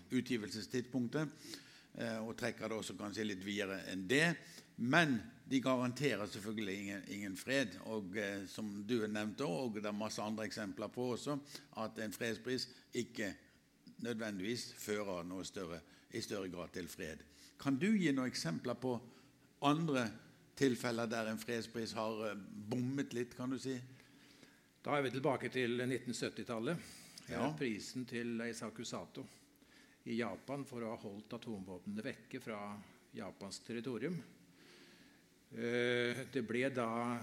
utgivelsestidspunktet, 0.09 1.29
og 2.25 2.31
trekker 2.39 2.71
det 2.71 2.77
også 2.79 2.95
kanskje 2.97 3.27
litt 3.27 3.43
videre 3.45 3.83
enn 3.91 4.07
det. 4.09 4.31
Men 4.75 5.19
de 5.45 5.59
garanterer 5.61 6.25
selvfølgelig 6.25 6.79
ingen, 6.79 7.03
ingen 7.07 7.37
fred. 7.37 7.77
Og 7.91 8.17
eh, 8.17 8.45
som 8.47 8.69
du 8.87 8.95
nevnte, 9.07 9.45
og 9.45 9.75
det 9.75 9.85
er 9.85 9.95
masse 9.95 10.21
andre 10.21 10.47
eksempler 10.47 10.91
på 10.93 11.11
også, 11.13 11.37
at 11.77 11.99
en 12.03 12.15
fredspris 12.15 12.67
ikke 12.93 13.33
nødvendigvis 14.03 14.71
fører 14.77 15.23
noe 15.27 15.45
større, 15.45 15.79
i 16.13 16.21
større 16.21 16.49
grad 16.49 16.73
til 16.73 16.87
fred. 16.87 17.23
Kan 17.59 17.77
du 17.79 17.91
gi 17.93 18.11
noen 18.11 18.31
eksempler 18.31 18.77
på 18.79 18.97
andre 19.63 20.07
tilfeller 20.57 21.09
der 21.09 21.31
en 21.31 21.41
fredspris 21.41 21.95
har 21.97 22.27
eh, 22.29 22.43
bommet 22.69 23.13
litt, 23.13 23.37
kan 23.37 23.53
du 23.53 23.59
si? 23.61 23.77
Da 24.83 24.97
er 24.97 25.05
vi 25.05 25.13
tilbake 25.13 25.49
til 25.53 25.79
1970-tallet. 25.79 26.91
Ja. 27.29 27.45
Prisen 27.55 28.03
til 28.05 28.41
Isaku 28.43 28.83
Sato 28.83 29.23
i 30.11 30.17
Japan 30.17 30.65
for 30.67 30.83
å 30.83 30.91
ha 30.91 30.99
holdt 30.99 31.37
atomvåpnene 31.37 32.03
vekke 32.03 32.41
fra 32.43 32.57
Japans 33.15 33.61
territorium. 33.63 34.17
Eh, 35.53 36.23
det 36.33 36.45
ble 36.47 36.69
da 36.73 37.19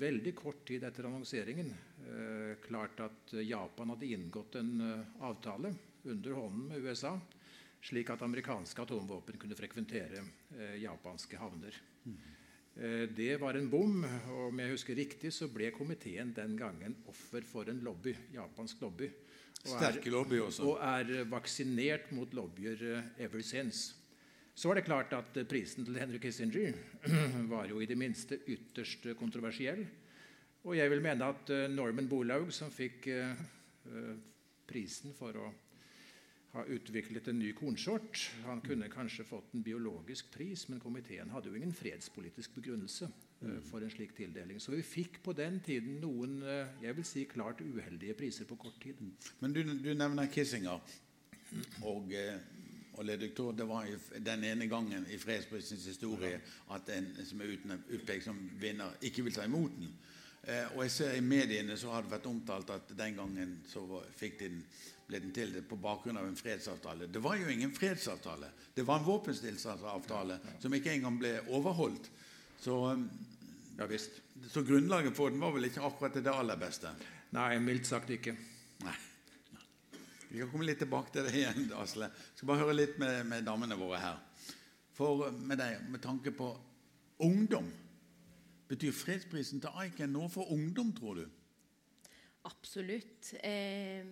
veldig 0.00 0.32
kort 0.34 0.64
tid 0.66 0.84
etter 0.86 1.06
annonseringen 1.06 1.70
eh, 1.70 2.56
klart 2.64 3.02
at 3.04 3.34
Japan 3.44 3.92
hadde 3.94 4.10
inngått 4.10 4.58
en 4.58 4.72
avtale 5.20 5.74
under 6.02 6.32
hånden 6.32 6.66
med 6.68 6.84
USA, 6.84 7.14
slik 7.82 8.10
at 8.10 8.22
amerikanske 8.22 8.82
atomvåpen 8.82 9.38
kunne 9.40 9.56
frekventere 9.58 10.22
eh, 10.56 10.76
japanske 10.82 11.38
havner. 11.40 11.76
Eh, 12.76 13.06
det 13.16 13.36
var 13.40 13.54
en 13.54 13.70
bom, 13.70 14.04
og 14.04 14.42
om 14.48 14.60
jeg 14.62 14.74
husker 14.74 14.98
riktig, 14.98 15.32
så 15.34 15.50
ble 15.52 15.72
komiteen 15.74 16.34
den 16.36 16.56
gangen 16.58 16.96
offer 17.10 17.44
for 17.46 17.70
en 17.70 17.82
lobby, 17.84 18.14
japansk 18.34 18.84
lobby. 18.84 19.10
Og 19.68 19.82
er, 19.84 19.98
lobby 20.08 20.38
også. 20.40 20.64
Og 20.64 20.78
er 20.80 21.24
vaksinert 21.28 22.12
mot 22.16 22.32
lobbyer 22.32 22.84
eh, 22.94 23.10
ever 23.26 23.42
since. 23.44 23.96
Så 24.60 24.68
var 24.68 24.76
det 24.76 24.84
klart 24.84 25.14
at 25.16 25.38
prisen 25.48 25.86
til 25.88 25.96
Henry 25.96 26.18
Kissinger 26.20 26.74
var 27.52 27.70
jo 27.70 27.80
i 27.80 27.88
det 27.88 27.96
minste 27.96 28.42
ytterst 28.44 29.06
kontroversiell. 29.16 29.80
Og 30.68 30.76
jeg 30.76 30.92
vil 30.92 31.00
mene 31.00 31.30
at 31.32 31.52
Norman 31.72 32.10
Bolaug, 32.10 32.50
som 32.52 32.68
fikk 32.68 33.08
prisen 34.68 35.14
for 35.16 35.38
å 35.40 35.48
ha 36.52 36.64
utviklet 36.66 37.28
en 37.30 37.38
ny 37.38 37.52
kornsort. 37.54 38.24
Han 38.46 38.62
kunne 38.64 38.90
kanskje 38.90 39.26
fått 39.26 39.54
en 39.54 39.64
biologisk 39.64 40.32
pris, 40.34 40.66
men 40.70 40.82
komiteen 40.82 41.30
hadde 41.30 41.50
jo 41.50 41.58
ingen 41.58 41.74
fredspolitisk 41.74 42.56
begrunnelse 42.58 43.06
uh, 43.06 43.58
for 43.70 43.82
en 43.84 43.92
slik 43.92 44.16
tildeling. 44.18 44.58
Så 44.62 44.74
vi 44.74 44.82
fikk 44.86 45.20
på 45.24 45.34
den 45.38 45.60
tiden 45.66 46.00
noen 46.02 46.40
jeg 46.82 46.96
vil 46.98 47.06
si 47.06 47.26
klart 47.30 47.62
uheldige 47.62 48.18
priser 48.18 48.50
på 48.50 48.58
kort 48.58 48.80
tid. 48.82 48.98
Men 49.40 49.54
du, 49.54 49.62
du 49.62 49.92
nevner 49.94 50.30
Kissinger 50.32 50.82
og, 51.86 52.10
uh, 52.10 52.58
og 52.96 53.04
Leduktor. 53.04 53.52
Det 53.52 53.66
var 53.68 53.88
den 54.18 54.44
ene 54.44 54.66
gangen 54.66 55.06
i 55.10 55.18
fredsprisens 55.18 55.86
historie 55.86 56.40
at 56.74 56.88
en 56.94 57.10
som 57.26 57.40
er 57.40 57.54
utpekt 57.54 58.24
som 58.24 58.38
vinner, 58.60 58.96
ikke 59.02 59.24
vil 59.26 59.34
ta 59.34 59.44
imot 59.48 59.76
den. 59.78 59.92
og 60.74 60.82
jeg 60.82 60.90
ser 60.90 61.14
I 61.14 61.20
mediene 61.20 61.76
så 61.76 61.90
har 61.92 62.02
det 62.02 62.14
vært 62.14 62.26
omtalt 62.26 62.70
at 62.70 62.94
den 62.96 63.16
gangen 63.16 63.58
så 63.68 63.84
den 64.38 64.62
ble 65.10 65.20
den 65.20 65.34
til 65.34 65.58
på 65.66 65.76
bakgrunn 65.80 66.20
av 66.20 66.28
en 66.28 66.38
fredsavtale. 66.38 67.10
Det 67.10 67.22
var 67.22 67.36
jo 67.36 67.50
ingen 67.50 67.72
fredsavtale. 67.74 68.52
Det 68.74 68.86
var 68.86 69.00
en 69.00 69.08
våpenstillstandsavtale 69.08 70.38
som 70.62 70.74
ikke 70.74 70.94
engang 70.94 71.18
ble 71.18 71.34
overholdt. 71.50 72.10
Så, 72.60 72.76
um, 72.92 73.08
ja, 73.78 73.88
så 74.48 74.62
grunnlaget 74.62 75.16
for 75.16 75.32
den 75.32 75.42
var 75.42 75.54
vel 75.56 75.66
ikke 75.66 75.82
akkurat 75.82 76.20
det 76.20 76.32
aller 76.32 76.60
beste? 76.60 76.92
Nei, 77.34 77.54
mildt 77.62 77.90
sagt 77.90 78.10
ikke. 78.14 78.36
Nei. 78.84 78.98
Vi 80.30 80.38
kan 80.38 80.50
komme 80.52 80.66
litt 80.68 80.78
tilbake 80.78 81.10
til 81.14 81.26
det 81.26 81.34
igjen, 81.34 81.68
Asle. 81.74 82.06
Jeg 82.06 82.38
skal 82.38 82.50
bare 82.52 82.62
høre 82.62 82.76
litt 82.76 82.98
med, 83.02 83.24
med 83.26 83.46
damene 83.46 83.78
våre 83.78 83.98
her. 83.98 84.18
For 84.94 85.30
med 85.34 85.58
deg, 85.58 85.80
med 85.90 86.02
tanke 86.04 86.32
på 86.34 86.52
ungdom 87.24 87.68
Betyr 88.70 88.94
fredsprisen 88.94 89.58
til 89.58 89.80
Aiken 89.82 90.12
noe 90.14 90.28
for 90.30 90.46
ungdom, 90.54 90.92
tror 90.94 91.16
du? 91.18 91.24
Absolutt. 92.46 93.32
Eh, 93.42 94.06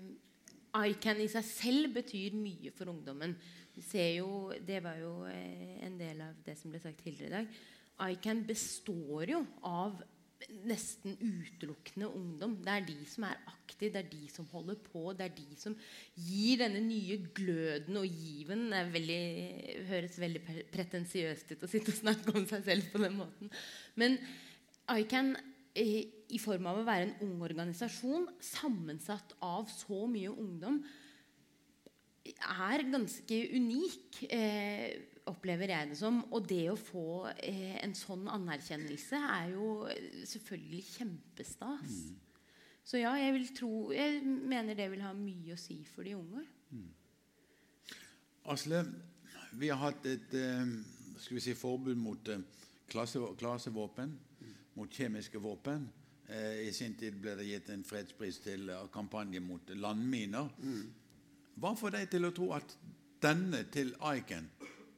ICAN 0.74 1.20
i 1.22 1.28
seg 1.30 1.46
selv 1.46 1.92
betyr 1.94 2.34
mye 2.34 2.72
for 2.74 2.90
ungdommen. 2.90 3.36
Vi 3.76 3.84
ser 3.86 4.16
Jo, 4.16 4.50
det 4.58 4.80
var 4.82 4.98
jo 4.98 5.12
eh, 5.30 5.78
en 5.86 5.94
del 6.00 6.24
av 6.26 6.40
det 6.42 6.56
som 6.58 6.74
ble 6.74 6.82
sagt 6.82 7.04
tidligere 7.04 7.28
i 7.28 7.36
dag. 7.36 7.60
ICAN 8.16 8.42
består 8.48 9.30
jo 9.30 9.44
av 9.62 10.02
nesten 10.68 11.16
utelukkende 11.18 12.08
ungdom. 12.08 12.56
Det 12.64 12.72
er 12.72 12.86
de 12.86 12.96
som 13.08 13.26
er 13.28 13.40
aktive, 13.50 13.92
det 13.94 14.00
er 14.00 14.10
de 14.12 14.28
som 14.32 14.46
holder 14.52 14.78
på. 14.84 15.12
Det 15.18 15.26
er 15.26 15.34
de 15.36 15.58
som 15.58 15.76
gir 16.14 16.62
denne 16.62 16.82
nye 16.84 17.18
gløden 17.34 18.00
og 18.00 18.06
given. 18.06 18.68
Det 18.72 18.84
veldig, 18.94 19.22
høres 19.90 20.18
veldig 20.22 20.42
pretensiøst 20.74 21.54
ut 21.54 21.66
å 21.66 21.70
sitte 21.70 21.94
og 21.94 22.00
snakke 22.02 22.34
om 22.36 22.46
seg 22.50 22.66
selv 22.68 22.90
på 22.92 23.02
den 23.02 23.18
måten. 23.18 23.52
Men 23.98 24.18
ICAN 24.88 25.34
i 25.78 26.38
form 26.42 26.66
av 26.70 26.80
å 26.80 26.86
være 26.86 27.08
en 27.08 27.18
ung 27.28 27.42
organisasjon 27.46 28.26
sammensatt 28.42 29.36
av 29.44 29.68
så 29.70 30.06
mye 30.10 30.32
ungdom, 30.32 30.80
er 32.36 32.84
ganske 32.92 33.38
unik, 33.54 34.22
eh, 34.32 34.98
opplever 35.28 35.72
jeg 35.74 35.90
det 35.90 35.98
som. 36.00 36.20
Og 36.32 36.46
det 36.48 36.64
å 36.72 36.78
få 36.78 37.08
eh, 37.36 37.76
en 37.82 37.94
sånn 37.96 38.28
anerkjennelse 38.32 39.20
er 39.38 39.52
jo 39.54 39.70
selvfølgelig 40.28 40.84
kjempestas. 40.92 41.98
Mm. 41.98 42.20
Så 42.88 43.02
ja, 43.02 43.12
jeg, 43.20 43.34
vil 43.36 43.50
tro, 43.56 43.72
jeg 43.92 44.22
mener 44.24 44.78
det 44.78 44.88
vil 44.92 45.04
ha 45.04 45.12
mye 45.16 45.56
å 45.56 45.60
si 45.60 45.82
for 45.88 46.08
de 46.08 46.14
unge. 46.16 46.46
Mm. 46.72 46.86
Asle, 48.48 48.80
vi 49.60 49.68
har 49.68 49.82
hatt 49.82 50.06
et 50.08 50.32
eh, 50.38 50.78
skal 51.18 51.36
vi 51.36 51.44
si, 51.44 51.56
forbud 51.58 51.98
mot 52.00 52.32
eh, 52.32 52.40
klasse, 52.88 53.20
klassevåpen 53.36 54.16
mot 54.78 54.94
kjemiske 54.94 55.40
våpen. 55.42 55.88
Eh, 56.28 56.68
I 56.68 56.72
sin 56.72 56.94
tid 56.98 57.18
ble 57.20 57.34
det 57.38 57.48
gitt 57.48 57.70
en 57.72 57.84
fredspris 57.86 58.40
til 58.44 58.68
uh, 58.70 58.86
kampanje 58.92 59.40
mot 59.40 59.70
landminer. 59.74 60.50
Mm. 60.62 60.82
Hva 61.58 61.74
får 61.74 61.96
deg 61.96 62.10
til 62.12 62.28
å 62.28 62.34
tro 62.34 62.52
at 62.54 62.74
denne 63.22 63.64
til 63.72 63.90
ICAN 63.98 64.46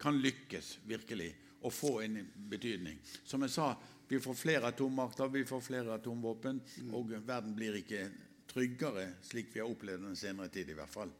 kan 0.00 0.18
lykkes 0.20 0.80
virkelig 0.88 1.30
og 1.64 1.72
få 1.72 1.92
en 2.04 2.18
betydning? 2.50 2.98
Som 3.24 3.46
jeg 3.46 3.54
sa, 3.54 3.72
vi 4.10 4.20
får 4.20 4.36
flere 4.36 4.68
atommakter, 4.68 5.30
vi 5.32 5.44
får 5.48 5.62
flere 5.64 5.94
atomvåpen, 5.94 6.60
mm. 6.60 6.92
og 6.98 7.14
verden 7.24 7.54
blir 7.56 7.78
ikke 7.80 8.08
tryggere, 8.50 9.06
slik 9.24 9.54
vi 9.54 9.62
har 9.62 9.70
opplevd 9.70 10.08
den 10.08 10.18
senere 10.18 10.50
tid 10.52 10.72
i 10.72 10.76
hvert 10.76 10.92
fall. 10.92 11.12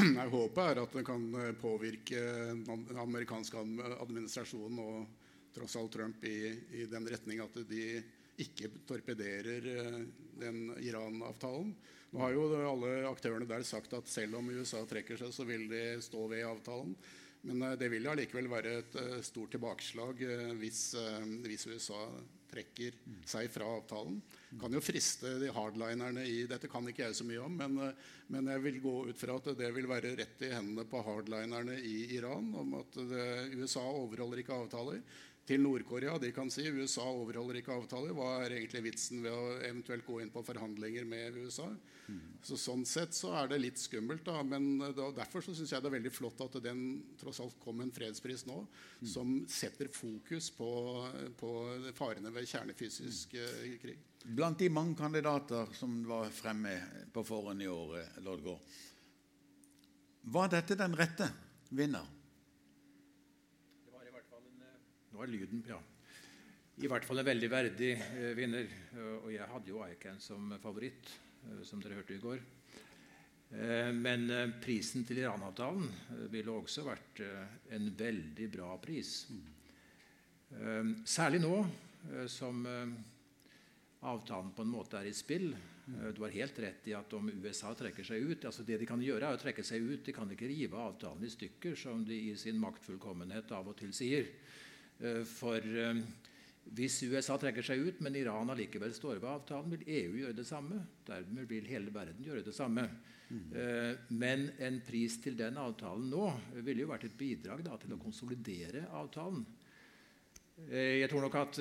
Jeg 0.00 0.30
håper 0.32 0.80
at 0.80 0.94
det 0.96 1.04
kan 1.06 1.26
eh, 1.34 1.52
påvirke 1.58 2.20
den 2.64 2.98
amerikanske 3.02 3.62
administrasjonen 4.00 4.82
og 4.82 5.54
tross 5.54 5.74
alt 5.76 5.92
Trump 5.92 6.24
i, 6.24 6.38
i 6.78 6.86
den 6.90 7.08
retning 7.10 7.42
at 7.42 7.58
de 7.68 7.84
ikke 8.40 8.70
torpederer 8.88 9.66
eh, 9.74 9.96
den 10.40 10.62
Iran-avtalen. 10.78 11.74
Nå 12.10 12.22
har 12.24 12.34
jo 12.34 12.48
alle 12.66 12.92
aktørene 13.10 13.46
der 13.46 13.62
sagt 13.66 13.94
at 13.94 14.10
selv 14.10 14.40
om 14.40 14.50
USA 14.50 14.82
trekker 14.88 15.20
seg, 15.20 15.32
så 15.34 15.46
vil 15.46 15.68
de 15.70 15.84
stå 16.02 16.26
ved 16.30 16.46
avtalen. 16.48 16.96
Men 17.46 17.62
det 17.80 17.88
vil 17.88 18.08
allikevel 18.10 18.50
være 18.52 18.72
et 18.82 18.96
stort 19.24 19.54
tilbakeslag 19.54 20.18
hvis, 20.60 20.82
hvis 21.46 21.68
USA 21.70 22.02
trekker 22.50 22.96
seg 23.28 23.48
fra 23.52 23.68
avtalen. 23.78 24.18
Kan 24.60 24.74
jo 24.74 24.82
friste 24.82 25.36
de 25.40 25.50
hardlinerne 25.54 26.24
i 26.26 26.42
Dette 26.50 26.68
kan 26.70 26.86
ikke 26.90 27.06
jeg 27.06 27.16
så 27.16 27.26
mye 27.28 27.42
om, 27.44 27.56
men, 27.62 27.78
men 28.32 28.50
jeg 28.52 28.64
vil 28.66 28.80
gå 28.82 28.94
ut 29.10 29.20
fra 29.20 29.38
at 29.38 29.50
det 29.58 29.70
vil 29.76 29.88
være 29.90 30.14
rett 30.18 30.44
i 30.46 30.52
hendene 30.52 30.86
på 30.90 31.02
hardlinerne 31.06 31.78
i 31.78 31.96
Iran 32.16 32.50
om 32.60 32.74
at 32.80 32.98
det, 32.98 33.28
USA 33.56 33.84
overholder 33.86 34.42
ikke 34.42 34.58
avtaler 34.58 35.00
til 35.48 35.62
Nord-Korea. 35.64 36.16
De 36.20 36.30
kan 36.34 36.50
si 36.52 36.66
USA 36.70 37.06
overholder 37.10 37.60
ikke 37.60 37.74
avtaler. 37.74 38.12
Hva 38.16 38.44
er 38.44 38.56
egentlig 38.58 38.84
vitsen 38.90 39.22
ved 39.24 39.32
å 39.34 39.56
eventuelt 39.58 40.06
gå 40.06 40.20
inn 40.22 40.32
på 40.32 40.44
forhandlinger 40.46 41.08
med 41.08 41.38
USA? 41.40 41.68
Mm. 42.10 42.20
Så 42.44 42.58
Sånn 42.58 42.84
sett 42.88 43.14
så 43.14 43.32
er 43.38 43.50
det 43.50 43.60
litt 43.62 43.80
skummelt. 43.80 44.24
da, 44.26 44.42
men 44.42 44.78
da, 44.96 45.10
Derfor 45.16 45.44
så 45.44 45.54
syns 45.54 45.72
jeg 45.72 45.82
det 45.82 45.90
er 45.90 45.96
veldig 45.96 46.12
flott 46.14 46.44
at 46.44 46.60
den 46.64 46.84
tross 47.20 47.40
alt 47.42 47.58
kom 47.62 47.82
en 47.82 47.92
fredspris 47.94 48.46
nå 48.48 48.60
mm. 48.64 49.08
som 49.12 49.34
setter 49.50 49.90
fokus 49.94 50.50
på, 50.54 50.70
på 51.40 51.50
farene 51.98 52.32
ved 52.34 52.48
kjernefysisk 52.50 53.34
mm. 53.38 53.74
krig. 53.82 53.98
Blant 54.24 54.60
de 54.60 54.68
mange 54.68 54.98
kandidater 54.98 55.70
som 55.74 56.02
var 56.08 56.28
fremme 56.34 56.76
på 57.12 57.24
forhånd 57.24 57.64
i 57.64 57.70
år, 57.72 58.00
Lodgaard, 58.26 58.78
var 60.30 60.50
dette 60.52 60.76
den 60.76 60.94
rette 60.98 61.30
vinner? 61.72 62.19
Er 65.20 65.28
lyden 65.28 65.60
bra. 65.60 65.76
I 66.80 66.88
hvert 66.88 67.04
fall 67.04 67.20
en 67.20 67.26
veldig 67.28 67.48
verdig 67.52 67.90
eh, 67.92 68.30
vinner. 68.38 68.70
Eh, 68.94 69.16
og 69.18 69.28
jeg 69.34 69.48
hadde 69.50 69.68
jo 69.68 69.82
ICAN 69.84 70.22
som 70.22 70.54
favoritt, 70.62 71.10
eh, 71.44 71.60
som 71.68 71.82
dere 71.82 71.98
hørte 71.98 72.16
i 72.16 72.22
går. 72.22 72.40
Eh, 73.50 73.90
men 73.92 74.30
eh, 74.30 74.52
prisen 74.62 75.04
til 75.04 75.20
Iran-avtalen 75.24 75.88
eh, 75.90 76.26
ville 76.30 76.54
også 76.54 76.86
vært 76.86 77.22
en 77.74 77.88
veldig 77.98 78.46
bra 78.52 78.74
pris. 78.82 79.26
Særlig 81.06 81.38
nå 81.44 81.56
som 82.26 82.64
avtalen 82.66 84.48
på 84.56 84.64
en 84.64 84.72
måte 84.72 84.98
er 84.98 85.06
i 85.06 85.12
spill. 85.14 85.52
Du 86.10 86.24
har 86.24 86.34
helt 86.34 86.58
rett 86.58 86.88
i 86.90 86.94
at 86.98 87.14
om 87.14 87.28
USA 87.30 87.70
trekker 87.78 88.02
seg 88.08 88.26
ut 88.26 88.48
altså 88.48 88.64
Det 88.66 88.80
de 88.80 88.88
kan 88.88 89.02
gjøre, 89.04 89.28
er 89.28 89.38
å 89.38 89.38
trekke 89.38 89.62
seg 89.62 89.86
ut. 89.86 90.02
De 90.08 90.14
kan 90.16 90.26
ikke 90.34 90.48
rive 90.50 90.80
avtalen 90.80 91.22
i 91.22 91.30
stykker, 91.30 91.78
som 91.78 92.02
de 92.02 92.18
i 92.32 92.34
sin 92.40 92.58
maktfullkommenhet 92.58 93.54
av 93.54 93.70
og 93.70 93.78
til 93.78 93.94
sier. 93.94 94.26
Eh, 95.00 95.22
for 95.24 95.56
eh, 95.56 96.00
hvis 96.76 97.00
USA 97.08 97.38
trekker 97.40 97.64
seg 97.66 97.80
ut, 97.82 98.02
men 98.04 98.18
Iran 98.20 98.52
allikevel 98.52 98.92
står 98.94 99.18
ved 99.18 99.30
avtalen, 99.30 99.72
vil 99.72 99.86
EU 99.88 100.18
gjøre 100.20 100.36
det 100.38 100.46
samme. 100.46 100.82
Dermed 101.06 101.48
vil 101.50 101.70
hele 101.70 101.92
verden 101.94 102.26
gjøre 102.26 102.44
det 102.46 102.54
samme. 102.54 102.84
Mm. 103.30 103.42
Men 104.18 104.40
en 104.58 104.80
pris 104.82 105.16
til 105.22 105.36
den 105.38 105.58
avtalen 105.58 106.08
nå 106.10 106.24
ville 106.66 106.82
jo 106.82 106.88
vært 106.90 107.04
et 107.06 107.18
bidrag 107.18 107.60
da, 107.62 107.76
til 107.78 107.94
å 107.94 107.98
konsolidere 108.02 108.88
avtalen. 108.98 109.44
Jeg 110.66 111.06
tror 111.10 111.24
nok 111.24 111.36
at 111.38 111.60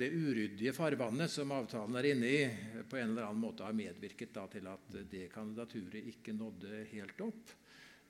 det 0.00 0.08
uryddige 0.08 0.72
farvannet 0.72 1.32
som 1.32 1.52
avtalen 1.52 2.00
er 2.00 2.08
inne 2.14 2.30
i, 2.32 2.40
på 2.88 2.96
en 2.96 3.12
eller 3.12 3.28
annen 3.28 3.44
måte 3.44 3.64
har 3.64 3.76
medvirket 3.76 4.32
da, 4.36 4.46
til 4.52 4.68
at 4.72 4.88
det 5.12 5.28
kandidaturet 5.32 6.12
ikke 6.14 6.36
nådde 6.36 6.86
helt 6.94 7.24
opp. 7.28 7.56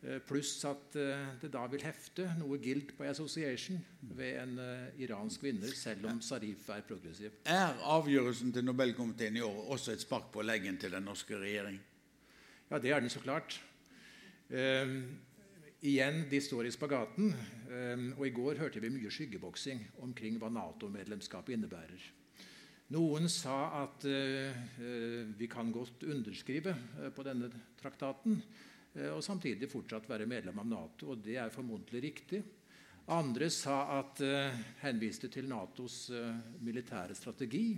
Eh, 0.02 0.18
pluss 0.26 0.56
at 0.66 0.96
eh, 0.98 1.28
det 1.38 1.52
da 1.54 1.60
vil 1.70 1.82
hefte 1.86 2.24
noe 2.40 2.56
guilt 2.58 2.90
by 2.98 3.06
association 3.12 3.76
ved 4.18 4.38
en 4.40 4.56
uh, 4.58 4.88
iransk 4.98 5.44
vinner, 5.46 5.70
selv 5.78 6.08
om 6.10 6.16
Sarif 6.18 6.64
er 6.74 6.82
progressiv. 6.82 7.36
Er 7.46 7.78
avgjørelsen 7.86 8.50
til 8.50 8.66
Nobelkomiteen 8.66 9.38
i 9.38 9.44
år 9.46 9.60
også 9.76 9.92
et 9.94 10.02
spark 10.02 10.32
på 10.34 10.42
leggen 10.42 10.80
til 10.82 10.90
den 10.90 11.06
norske 11.06 11.38
regjering? 11.38 11.76
Ja, 12.72 12.80
det 12.82 12.90
er 12.90 13.04
den 13.04 13.14
så 13.14 13.22
klart. 13.22 13.60
Uh, 14.50 14.90
igjen, 15.86 16.24
de 16.32 16.42
står 16.42 16.66
i 16.66 16.74
spagaten. 16.74 17.30
Uh, 17.70 18.10
og 18.16 18.26
i 18.26 18.34
går 18.34 18.58
hørte 18.58 18.82
vi 18.82 18.90
mye 18.90 19.14
skyggeboksing 19.14 19.86
omkring 20.02 20.42
hva 20.42 20.50
Nato-medlemskapet 20.50 21.54
innebærer. 21.54 22.10
Noen 22.92 23.30
sa 23.30 23.86
at 23.86 24.02
vi 24.04 25.46
kan 25.48 25.70
godt 25.72 26.02
underskrive 26.12 26.74
på 27.16 27.24
denne 27.24 27.48
traktaten. 27.80 28.42
Eh, 28.92 29.08
og 29.08 29.22
samtidig 29.24 29.70
fortsatt 29.72 30.08
være 30.10 30.28
medlem 30.28 30.58
av 30.60 30.68
Nato. 30.68 31.12
og 31.12 31.22
Det 31.24 31.38
er 31.40 31.52
formodentlig 31.52 32.02
riktig. 32.02 32.42
Andre 33.12 33.48
sa 33.50 33.98
at, 33.98 34.20
uh, 34.22 34.54
henviste 34.84 35.26
til 35.32 35.48
Natos 35.50 36.06
uh, 36.14 36.36
militære 36.62 37.16
strategi, 37.18 37.74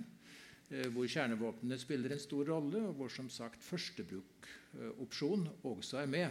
hvor 0.93 1.07
kjernevåpnene 1.09 1.77
spiller 1.79 2.13
en 2.13 2.21
stor 2.21 2.49
rolle, 2.49 2.81
og 2.89 2.95
hvor 2.99 3.11
som 3.13 3.29
sagt 3.31 3.63
førstebrukopsjon 3.63 5.45
også 5.71 5.99
er 6.01 6.09
med. 6.11 6.31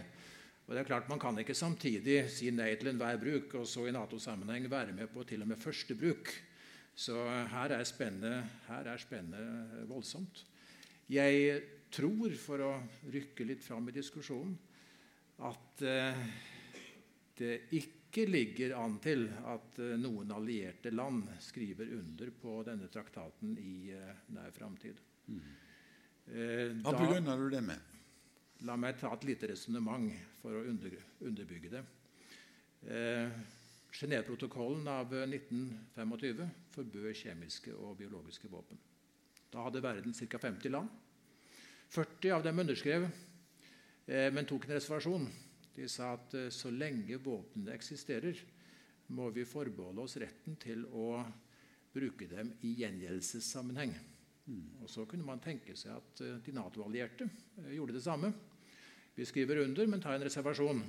Og 0.65 0.74
det 0.74 0.82
er 0.82 0.88
klart 0.89 1.10
Man 1.10 1.22
kan 1.22 1.38
ikke 1.39 1.56
samtidig 1.56 2.30
si 2.34 2.50
nei 2.52 2.72
til 2.76 2.89
enhver 2.91 3.19
bruk 3.22 3.54
og 3.62 3.67
så 3.69 3.86
i 3.88 3.93
Nato-sammenheng 3.93 4.65
være 4.72 4.93
med 4.98 5.08
på 5.13 5.24
til 5.24 5.46
og 5.46 5.48
med 5.48 5.62
førstebruk. 5.62 6.34
Så 6.96 7.17
er 7.30 7.48
her 7.54 7.78
er 7.78 8.98
spennet 8.98 9.88
voldsomt. 9.88 10.43
Jeg 11.10 11.62
tror, 11.93 12.34
for 12.38 12.62
å 12.65 12.74
rykke 13.13 13.46
litt 13.46 13.63
fram 13.63 13.89
i 13.89 13.96
diskusjonen, 13.96 14.58
at 15.41 15.82
eh, 15.82 16.26
det 17.38 17.54
ikke 17.80 18.28
ligger 18.30 18.76
an 18.78 19.00
til 19.04 19.26
at 19.50 19.80
eh, 19.82 19.96
noen 20.00 20.32
allierte 20.36 20.93
land 20.93 21.26
skriver 21.41 21.89
under 21.98 22.30
på 22.41 22.60
denne 22.67 22.89
traktaten 22.93 23.56
i 23.58 23.89
eh, 23.96 24.13
nær 24.36 24.54
framtid. 24.56 25.02
Mm. 25.28 25.41
Hva 26.24 26.93
begrunner 26.96 27.41
du 27.41 27.50
det 27.52 27.60
med? 27.65 27.89
La 28.63 28.78
meg 28.80 28.96
ta 28.96 29.10
et 29.12 29.26
lite 29.28 29.50
resonnement 29.52 30.08
for 30.39 30.56
å 30.56 30.62
under, 30.69 30.93
underbygge 31.26 31.74
det. 31.74 31.84
Eh, 32.88 33.41
Genéveprotokollen 33.93 34.88
av 34.89 35.12
1925 35.13 36.48
forbød 36.74 37.12
kjemiske 37.13 37.76
og 37.76 37.98
biologiske 38.00 38.50
våpen. 38.50 38.80
Da 39.54 39.67
hadde 39.67 39.84
verden 39.84 40.15
ca. 40.17 40.39
50 40.41 40.74
land. 40.74 40.89
40 41.93 42.34
av 42.34 42.46
dem 42.48 42.63
underskrev 42.63 43.06
men 44.06 44.48
tok 44.50 44.68
en 44.68 44.76
reservasjon. 44.76 45.28
De 45.76 45.88
sa 45.89 46.13
at 46.18 46.36
eh, 46.38 46.50
så 46.54 46.72
lenge 46.74 47.18
våpnene 47.24 47.74
eksisterer, 47.74 48.39
må 49.13 49.30
vi 49.36 49.46
forbeholde 49.46 50.06
oss 50.06 50.18
retten 50.22 50.56
til 50.62 50.86
å 50.96 51.20
bruke 51.94 52.28
dem 52.30 52.54
i 52.66 52.74
gjengjeldelsessammenheng. 52.82 53.94
Mm. 54.46 54.84
Og 54.84 54.89
Så 54.89 55.06
kunne 55.10 55.26
man 55.26 55.42
tenke 55.44 55.76
seg 55.80 55.96
at 55.96 56.24
eh, 56.26 56.39
de 56.46 56.56
Nato-allierte 56.56 57.30
gjorde 57.74 57.98
det 57.98 58.04
samme. 58.06 58.34
Vi 59.16 59.26
skriver 59.30 59.63
under, 59.63 59.88
men 59.88 60.02
tar 60.02 60.18
en 60.18 60.26
reservasjon. 60.26 60.84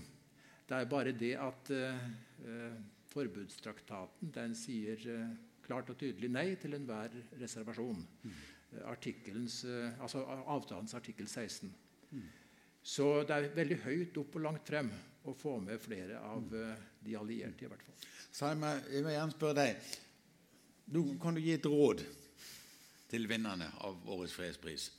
Det 0.65 0.77
er 0.77 0.89
bare 0.89 1.13
det 1.13 1.35
at 1.37 1.73
eh, 1.77 2.77
forbudstraktaten 3.13 4.33
den 4.35 4.55
sier 4.59 5.01
eh, 5.13 5.35
klart 5.65 5.91
og 5.93 5.99
tydelig 6.01 6.31
nei 6.33 6.49
til 6.61 6.77
enhver 6.77 7.13
reservasjon. 7.41 8.05
Mm. 8.25 8.39
Eh, 8.75 10.01
altså 10.03 10.25
avtalens 10.25 10.97
artikkel 10.97 11.29
16. 11.29 11.73
Mm. 12.11 12.25
Så 12.85 13.23
det 13.25 13.37
er 13.37 13.53
veldig 13.57 13.79
høyt 13.87 14.19
opp 14.21 14.35
og 14.37 14.45
langt 14.45 14.69
frem 14.69 14.91
å 15.25 15.33
få 15.33 15.57
med 15.65 15.81
flere 15.81 16.19
av 16.21 16.51
uh, 16.53 16.75
de 17.01 17.15
allierte. 17.17 17.65
i 17.65 17.71
hvert 17.71 17.85
fall. 17.87 18.11
Simon, 18.29 18.83
jeg 18.93 19.07
vil 19.07 19.15
gjerne 19.15 19.37
spørre 19.37 19.57
deg. 19.63 19.95
Du, 20.85 21.01
kan 21.21 21.37
du 21.37 21.41
gi 21.41 21.55
et 21.57 21.65
råd 21.65 22.05
til 23.09 23.25
vinnerne 23.31 23.71
av 23.89 24.05
årets 24.13 24.37
fredspris? 24.37 24.91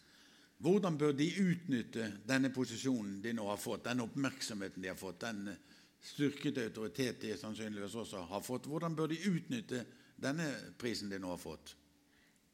Hvordan 0.65 0.97
bør 0.97 1.13
de 1.13 1.27
utnytte 1.43 2.07
denne 2.25 2.49
posisjonen 2.55 3.19
de 3.21 3.35
nå 3.35 3.45
har 3.51 3.59
fått, 3.61 3.85
den 3.85 4.01
oppmerksomheten 4.05 4.81
de 4.81 4.89
har 4.89 4.97
fått, 4.97 5.21
den 5.27 5.51
styrkede 6.05 6.63
autoritet 6.69 7.21
de 7.21 7.35
sannsynligvis 7.37 7.97
også 8.01 8.23
har 8.31 8.41
fått? 8.45 8.69
Hvordan 8.71 8.95
bør 8.97 9.11
de 9.11 9.19
utnytte 9.29 9.83
denne 10.17 10.47
prisen 10.79 11.11
de 11.11 11.19
nå 11.21 11.35
har 11.35 11.41
fått? 11.41 11.75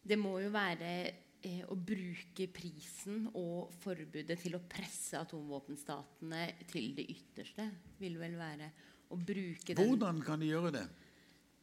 Det 0.02 0.17
må 0.20 0.39
jo 0.41 0.50
være 0.52 0.91
eh, 1.06 1.20
å 1.41 1.75
bruke 1.75 2.45
prisen 2.54 3.23
og 3.34 3.71
forbudet 3.82 4.38
til 4.43 4.58
å 4.58 4.62
presse 4.69 5.17
atomvåpenstatene 5.17 6.43
til 6.69 6.91
det 6.97 7.08
ytterste, 7.10 7.65
vil 8.01 8.19
vel 8.21 8.38
være 8.38 8.69
å 9.12 9.17
bruke 9.17 9.73
den 9.73 9.89
Hvordan 9.89 10.21
kan 10.25 10.41
de 10.41 10.51
gjøre 10.51 10.73
det? 10.75 10.86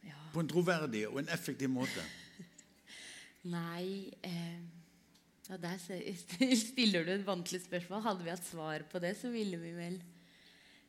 Ja. 0.09 0.19
På 0.35 0.43
en 0.43 0.51
troverdig 0.51 1.05
og 1.09 1.23
en 1.23 1.31
effektiv 1.35 1.71
måte? 1.73 2.05
Nei 3.55 4.11
eh, 4.27 4.61
ja, 5.49 5.57
Der 5.65 5.79
stiller 5.81 7.07
du 7.07 7.15
et 7.15 7.27
vanskelig 7.27 7.63
spørsmål. 7.65 8.05
Hadde 8.05 8.27
vi 8.27 8.35
hatt 8.35 8.47
svar 8.47 8.85
på 8.91 9.01
det, 9.03 9.15
så 9.17 9.31
ville 9.33 9.61
vi 9.63 9.73
vel 9.77 9.99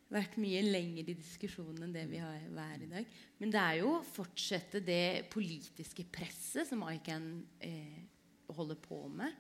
vært 0.10 0.39
mye 0.41 0.62
lenger 0.65 1.12
i 1.12 1.15
diskusjonen 1.15 1.86
enn 1.86 1.93
det 1.93 2.08
vi 2.10 2.19
har 2.21 2.41
vært 2.56 2.86
i 2.88 2.89
dag. 2.91 3.17
Men 3.39 3.54
det 3.54 3.62
er 3.62 3.82
jo 3.84 3.91
å 3.99 4.06
fortsette 4.06 4.82
det 4.84 5.30
politiske 5.32 6.08
presset 6.12 6.67
som 6.67 6.82
ICAN 6.89 7.30
eh, 7.62 7.99
holder 8.56 8.80
på 8.82 9.04
med. 9.12 9.36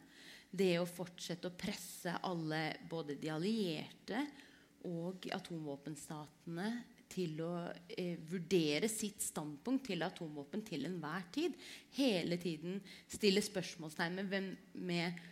Det 0.49 0.75
å 0.81 0.87
fortsette 0.89 1.49
å 1.49 1.57
presse 1.57 2.15
alle, 2.25 2.63
både 2.89 3.17
de 3.19 3.29
allierte 3.33 4.23
og 4.89 5.27
atomvåpenstatene, 5.35 6.69
til 7.09 7.39
å 7.41 7.53
eh, 7.89 8.19
vurdere 8.29 8.85
sitt 8.91 9.23
standpunkt 9.25 9.87
til 9.89 10.05
atomvåpen 10.05 10.61
til 10.67 10.85
enhver 10.85 11.25
tid. 11.33 11.55
Hele 11.97 12.37
tiden 12.37 12.77
stille 13.09 13.41
spørsmålstegn 13.41 14.19
med, 14.29 14.59
med 14.77 15.23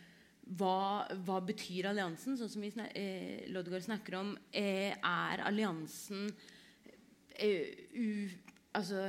hva, 0.58 1.06
hva, 1.26 1.38
betyr 1.44 1.90
alliansen? 1.90 2.38
Sånn 2.38 2.50
som 2.50 2.64
vi 2.64 2.72
snak, 2.74 2.90
eh, 2.98 3.46
Lodgaard 3.52 3.84
snakker 3.86 4.18
om, 4.18 4.32
eh, 4.50 4.96
er 4.96 5.44
alliansen 5.46 6.30
eh, 7.36 7.78
u, 7.94 8.28
altså, 8.74 9.06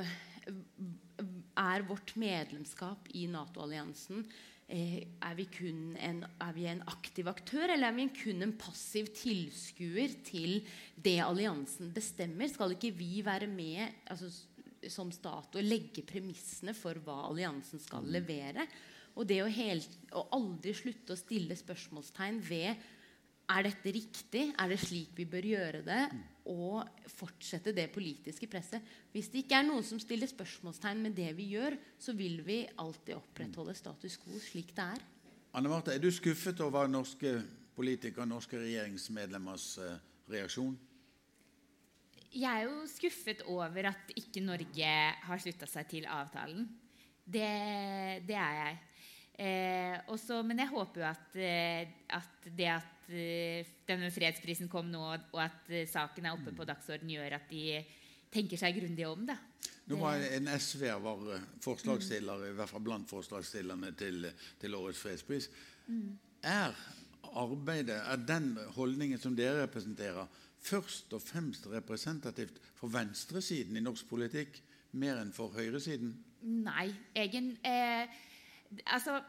er 1.60 1.86
vårt 1.88 2.14
medlemskap 2.20 3.10
i 3.18 3.26
Nato-alliansen 3.30 4.24
er, 4.70 5.34
vi 5.36 5.46
kun 5.50 5.96
en, 5.98 6.20
er 6.42 6.52
vi 6.54 6.66
en 6.70 6.82
aktiv 6.90 7.28
aktør, 7.30 7.72
eller 7.74 7.90
er 7.90 7.96
vi 7.96 8.06
kun 8.14 8.44
en 8.46 8.54
passiv 8.58 9.10
tilskuer 9.16 10.14
til 10.26 10.60
det 10.94 11.18
alliansen 11.24 11.90
bestemmer? 11.94 12.50
Skal 12.50 12.76
ikke 12.76 12.92
vi 12.94 13.20
være 13.26 13.48
med 13.50 13.82
altså, 14.10 14.30
som 14.88 15.10
stat 15.12 15.58
og 15.58 15.66
legge 15.66 16.06
premissene 16.06 16.74
for 16.76 16.98
hva 17.04 17.26
alliansen 17.28 17.82
skal 17.82 18.06
levere? 18.06 18.68
Og 19.18 19.26
det 19.26 19.40
å, 19.42 19.50
helt, 19.50 19.98
å 20.14 20.28
aldri 20.38 20.74
slutte 20.76 21.16
å 21.16 21.18
stille 21.18 21.58
spørsmålstegn 21.58 22.38
ved 22.46 22.88
er 23.50 23.66
dette 23.66 23.94
riktig? 23.94 24.44
Er 24.54 24.70
det 24.70 24.78
slik 24.84 25.16
vi 25.18 25.26
bør 25.28 25.48
gjøre 25.50 25.82
det? 25.86 26.04
Og 26.50 27.06
fortsette 27.10 27.72
det 27.76 27.86
politiske 27.94 28.48
presset. 28.50 28.82
Hvis 29.12 29.30
det 29.30 29.44
ikke 29.44 29.60
er 29.60 29.68
noen 29.68 29.86
som 29.86 30.00
stiller 30.02 30.30
spørsmålstegn 30.30 31.02
med 31.04 31.14
det 31.14 31.30
vi 31.38 31.52
gjør, 31.54 31.76
så 32.00 32.14
vil 32.16 32.40
vi 32.46 32.64
alltid 32.80 33.14
opprettholde 33.18 33.76
status 33.78 34.18
quo 34.18 34.40
slik 34.42 34.74
det 34.74 34.88
er. 34.96 35.08
Anne 35.54 35.70
Marte, 35.70 35.94
er 35.94 36.02
du 36.02 36.10
skuffet 36.14 36.60
over 36.62 36.90
norske 36.90 37.38
politikere, 37.74 38.26
og 38.26 38.32
norske 38.34 38.58
regjeringsmedlemmers 38.60 39.66
eh, 39.82 39.96
reaksjon? 40.30 40.76
Jeg 42.30 42.46
er 42.46 42.68
jo 42.68 42.84
skuffet 42.86 43.42
over 43.50 43.88
at 43.90 44.12
ikke 44.18 44.42
Norge 44.44 44.92
har 45.26 45.42
slutta 45.42 45.66
seg 45.66 45.88
til 45.90 46.06
avtalen. 46.06 46.68
Det, 47.24 47.48
det 48.26 48.36
er 48.38 48.54
jeg. 48.60 48.78
Eh, 49.40 49.96
også, 50.12 50.42
men 50.46 50.62
jeg 50.62 50.70
håper 50.70 51.00
jo 51.00 51.06
at, 51.08 51.36
eh, 51.40 51.90
at 52.14 52.50
det 52.58 52.68
at 52.74 52.99
denne 53.10 54.10
fredsprisen 54.14 54.70
kom 54.70 54.90
nå, 54.90 55.02
og 55.16 55.40
at 55.42 55.70
eh, 55.72 55.88
saken 55.88 56.28
er 56.28 56.36
oppe 56.36 56.54
på 56.56 56.66
dagsordenen, 56.68 57.16
gjør 57.16 57.36
at 57.40 57.50
de 57.50 57.80
tenker 58.30 58.60
seg 58.60 58.78
grundig 58.78 59.06
om. 59.08 59.26
da. 59.26 59.36
Nå 59.90 59.98
var 59.98 60.22
En 60.36 60.48
SV-er 60.54 61.02
var 61.02 61.26
eh, 61.34 61.48
forslagsstiller, 61.64 62.46
i 62.50 62.54
hvert 62.58 62.70
fall 62.70 62.86
blant 62.86 63.10
forslagsstillerne 63.10 63.92
til, 63.98 64.30
til 64.60 64.78
årets 64.78 65.02
fredspris. 65.02 65.50
Er 66.46 66.76
arbeidet, 67.36 67.98
er 67.98 68.16
den 68.26 68.54
holdningen 68.76 69.20
som 69.20 69.36
dere 69.36 69.64
representerer, 69.64 70.26
først 70.60 71.12
og 71.16 71.22
fremst 71.24 71.66
representativt 71.72 72.58
for 72.76 72.92
venstresiden 72.92 73.78
i 73.78 73.84
norsk 73.84 74.08
politikk 74.10 74.60
mer 75.00 75.20
enn 75.22 75.32
for 75.34 75.54
høyresiden? 75.54 76.12
Nei. 76.42 76.90
Egen, 77.16 77.52
eh, 77.64 78.08
altså, 78.86 79.20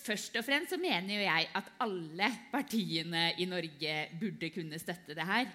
først 0.00 0.36
og 0.38 0.44
fremst 0.44 0.72
så 0.72 0.78
mener 0.80 1.18
jo 1.18 1.24
jeg 1.26 1.48
at 1.58 1.70
alle 1.84 2.30
partiene 2.52 3.28
i 3.38 3.44
Norge 3.48 3.94
burde 4.20 4.50
kunne 4.54 4.78
støtte 4.80 5.16
det 5.16 5.26
her. 5.28 5.46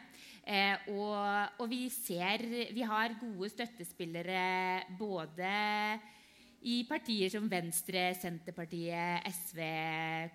Eh, 0.41 0.89
og, 0.97 1.17
og, 1.61 1.67
vi 1.69 1.85
ser 1.93 2.41
Vi 2.73 2.81
har 2.81 3.13
gode 3.19 3.49
støttespillere 3.49 4.81
både 4.97 5.99
i 6.65 6.85
partier 6.89 7.29
som 7.29 7.49
Venstre, 7.49 8.15
Senterpartiet, 8.17 9.21
SV, 9.29 9.59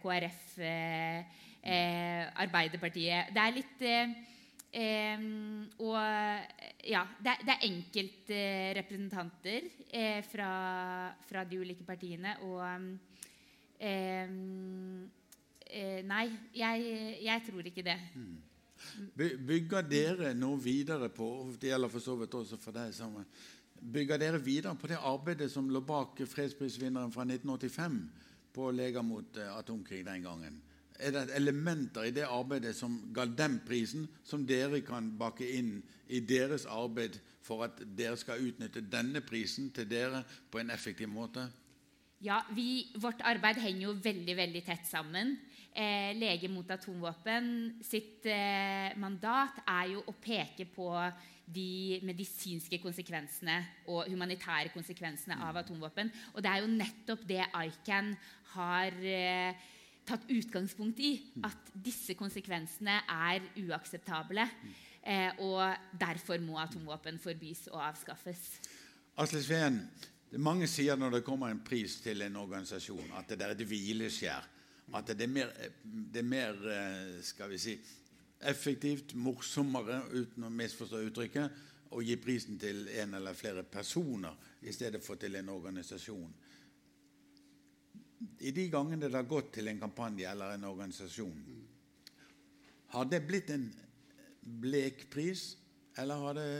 KrF, 0.02 0.58
eh, 0.62 1.18
eh, 1.62 2.22
Arbeiderpartiet 2.42 3.34
Det 3.34 3.42
er 3.42 3.54
litt 3.54 3.82
eh, 3.90 5.20
Og 5.82 5.98
ja, 6.86 7.02
det, 7.18 7.36
det 7.42 7.54
er 7.56 7.66
enkeltrepresentanter 7.70 9.68
eh, 9.90 10.22
fra, 10.26 10.50
fra 11.26 11.44
de 11.50 11.60
ulike 11.66 11.86
partiene. 11.86 12.38
og 12.46 12.62
Eh, 12.62 12.82
eh, 12.86 13.15
nei, 16.06 16.26
jeg, 16.56 16.84
jeg, 17.24 17.42
tror 17.48 17.66
ikke 17.68 17.84
det. 17.84 17.98
Mm. 18.14 18.36
Bygger 19.16 19.82
dere 19.88 20.34
nå 20.36 20.56
videre 20.60 21.08
på 21.12 21.52
Det 21.60 21.70
gjelder 21.70 21.92
for 21.92 22.04
så 22.04 22.16
vidt 22.20 22.34
også 22.34 22.56
for 22.60 22.76
deg 22.76 22.94
sammen. 22.94 23.24
Bygger 23.76 24.20
dere 24.20 24.40
videre 24.40 24.76
på 24.76 24.88
det 24.88 24.98
arbeidet 25.00 25.50
som 25.52 25.68
lå 25.70 25.80
bak 25.84 26.22
fredsprisvinneren 26.28 27.12
fra 27.12 27.26
1985 27.28 27.98
på 28.56 28.70
Leger 28.72 29.04
mot 29.04 29.36
eh, 29.36 29.52
atomkrig 29.58 30.04
den 30.06 30.22
gangen? 30.24 30.62
Er 30.98 31.12
det 31.12 31.34
elementer 31.36 32.08
i 32.08 32.14
det 32.16 32.24
arbeidet 32.24 32.72
som 32.76 32.96
ga 33.14 33.26
dem 33.28 33.58
prisen, 33.66 34.06
som 34.24 34.46
dere 34.48 34.80
kan 34.80 35.10
bakke 35.18 35.44
inn 35.58 35.82
i 36.08 36.22
deres 36.24 36.64
arbeid 36.64 37.18
for 37.44 37.66
at 37.66 37.82
dere 37.98 38.16
skal 38.16 38.40
utnytte 38.40 38.80
denne 38.80 39.20
prisen 39.20 39.68
til 39.76 39.88
dere 39.90 40.22
på 40.50 40.62
en 40.62 40.72
effektiv 40.72 41.10
måte? 41.12 41.44
Ja, 42.24 42.40
vi, 42.56 42.88
Vårt 42.96 43.20
arbeid 43.28 43.58
henger 43.60 43.90
jo 43.90 43.96
veldig 44.00 44.36
veldig 44.38 44.62
tett 44.64 44.86
sammen. 44.88 45.34
Eh, 45.76 46.14
Lege 46.16 46.48
mot 46.48 46.70
atomvåpen 46.72 47.48
sitt 47.84 48.24
eh, 48.32 48.96
mandat 48.96 49.58
er 49.68 49.90
jo 49.92 50.00
å 50.08 50.14
peke 50.16 50.64
på 50.72 50.88
de 51.46 52.00
medisinske 52.02 52.80
konsekvensene 52.82 53.58
og 53.92 54.08
humanitære 54.10 54.72
konsekvensene 54.72 55.36
av 55.44 55.60
atomvåpen. 55.60 56.10
Og 56.34 56.42
det 56.42 56.50
er 56.50 56.64
jo 56.64 56.72
nettopp 56.72 57.28
det 57.28 57.44
ICAN 57.44 58.10
har 58.56 58.96
eh, 59.04 59.68
tatt 60.08 60.26
utgangspunkt 60.32 61.04
i. 61.04 61.12
At 61.44 61.70
disse 61.74 62.16
konsekvensene 62.18 63.02
er 63.12 63.44
uakseptable. 63.66 64.48
Eh, 65.04 65.36
og 65.44 65.76
derfor 66.00 66.40
må 66.42 66.56
atomvåpen 66.64 67.20
forbys 67.22 67.66
og 67.74 67.82
avskaffes. 67.92 68.48
Asle 69.20 69.44
Sveen, 69.44 69.82
mange 70.42 70.66
sier 70.70 70.98
når 70.98 71.18
det 71.18 71.24
kommer 71.26 71.52
en 71.52 71.62
pris 71.64 72.00
til 72.02 72.24
en 72.26 72.36
organisasjon, 72.40 73.12
at 73.18 73.30
det 73.30 73.42
er 73.42 73.54
et 73.54 73.66
hvileskjær. 73.66 74.48
At 74.94 75.10
det 75.10 75.26
er 75.26 75.30
mer, 75.30 75.52
det 75.82 76.22
er 76.22 76.26
mer 76.26 76.58
eh, 76.70 77.14
skal 77.26 77.50
vi 77.50 77.58
si, 77.58 77.76
effektivt, 78.46 79.14
morsommere, 79.18 80.02
uten 80.12 80.46
å 80.46 80.52
misforstå 80.52 81.02
uttrykket, 81.08 81.62
å 81.96 82.02
gi 82.02 82.16
prisen 82.20 82.58
til 82.60 82.88
en 82.98 83.14
eller 83.18 83.38
flere 83.38 83.62
personer 83.62 84.34
i 84.66 84.74
stedet 84.74 85.02
for 85.04 85.18
til 85.18 85.38
en 85.38 85.50
organisasjon. 85.54 86.34
I 88.40 88.52
de 88.54 88.66
gangene 88.72 89.08
det 89.08 89.16
har 89.16 89.28
gått 89.28 89.52
til 89.56 89.68
en 89.70 89.80
kampanje 89.80 90.28
eller 90.30 90.54
en 90.54 90.68
organisasjon, 90.68 91.40
har 92.94 93.08
det 93.10 93.24
blitt 93.26 93.50
en 93.50 93.66
blek 94.62 95.08
pris, 95.10 95.56
eller 95.98 96.22
har 96.22 96.38
det 96.38 96.50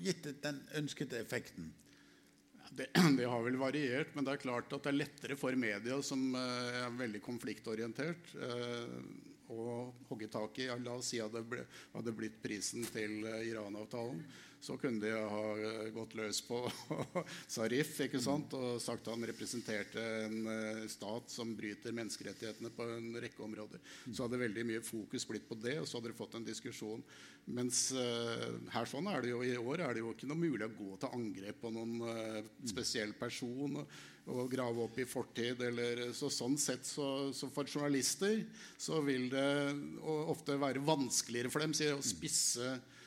gitt 0.00 0.30
den 0.42 0.62
ønskede 0.80 1.20
effekten? 1.20 1.68
Det, 2.70 2.86
det, 3.18 3.26
har 3.26 3.42
vel 3.42 3.58
variert, 3.60 4.14
men 4.14 4.26
det 4.26 4.36
er 4.36 4.44
klart 4.44 4.70
at 4.72 4.84
det 4.84 4.92
er 4.92 5.00
lettere 5.00 5.38
for 5.38 5.56
media, 5.58 5.98
som 6.06 6.30
uh, 6.36 6.84
er 6.84 6.94
veldig 6.98 7.22
konfliktorientert, 7.24 8.30
uh, 8.38 9.00
å 9.50 9.64
hogge 10.08 10.28
tak 10.30 10.60
i. 10.62 10.68
La 10.84 10.94
oss 10.94 11.10
si 11.10 11.18
at 11.22 11.34
det 11.34 11.42
ble, 11.50 11.64
hadde 11.96 12.14
blitt 12.14 12.38
prisen 12.42 12.86
til 12.94 13.24
uh, 13.26 13.40
Iran-avtalen 13.42 14.22
så 14.60 14.76
kunne 14.76 15.00
de 15.00 15.12
ha 15.16 15.44
eh, 15.56 15.88
gått 15.94 16.14
løs 16.18 16.42
på 16.44 16.60
Sarif 17.54 17.94
ikke 18.04 18.20
sant? 18.20 18.52
og 18.56 18.80
sagt 18.82 19.08
han 19.08 19.24
representerte 19.30 20.04
en 20.26 20.50
eh, 20.52 20.84
stat 20.92 21.32
som 21.32 21.54
bryter 21.56 21.96
menneskerettighetene 21.96 22.72
på 22.76 22.88
en 22.96 23.10
rekke 23.24 23.44
områder. 23.46 23.80
Så 24.12 24.26
hadde 24.26 24.42
veldig 24.42 24.66
mye 24.68 24.84
fokus 24.84 25.24
blitt 25.28 25.48
på 25.48 25.56
det, 25.62 25.78
og 25.80 25.88
så 25.88 25.98
hadde 25.98 26.12
de 26.12 26.18
fått 26.18 26.36
en 26.36 26.46
diskusjon. 26.46 27.02
Mens 27.50 27.88
uh, 27.96 28.60
her 28.70 28.86
sånn 28.86 29.08
er 29.10 29.24
det 29.24 29.30
jo 29.32 29.40
i 29.42 29.56
år 29.56 29.80
er 29.82 29.96
det 29.96 30.02
jo 30.04 30.12
ikke 30.12 30.28
noe 30.28 30.38
mulig 30.38 30.66
å 30.66 30.74
gå 30.76 30.98
til 31.00 31.16
angrep 31.16 31.56
på 31.64 31.72
noen 31.74 31.96
uh, 32.04 32.50
spesiell 32.68 33.14
person 33.18 33.80
og, 33.80 34.44
grave 34.52 34.84
opp 34.84 35.00
i 35.00 35.08
fortid. 35.08 35.64
Eller, 35.66 36.04
så 36.14 36.28
sånn 36.30 36.54
sett 36.60 36.86
så, 36.86 37.32
så, 37.34 37.48
for 37.50 37.66
journalister 37.66 38.44
så 38.78 39.00
vil 39.02 39.26
det 39.32 39.48
ofte 40.04 40.60
være 40.60 40.84
vanskeligere 40.84 41.50
for 41.50 41.64
dem 41.64 41.74
å 41.96 42.04
spisse 42.04 42.68
Eh, 42.70 42.99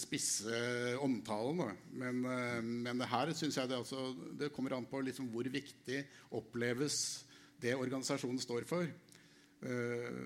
spisse 0.00 0.96
omtalen. 1.04 1.76
Men, 1.92 2.24
eh, 2.24 2.60
men 2.62 3.00
her 3.04 3.32
syns 3.36 3.58
jeg 3.58 3.68
det, 3.68 3.76
altså, 3.76 4.14
det, 4.38 4.52
kommer 4.54 4.76
an 4.76 4.88
på 4.88 5.00
liksom 5.04 5.28
hvor 5.32 5.44
viktig 5.44 6.04
oppleves 6.32 7.26
det 7.60 7.76
organisasjonen 7.76 8.40
står 8.40 8.64
for. 8.68 8.88
Eh, 8.88 10.22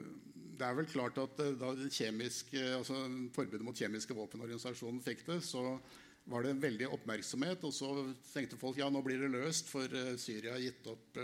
det 0.52 0.68
er 0.68 0.76
vel 0.78 0.87
klart 0.87 1.18
at 1.18 1.40
da 1.59 1.72
kjemiske, 1.90 2.61
altså 2.76 3.00
forbudet 3.35 3.64
mot 3.66 3.78
kjemiske 3.78 4.14
våpenorganisasjonen 4.14 5.00
fikk 5.02 5.24
det, 5.26 5.40
så 5.42 5.81
var 6.31 6.44
det 6.44 6.52
en 6.52 6.62
veldig 6.62 6.90
oppmerksomhet. 6.94 7.64
Og 7.66 7.74
så 7.74 7.88
tenkte 8.28 8.61
folk 8.61 8.78
ja, 8.78 8.90
nå 8.93 9.03
blir 9.03 9.24
det 9.24 9.32
løst, 9.32 9.72
for 9.72 9.90
Syria 10.22 10.55
har 10.55 10.62
gitt 10.62 10.86
opp 10.93 11.18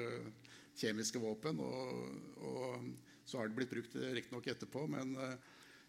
kjemiske 0.81 1.23
våpen. 1.23 1.61
Og, 1.63 2.43
og 2.43 2.91
så 3.29 3.39
har 3.39 3.53
det 3.53 3.61
blitt 3.61 3.77
brukt 3.77 3.95
riktignok 3.95 4.51
etterpå. 4.51 4.89
men 4.91 5.15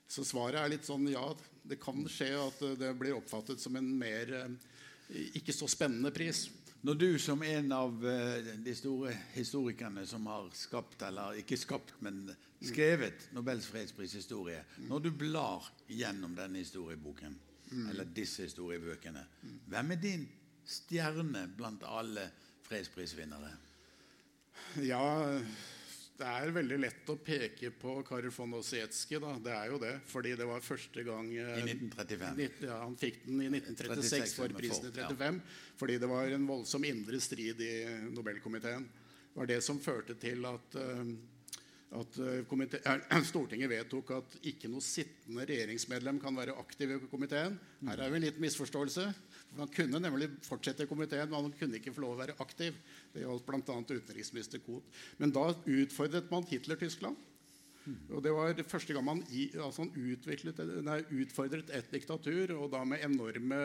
så 0.10 0.26
svaret 0.26 0.57
er 0.57 0.72
litt 0.74 0.88
sånn 0.88 1.05
ja, 1.12 1.24
det 1.70 1.78
kan 1.82 2.01
skje 2.10 2.32
at 2.41 2.64
det 2.80 2.93
blir 2.97 3.18
oppfattet 3.20 3.62
som 3.62 3.76
en 3.78 3.89
mer 3.99 4.32
eh, 4.39 5.28
ikke 5.38 5.53
så 5.53 5.70
spennende 5.70 6.12
pris. 6.14 6.47
Når 6.82 6.95
du 6.95 7.10
som 7.20 7.43
en 7.43 7.72
av 7.76 8.05
eh, 8.07 8.53
de 8.66 8.74
store 8.78 9.14
historikerne 9.36 10.05
som 10.10 10.26
har 10.32 10.47
skapt, 10.57 11.01
eller 11.05 11.38
ikke 11.41 11.60
skapt, 11.60 11.93
men 12.05 12.24
skrevet 12.64 13.30
Nobels 13.36 13.68
fredsprishistorie, 13.70 14.64
når 14.89 15.05
du 15.05 15.12
blar 15.14 15.68
gjennom 15.88 16.34
denne 16.38 16.64
historieboken, 16.64 17.38
eller 17.70 18.07
disse 18.18 18.47
historiebøkene, 18.47 19.22
hvem 19.70 19.91
er 19.93 19.99
din 20.01 20.24
stjerne 20.66 21.43
blant 21.57 21.84
alle 21.86 22.24
fredsprisvinnere? 22.66 23.51
Ja, 24.86 25.03
Det 26.20 26.28
er 26.28 26.51
veldig 26.51 26.78
lett 26.82 27.09
å 27.13 27.15
peke 27.24 27.70
på 27.80 27.93
Karl 28.07 28.26
von 28.36 28.57
Ossietzky. 28.57 29.20
Da. 29.24 29.38
Det 29.39 29.53
er 29.55 29.70
jo 29.72 29.78
det, 29.80 29.93
fordi 30.09 30.34
det 30.36 30.47
var 30.49 30.59
første 30.65 31.03
gang 31.07 31.30
I 31.32 31.45
1935. 31.63 32.34
nitt- 32.36 32.63
ja, 32.67 32.80
Han 32.84 32.97
fikk 32.99 33.22
den 33.26 33.41
i 33.45 33.47
1936 33.53 34.34
for 34.36 34.49
prisen 34.57 34.89
i 34.89 34.91
for, 34.91 35.24
ja. 35.24 35.32
fordi 35.80 35.97
det 35.99 36.09
var 36.11 36.28
en 36.36 36.47
voldsom 36.49 36.84
indre 36.84 37.22
strid 37.24 37.61
i 37.63 37.72
Nobelkomiteen. 38.11 38.84
Det 39.30 39.36
var 39.39 39.45
det 39.47 39.61
som 39.63 39.80
førte 39.80 40.17
til 40.20 40.43
at, 40.45 40.76
eh, 40.76 41.05
at 41.97 42.17
eh, 42.21 42.43
eh, 42.45 43.23
Stortinget 43.31 43.71
vedtok 43.71 44.11
at 44.13 44.35
ikke 44.51 44.69
noe 44.69 44.83
sittende 44.85 45.45
regjeringsmedlem 45.49 46.19
kan 46.21 46.37
være 46.37 46.57
aktiv 46.61 46.93
i 46.93 46.99
komiteen. 47.09 47.57
Her 47.87 48.03
er 48.03 48.11
jo 48.11 48.19
en 48.19 48.25
liten 48.27 48.43
misforståelse. 48.43 49.07
Man 49.57 49.71
kunne 49.73 50.01
nemlig 50.03 50.29
fortsette 50.45 50.85
i 50.85 50.89
komiteen, 50.89 51.31
men 51.31 51.47
man 51.47 51.55
kunne 51.57 51.79
ikke 51.79 51.95
få 51.95 52.03
lov 52.05 52.13
å 52.13 52.21
være 52.21 52.37
aktiv. 52.45 52.77
Det 53.13 53.23
gjaldt 53.23 53.47
bl.a. 53.47 53.79
utenriksminister 53.89 54.61
Koht. 54.61 54.85
Men 55.17 55.33
da 55.33 55.49
utfordret 55.55 56.29
man 56.29 56.45
Hitler-Tyskland. 56.51 57.25
Og 58.13 58.21
Det 58.21 58.31
var 58.35 58.53
det 58.53 58.67
første 58.69 58.93
gang 58.93 59.05
man 59.07 59.23
altså 59.63 59.87
nei, 59.89 60.99
utfordret 61.23 61.71
et 61.73 61.89
diktatur, 61.89 62.53
og 62.59 62.69
da 62.75 62.83
med 62.85 63.01
enorme 63.01 63.61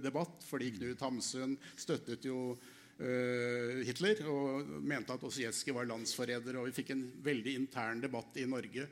debatt, 0.00 0.46
fordi 0.48 0.70
Knut 0.78 1.02
Hamsun 1.04 1.58
støttet 1.76 2.24
jo 2.24 2.54
Hitler 2.96 4.22
og 4.32 4.70
mente 4.80 5.12
at 5.12 5.24
Ossietzky 5.28 5.74
var 5.76 5.84
landsforræder. 5.90 6.56
Og 6.56 6.70
vi 6.70 6.76
fikk 6.78 6.94
en 6.94 7.02
veldig 7.24 7.56
intern 7.60 8.00
debatt 8.00 8.38
i 8.40 8.46
Norge. 8.48 8.86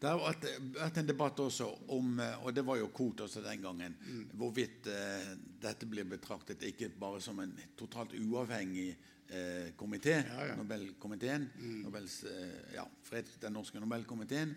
Det 0.00 0.08
har 0.08 0.16
vært, 0.16 0.46
vært 0.72 0.98
en 1.02 1.08
debatt 1.10 1.40
også 1.44 1.66
om, 1.92 2.14
eh, 2.24 2.36
og 2.40 2.54
det 2.56 2.62
var 2.64 2.78
jo 2.80 2.86
KOT 2.96 3.26
også 3.26 3.42
den 3.44 3.60
gangen, 3.60 3.96
hvorvidt 4.32 4.88
eh, 4.88 5.34
dette 5.60 5.88
blir 5.90 6.08
betraktet 6.08 6.64
ikke 6.70 6.88
bare 7.02 7.20
som 7.20 7.42
en 7.42 7.52
totalt 7.76 8.14
uavhengig 8.16 8.94
eh, 9.28 9.74
komité, 9.76 10.22
Ja, 10.24 10.46
ja. 10.48 10.56
Nobelkomiteen, 10.56 11.50
Nobels, 11.84 12.22
eh, 12.24 12.74
ja, 12.78 12.86
fred, 13.04 13.28
den 13.42 13.52
norske 13.52 13.80
Nobelkomiteen. 13.80 14.56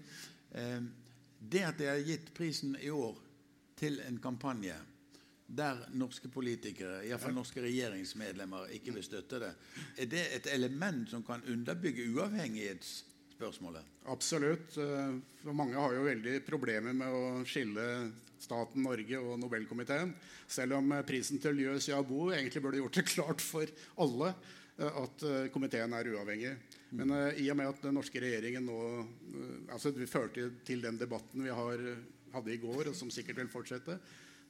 Eh, 0.55 0.79
det 1.43 1.65
at 1.67 1.77
de 1.77 1.91
har 1.91 1.99
gitt 2.07 2.31
prisen 2.33 2.77
i 2.79 2.89
år 2.89 3.19
til 3.75 3.99
en 4.07 4.21
kampanje 4.23 4.77
der 5.47 5.81
norske 5.99 6.29
politikere, 6.31 7.03
iallfall 7.07 7.35
norske 7.35 7.61
regjeringsmedlemmer, 7.61 8.71
ikke 8.77 8.93
vil 8.95 9.05
støtte 9.05 9.41
det, 9.43 9.53
er 9.99 10.09
det 10.09 10.23
et 10.37 10.51
element 10.53 11.09
som 11.11 11.23
kan 11.25 11.43
underbygge 11.51 12.07
uavhengighetsspørsmålet? 12.15 13.89
Absolutt. 14.09 14.77
For 14.77 15.55
mange 15.57 15.77
har 15.77 15.95
jo 15.97 16.07
veldig 16.07 16.39
problemer 16.47 16.95
med 16.95 17.11
å 17.13 17.25
skille 17.47 17.87
staten 18.43 18.83
Norge 18.85 19.19
og 19.19 19.37
Nobelkomiteen. 19.41 20.13
Selv 20.49 20.77
om 20.79 20.91
prisen 21.07 21.41
til 21.41 21.57
Lieu 21.57 21.77
Xiaobo 21.79 22.29
egentlig 22.33 22.63
burde 22.63 22.81
gjort 22.81 22.99
det 22.99 23.05
klart 23.09 23.43
for 23.43 23.69
alle 24.03 24.31
eh, 24.33 24.89
at 25.03 25.27
eh, 25.27 25.45
komiteen 25.53 25.95
er 25.95 26.11
uavhengig. 26.13 26.55
Men 26.97 27.13
eh, 27.17 27.43
i 27.43 27.49
og 27.51 27.59
med 27.59 27.71
at 27.71 27.85
den 27.85 27.97
norske 27.97 28.21
regjeringen 28.23 28.67
nå 28.67 28.81
altså 29.73 29.93
Det 29.95 30.09
førte 30.09 30.49
til 30.67 30.83
den 30.83 30.99
debatten 30.99 31.45
vi 31.45 31.53
har, 31.53 31.81
hadde 32.35 32.53
i 32.53 32.61
går, 32.61 32.91
og 32.91 32.97
som 32.97 33.11
sikkert 33.13 33.41
vil 33.41 33.51
fortsette, 33.51 33.97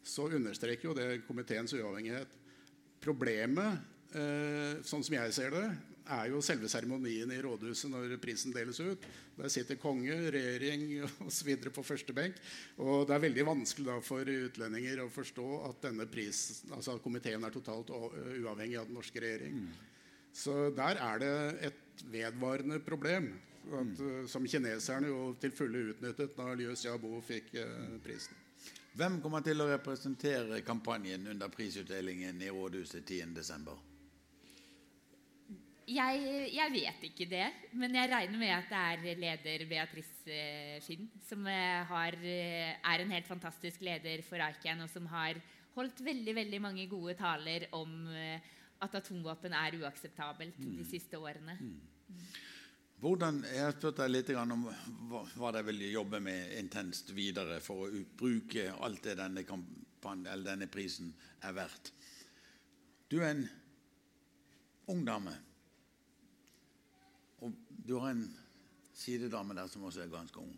så 0.03 0.27
understreker 0.35 0.89
jo 0.89 0.95
det 0.97 1.23
komiteens 1.27 1.73
uavhengighet. 1.77 2.29
Problemet, 3.03 3.81
eh, 4.13 4.83
sånn 4.83 5.03
som 5.03 5.15
jeg 5.15 5.33
ser 5.35 5.51
det, 5.55 5.65
er 6.03 6.27
jo 6.27 6.41
selve 6.43 6.67
seremonien 6.67 7.31
i 7.31 7.39
rådhuset 7.43 7.91
når 7.91 8.17
prisen 8.21 8.51
deles 8.55 8.79
ut. 8.83 9.05
Der 9.37 9.51
sitter 9.51 9.79
konge, 9.79 10.15
regjering 10.33 11.03
osv. 11.27 11.53
på 11.71 11.85
første 11.85 12.15
benk. 12.15 12.35
Og 12.77 13.07
det 13.07 13.15
er 13.15 13.23
veldig 13.23 13.47
vanskelig 13.47 13.87
da 13.87 13.97
for 14.03 14.27
utlendinger 14.27 15.03
å 15.03 15.09
forstå 15.11 15.47
at 15.69 15.81
denne 15.87 16.07
prisen, 16.11 16.73
altså 16.75 16.97
at 16.97 17.03
komiteen 17.05 17.43
er 17.43 17.55
totalt 17.55 17.93
uavhengig 17.93 18.79
av 18.81 18.91
den 18.91 18.99
norske 18.99 19.23
regjering. 19.23 19.65
Så 20.33 20.69
der 20.75 20.99
er 20.99 21.19
det 21.21 21.33
et 21.71 22.05
vedvarende 22.11 22.79
problem. 22.83 23.33
At, 23.71 23.99
eh, 23.99 24.27
Som 24.27 24.45
kineserne 24.45 25.07
jo 25.07 25.35
til 25.39 25.51
fulle 25.51 25.93
utnyttet 25.93 26.35
da 26.35 26.53
Liu 26.53 26.73
Xiaobo 26.75 27.21
fikk 27.23 27.53
eh, 27.55 27.99
prisen. 28.03 28.42
Hvem 28.93 29.15
kommer 29.23 29.41
til 29.41 29.57
å 29.57 29.65
representere 29.71 30.59
kampanjen 30.61 31.25
under 31.31 31.49
prisutdelingen 31.49 32.41
i 32.45 32.51
Rådhuset 32.53 33.09
10.12.? 33.09 33.71
Jeg, 35.89 36.19
jeg 36.53 36.71
vet 36.71 37.07
ikke 37.09 37.25
det, 37.27 37.47
men 37.75 37.97
jeg 37.97 38.11
regner 38.11 38.39
med 38.39 38.53
at 38.53 38.69
det 38.69 38.83
er 39.09 39.17
leder 39.19 39.65
Beatrice 39.67 40.13
Finn, 40.23 40.83
Skinn, 40.85 41.09
som 41.25 41.49
eh, 41.49 41.81
har, 41.89 42.15
eh, 42.21 42.77
er 42.77 43.03
en 43.03 43.11
helt 43.11 43.27
fantastisk 43.27 43.81
leder 43.83 44.21
for 44.27 44.39
ICAN, 44.39 44.85
og 44.85 44.93
som 44.93 45.09
har 45.11 45.41
holdt 45.73 45.99
veldig 46.05 46.37
veldig 46.37 46.61
mange 46.61 46.85
gode 46.87 47.17
taler 47.19 47.65
om 47.75 47.97
eh, 48.13 48.53
at 48.83 48.95
atomvåpen 49.01 49.57
er 49.57 49.79
uakseptabelt 49.81 50.61
de 50.61 50.85
siste 50.87 51.17
årene. 51.17 51.57
Hvordan, 53.03 53.41
jeg 53.43 53.65
har 53.65 53.73
spurt 53.75 53.97
deg 53.99 54.11
litt 54.13 54.29
om 54.39 54.61
hva, 55.11 55.49
dere 55.51 55.65
vil 55.67 55.81
jobbe 55.89 56.21
med 56.23 56.53
intenst 56.55 57.09
videre 57.11 57.57
for 57.59 57.89
å 57.89 58.03
bruke 58.15 58.69
alt 58.79 59.03
det 59.03 59.17
denne, 59.19 59.43
denne 60.45 60.69
prisen 60.71 61.09
er 61.43 61.57
verdt. 61.57 61.91
Du 63.11 63.17
er 63.19 63.33
en 63.33 63.43
ung 64.95 65.03
dame. 65.03 65.35
Og 67.43 67.59
du 67.83 67.97
har 67.97 68.13
en 68.13 68.23
sidedame 68.95 69.59
der 69.59 69.67
som 69.67 69.83
også 69.83 70.05
er 70.05 70.15
ganske 70.15 70.39
ung. 70.39 70.55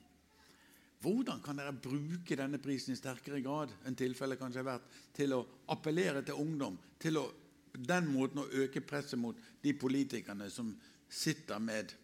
Hvordan 1.01 1.41
kan 1.41 1.57
dere 1.57 1.73
bruke 1.73 2.37
denne 2.37 2.61
prisen 2.61 2.93
i 2.93 3.01
sterkere 3.01 3.41
grad 3.41 3.73
enn 3.89 3.97
tilfellet 3.97 4.37
kanskje 4.37 4.61
har 4.61 4.69
vært, 4.75 4.95
til 5.17 5.33
å 5.33 5.43
appellere 5.73 6.21
til 6.21 6.45
ungdom, 6.45 6.77
til 7.01 7.23
å 7.25 7.27
den 7.73 8.13
måten 8.13 8.45
å 8.45 8.49
øke 8.53 8.85
presset 8.85 9.17
mot 9.17 9.41
de 9.65 9.73
politikerne 9.73 10.53
som 10.53 10.75
sitter 11.09 11.57
med 11.57 12.01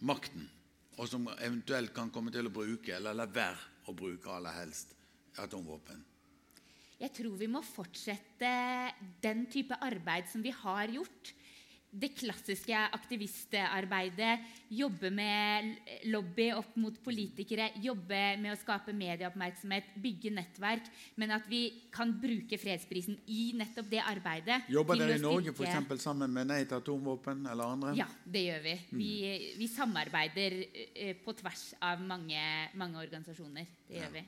makten, 0.00 0.48
og 0.96 1.08
som 1.08 1.28
eventuelt 1.36 1.92
kan 1.94 2.10
komme 2.12 2.32
til 2.32 2.48
å 2.48 2.52
bruke, 2.52 2.94
eller 2.96 3.16
la 3.16 3.26
være 3.30 3.90
å 3.90 3.94
bruke 3.96 4.32
aller 4.32 4.54
helst, 4.58 4.94
atomvåpen? 5.40 6.04
Jeg 6.96 7.12
tror 7.12 7.34
vi 7.36 7.48
må 7.52 7.60
fortsette 7.60 8.50
den 9.20 9.44
type 9.52 9.76
arbeid 9.84 10.30
som 10.32 10.44
vi 10.44 10.52
har 10.54 10.88
gjort. 10.94 11.32
Det 11.90 12.10
klassiske 12.12 12.76
aktivistarbeidet. 12.92 14.42
Jobbe 14.74 15.10
med 15.14 15.70
lobby 16.10 16.50
opp 16.52 16.74
mot 16.76 16.98
politikere. 17.04 17.70
Jobbe 17.80 18.20
med 18.42 18.52
å 18.52 18.58
skape 18.60 18.92
medieoppmerksomhet. 18.96 19.94
Bygge 20.02 20.32
nettverk. 20.34 20.90
Men 21.16 21.36
at 21.38 21.48
vi 21.48 21.62
kan 21.94 22.12
bruke 22.20 22.58
fredsprisen 22.60 23.16
i 23.32 23.52
nettopp 23.56 23.88
det 23.92 24.02
arbeidet. 24.04 24.68
Jobber 24.72 25.00
dere 25.00 25.16
i 25.16 25.24
Norge 25.24 25.54
for 25.56 25.68
eksempel 25.68 26.02
sammen 26.02 26.34
med 26.34 26.50
Nei 26.50 26.62
til 26.66 26.80
atomvåpen 26.80 27.46
eller 27.48 27.76
andre? 27.76 27.94
Ja, 27.98 28.08
det 28.24 28.44
gjør 28.48 28.64
vi. 28.66 28.78
Vi, 28.96 29.12
vi 29.60 29.70
samarbeider 29.70 30.58
eh, 30.62 31.14
på 31.22 31.36
tvers 31.38 31.70
av 31.80 32.02
mange, 32.04 32.42
mange 32.76 33.00
organisasjoner. 33.06 33.70
Det 33.88 34.02
gjør 34.02 34.18
vi. 34.18 34.26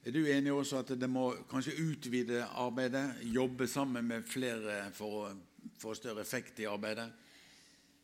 Er 0.00 0.14
du 0.16 0.22
enig 0.32 0.52
også 0.52 0.78
at 0.80 0.94
det 0.96 1.08
må 1.12 1.26
kanskje 1.50 1.76
utvide 1.76 2.40
arbeidet? 2.56 3.18
Jobbe 3.28 3.66
sammen 3.68 4.06
med 4.08 4.24
flere 4.24 4.86
for 4.96 5.18
å 5.18 5.24
få 5.80 5.94
større 5.94 6.22
effekt 6.24 6.60
i 6.60 6.68
arbeidet? 6.68 7.08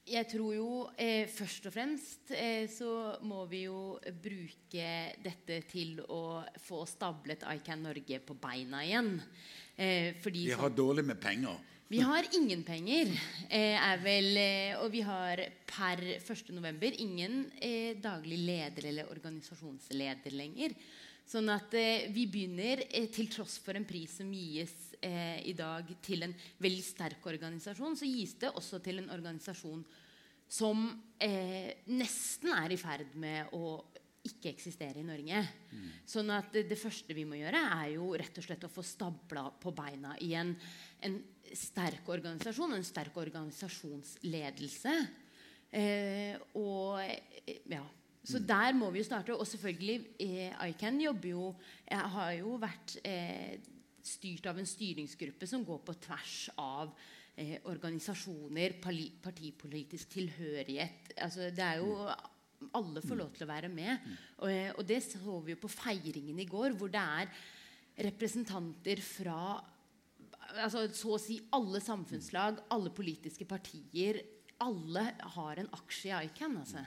Jeg 0.07 0.29
tror 0.31 0.53
jo 0.55 0.67
eh, 1.03 1.27
først 1.27 1.65
og 1.67 1.73
fremst 1.75 2.31
eh, 2.31 2.69
så 2.71 3.17
må 3.27 3.41
vi 3.51 3.65
jo 3.65 3.97
bruke 4.23 4.91
dette 5.19 5.57
til 5.67 5.99
å 6.07 6.45
få 6.63 6.85
stablet 6.87 7.43
ICAN 7.43 7.83
Norge 7.89 8.21
på 8.23 8.37
beina 8.39 8.85
igjen. 8.87 9.17
Eh, 9.75 10.15
fordi 10.23 10.45
Vi 10.53 10.61
har 10.61 10.71
dårlig 10.71 11.05
med 11.09 11.19
penger. 11.21 11.59
vi 11.89 11.99
har 12.07 12.23
ingen 12.39 12.63
penger, 12.63 13.11
eh, 13.51 13.75
er 13.83 13.99
vel, 13.99 14.31
eh, 14.37 14.79
og 14.79 14.93
vi 14.95 15.01
har 15.03 15.43
per 15.67 15.99
1.11. 16.21 16.95
ingen 17.03 17.51
eh, 17.59 17.99
daglig 17.99 18.39
leder 18.47 18.87
eller 18.93 19.11
organisasjonsleder 19.11 20.31
lenger. 20.39 20.71
Sånn 21.27 21.51
at 21.51 21.75
eh, 21.75 22.07
vi 22.15 22.29
begynner, 22.31 22.85
eh, 22.87 23.09
til 23.13 23.27
tross 23.33 23.59
for 23.63 23.79
en 23.79 23.87
pris 23.89 24.19
som 24.21 24.31
gis 24.31 24.75
eh, 25.03 25.43
i 25.51 25.55
dag 25.59 25.89
til 26.05 26.23
en 26.23 26.35
veldig 26.63 26.85
sterk 26.87 27.27
organisasjon, 27.27 27.99
så 27.99 28.07
gis 28.07 28.37
det 28.41 28.53
også 28.55 28.79
til 28.85 29.03
en 29.03 29.11
organisasjon 29.15 29.83
som 30.47 30.87
eh, 31.19 31.83
nesten 31.91 32.53
er 32.55 32.71
i 32.71 32.79
ferd 32.79 33.17
med 33.19 33.51
å 33.59 33.81
ikke 34.27 34.51
eksistere 34.51 35.01
i 35.03 35.07
Norge. 35.07 35.43
Sånn 36.09 36.31
at 36.35 36.51
det, 36.55 36.65
det 36.71 36.79
første 36.79 37.15
vi 37.15 37.27
må 37.29 37.39
gjøre, 37.39 37.61
er 37.79 37.93
jo 37.95 38.13
rett 38.19 38.39
og 38.39 38.47
slett 38.47 38.67
å 38.67 38.73
få 38.73 38.83
stabla 38.87 39.49
på 39.63 39.71
beina 39.75 40.17
igjen 40.23 40.55
en 41.07 41.21
sterk 41.55 42.09
organisasjon, 42.11 42.75
en 42.75 42.87
sterk 42.87 43.19
organisasjonsledelse. 43.23 44.97
Eh, 45.77 46.35
og 46.59 47.03
eh, 47.03 47.61
ja, 47.71 47.85
Så 48.27 48.41
der 48.43 48.75
må 48.75 48.91
vi 48.91 49.01
jo 49.01 49.07
starte. 49.07 49.35
Og 49.37 49.47
selvfølgelig, 49.47 49.97
eh, 50.21 50.69
ICAN 50.71 51.01
jobber 51.01 51.29
jo 51.31 51.55
har 51.91 52.33
jo 52.41 52.57
vært 52.59 52.97
eh, 53.07 53.59
styrt 54.07 54.47
av 54.51 54.59
en 54.59 54.69
styringsgruppe 54.69 55.47
som 55.49 55.65
går 55.67 55.83
på 55.87 55.95
tvers 56.07 56.39
av 56.61 56.95
eh, 57.37 57.59
organisasjoner, 57.69 58.79
partipolitisk 58.83 60.17
tilhørighet. 60.17 61.15
Altså, 61.19 61.51
det 61.51 61.65
er 61.67 61.85
jo 61.85 62.01
Alle 62.73 63.03
får 63.05 63.19
lov 63.21 63.35
til 63.37 63.45
å 63.45 63.51
være 63.51 63.69
med. 63.69 64.05
Og, 64.41 64.49
eh, 64.49 64.71
og 64.73 64.87
det 64.89 65.03
så 65.05 65.35
vi 65.45 65.53
jo 65.53 65.61
på 65.61 65.69
feiringen 65.69 66.39
i 66.41 66.49
går, 66.49 66.73
hvor 66.73 66.89
det 66.89 67.03
er 67.03 67.29
representanter 68.07 69.03
fra 69.05 69.61
altså, 70.63 70.87
så 70.97 71.13
å 71.15 71.21
si 71.21 71.37
alle 71.53 71.83
samfunnslag, 71.85 72.63
alle 72.73 72.93
politiske 72.97 73.45
partier, 73.45 74.23
alle 74.65 75.05
har 75.37 75.61
en 75.61 75.69
aksje 75.77 76.09
i 76.09 76.31
ICAN. 76.31 76.57
Altså. 76.63 76.87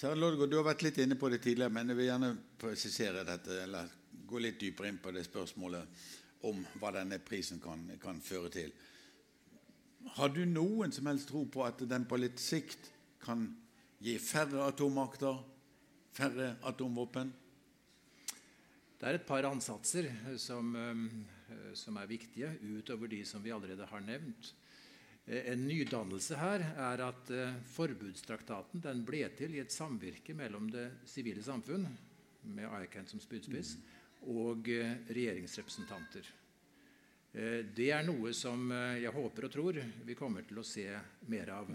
Sara 0.00 0.14
Lodgaard, 0.14 0.48
du 0.48 0.56
har 0.56 0.64
vært 0.64 0.80
litt 0.86 0.98
inne 1.02 1.16
på 1.20 1.28
det 1.28 1.42
tidligere, 1.44 1.74
men 1.76 1.92
jeg 1.92 1.98
vil 1.98 2.06
gjerne 2.06 2.28
presisere 2.56 3.20
dette, 3.28 3.52
eller 3.66 3.90
gå 4.30 4.38
litt 4.40 4.56
dypere 4.56 4.88
inn 4.88 5.00
på 5.02 5.10
det 5.12 5.26
spørsmålet 5.26 6.06
om 6.48 6.62
hva 6.80 6.92
denne 6.94 7.18
prisen 7.20 7.60
kan, 7.60 7.82
kan 8.00 8.22
føre 8.24 8.48
til. 8.54 8.72
Har 10.16 10.32
du 10.32 10.40
noen 10.48 10.88
som 10.96 11.10
helst 11.10 11.28
tro 11.28 11.42
på 11.52 11.66
at 11.66 11.84
den 11.90 12.06
på 12.08 12.16
litt 12.16 12.40
sikt 12.40 12.88
kan 13.20 13.44
gi 14.00 14.14
færre 14.24 14.70
atommakter, 14.70 15.36
færre 16.16 16.54
atomvåpen? 16.72 17.34
Det 18.96 19.04
er 19.04 19.20
et 19.20 19.28
par 19.28 19.50
ansatser 19.50 20.08
som, 20.40 20.72
eh, 20.80 21.76
som 21.76 22.00
er 22.00 22.08
viktige, 22.08 22.54
utover 22.72 23.12
de 23.12 23.20
som 23.28 23.44
vi 23.44 23.52
allerede 23.52 23.92
har 23.92 24.08
nevnt. 24.08 24.54
Eh, 25.26 25.52
en 25.52 25.66
nydannelse 25.66 26.38
her 26.40 26.64
er 26.70 27.04
at 27.06 27.32
eh, 27.34 27.56
forbudstraktaten 27.74 28.82
den 28.84 29.04
ble 29.06 29.22
til 29.38 29.56
i 29.56 29.62
et 29.62 29.74
samvirke 29.74 30.36
mellom 30.36 30.70
det 30.72 30.86
sivile 31.08 31.44
samfunn, 31.44 31.86
med 32.50 32.72
ICAN 32.86 33.08
som 33.08 33.20
spydspiss, 33.20 33.74
og 34.32 34.68
regjeringsrepresentanter. 35.12 36.24
Det 37.76 37.88
er 37.92 38.02
noe 38.02 38.32
som 38.34 38.72
jeg 38.72 39.12
håper 39.12 39.46
og 39.46 39.52
tror 39.52 39.76
vi 40.08 40.16
kommer 40.18 40.46
til 40.48 40.58
å 40.60 40.64
se 40.66 40.86
mer 41.30 41.52
av. 41.54 41.68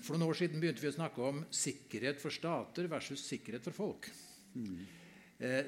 For 0.00 0.14
noen 0.14 0.30
år 0.30 0.38
siden 0.38 0.62
begynte 0.62 0.86
vi 0.86 0.92
å 0.92 0.96
snakke 0.96 1.26
om 1.26 1.42
sikkerhet 1.50 2.22
for 2.22 2.32
stater 2.34 2.88
versus 2.90 3.26
sikkerhet 3.26 3.66
for 3.66 3.76
folk. 3.76 4.08
Eh, 4.56 4.99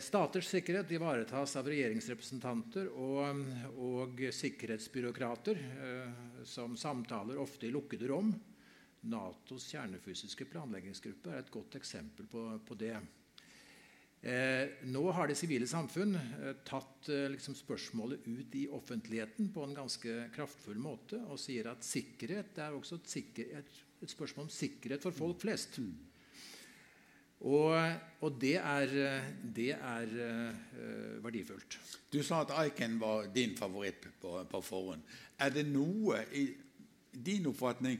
staters 0.04 0.50
sikkerhet 0.52 0.90
ivaretas 0.92 1.54
av 1.56 1.68
regjeringsrepresentanter 1.72 2.90
og, 2.92 3.38
og 3.80 4.20
sikkerhetsbyråkrater 4.36 5.62
eh, 5.62 6.18
som 6.44 6.76
samtaler 6.76 7.40
ofte 7.40 7.70
i 7.70 7.72
lukkede 7.72 8.10
rom. 8.10 8.34
Natos 9.08 9.70
kjernefysiske 9.72 10.44
planleggingsgruppe 10.52 11.32
er 11.32 11.40
et 11.40 11.50
godt 11.54 11.78
eksempel 11.80 12.28
på, 12.28 12.44
på 12.68 12.76
det. 12.78 12.94
Eh, 14.22 14.76
nå 14.92 15.02
har 15.16 15.26
det 15.26 15.34
sivile 15.40 15.66
samfunn 15.66 16.14
eh, 16.14 16.52
tatt 16.68 17.08
eh, 17.10 17.24
liksom 17.32 17.56
spørsmålet 17.58 18.28
ut 18.28 18.54
i 18.54 18.68
offentligheten 18.70 19.48
på 19.50 19.64
en 19.66 19.74
ganske 19.74 20.28
kraftfull 20.36 20.78
måte 20.78 21.18
og 21.24 21.40
sier 21.42 21.72
at 21.72 21.82
sikkerhet 21.82 22.60
er 22.62 22.76
også 22.76 23.00
et, 23.00 23.40
et, 23.48 23.80
et 24.04 24.14
spørsmål 24.14 24.46
om 24.46 24.52
sikkerhet 24.54 25.02
for 25.02 25.16
folk 25.16 25.42
flest. 25.42 25.80
Mm. 25.82 26.11
Og, 27.42 27.74
og 28.22 28.36
det 28.38 28.54
er, 28.60 28.92
det 29.56 29.72
er 29.74 30.12
uh, 30.14 31.24
verdifullt. 31.24 31.78
Du 32.12 32.20
sa 32.22 32.44
at 32.44 32.52
Aiken 32.54 33.00
var 33.00 33.26
din 33.34 33.56
favoritt 33.58 34.06
på, 34.22 34.36
på 34.50 34.60
forhånd. 34.62 35.02
Er 35.42 35.50
det 35.50 35.66
noe 35.66 36.22
i 36.38 36.46
din 37.12 37.46
oppfatning 37.50 37.98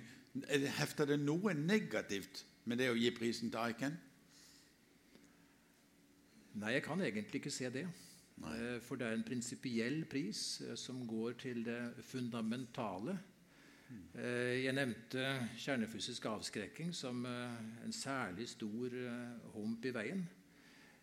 Hefter 0.78 1.10
det 1.10 1.18
noe 1.20 1.52
negativt 1.52 2.38
med 2.64 2.78
det 2.80 2.86
å 2.88 2.96
gi 2.96 3.10
prisen 3.12 3.50
til 3.52 3.60
Aiken? 3.60 3.98
Nei, 6.56 6.70
jeg 6.76 6.84
kan 6.86 7.02
egentlig 7.04 7.42
ikke 7.42 7.52
se 7.52 7.68
det. 7.72 7.82
Nei. 8.40 8.54
Eh, 8.56 8.78
for 8.80 8.96
det 8.96 9.08
er 9.08 9.18
en 9.18 9.26
prinsipiell 9.26 9.98
pris 10.08 10.62
eh, 10.64 10.72
som 10.80 11.02
går 11.08 11.36
til 11.42 11.60
det 11.66 11.82
fundamentale 12.08 13.18
Eh, 13.18 13.31
jeg 14.12 14.74
nevnte 14.76 15.22
kjernefysisk 15.56 16.26
avskrekking 16.28 16.92
som 16.96 17.24
eh, 17.28 17.56
en 17.84 17.94
særlig 17.96 18.48
stor 18.50 18.92
eh, 18.92 19.48
hump 19.54 19.86
i 19.88 19.94
veien. 19.94 20.22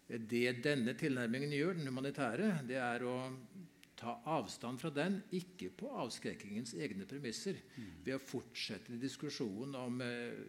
Det 0.09 0.61
denne 0.65 0.95
tilnærmingen 0.97 1.51
gjør, 1.53 1.75
den 1.77 1.89
humanitære, 1.89 2.51
det 2.65 2.79
er 2.81 3.05
å 3.05 3.15
ta 3.99 4.15
avstand 4.31 4.79
fra 4.81 4.89
den, 4.95 5.19
ikke 5.35 5.69
på 5.77 5.89
avskrekkingens 6.01 6.73
egne 6.79 7.05
premisser, 7.09 7.59
mm. 7.75 7.89
ved 8.05 8.15
å 8.15 8.23
fortsette 8.23 8.97
diskusjonen 9.01 9.75
om 9.77 9.99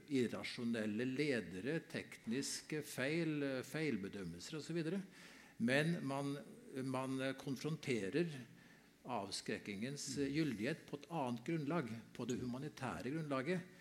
irrasjonelle 0.08 1.04
ledere, 1.10 1.80
tekniske 1.90 2.80
feil, 2.86 3.42
feilbedømmelser 3.66 4.60
osv. 4.60 4.80
Men 5.66 5.98
man, 6.08 6.36
man 6.88 7.18
konfronterer 7.42 8.30
avskrekkingens 9.08 10.06
eh, 10.18 10.30
gyldighet 10.34 10.84
på 10.88 10.98
et 11.00 11.08
annet 11.14 11.42
grunnlag, 11.46 11.90
på 12.14 12.26
det 12.28 12.38
humanitære 12.40 13.12
grunnlaget. 13.14 13.76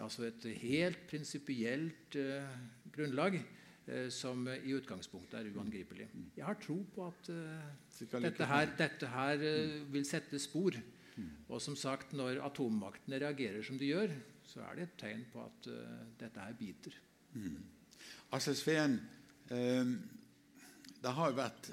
Altså 0.00 0.26
et 0.28 0.46
helt 0.62 1.02
prinsipielt 1.08 2.16
eh, 2.16 2.54
grunnlag 2.92 3.38
eh, 3.40 4.08
som 4.12 4.46
i 4.52 4.74
utgangspunktet 4.76 5.40
er 5.40 5.52
uangripelig. 5.52 6.08
Jeg 6.36 6.46
har 6.46 6.58
tro 6.60 6.78
på 6.94 7.06
at 7.08 7.32
dette 8.22 8.48
her, 8.48 8.74
dette 8.78 9.12
her 9.14 9.46
vil 9.92 10.08
sette 10.08 10.40
spor. 10.42 10.76
Og 11.52 11.60
som 11.60 11.76
sagt, 11.76 12.14
når 12.16 12.40
atommaktene 12.40 13.18
reagerer 13.20 13.60
som 13.62 13.76
de 13.76 13.90
gjør, 13.90 14.14
så 14.48 14.62
er 14.64 14.78
det 14.78 14.86
et 14.86 14.94
tegn 15.02 15.26
på 15.32 15.42
at 15.44 15.68
dette 16.18 16.40
her 16.40 16.54
biter. 16.56 16.96
Mm. 17.36 17.58
Altså, 18.32 18.54
Sveen, 18.56 18.96
det 21.02 21.12
har 21.18 21.28
jo 21.28 21.36
vært 21.36 21.68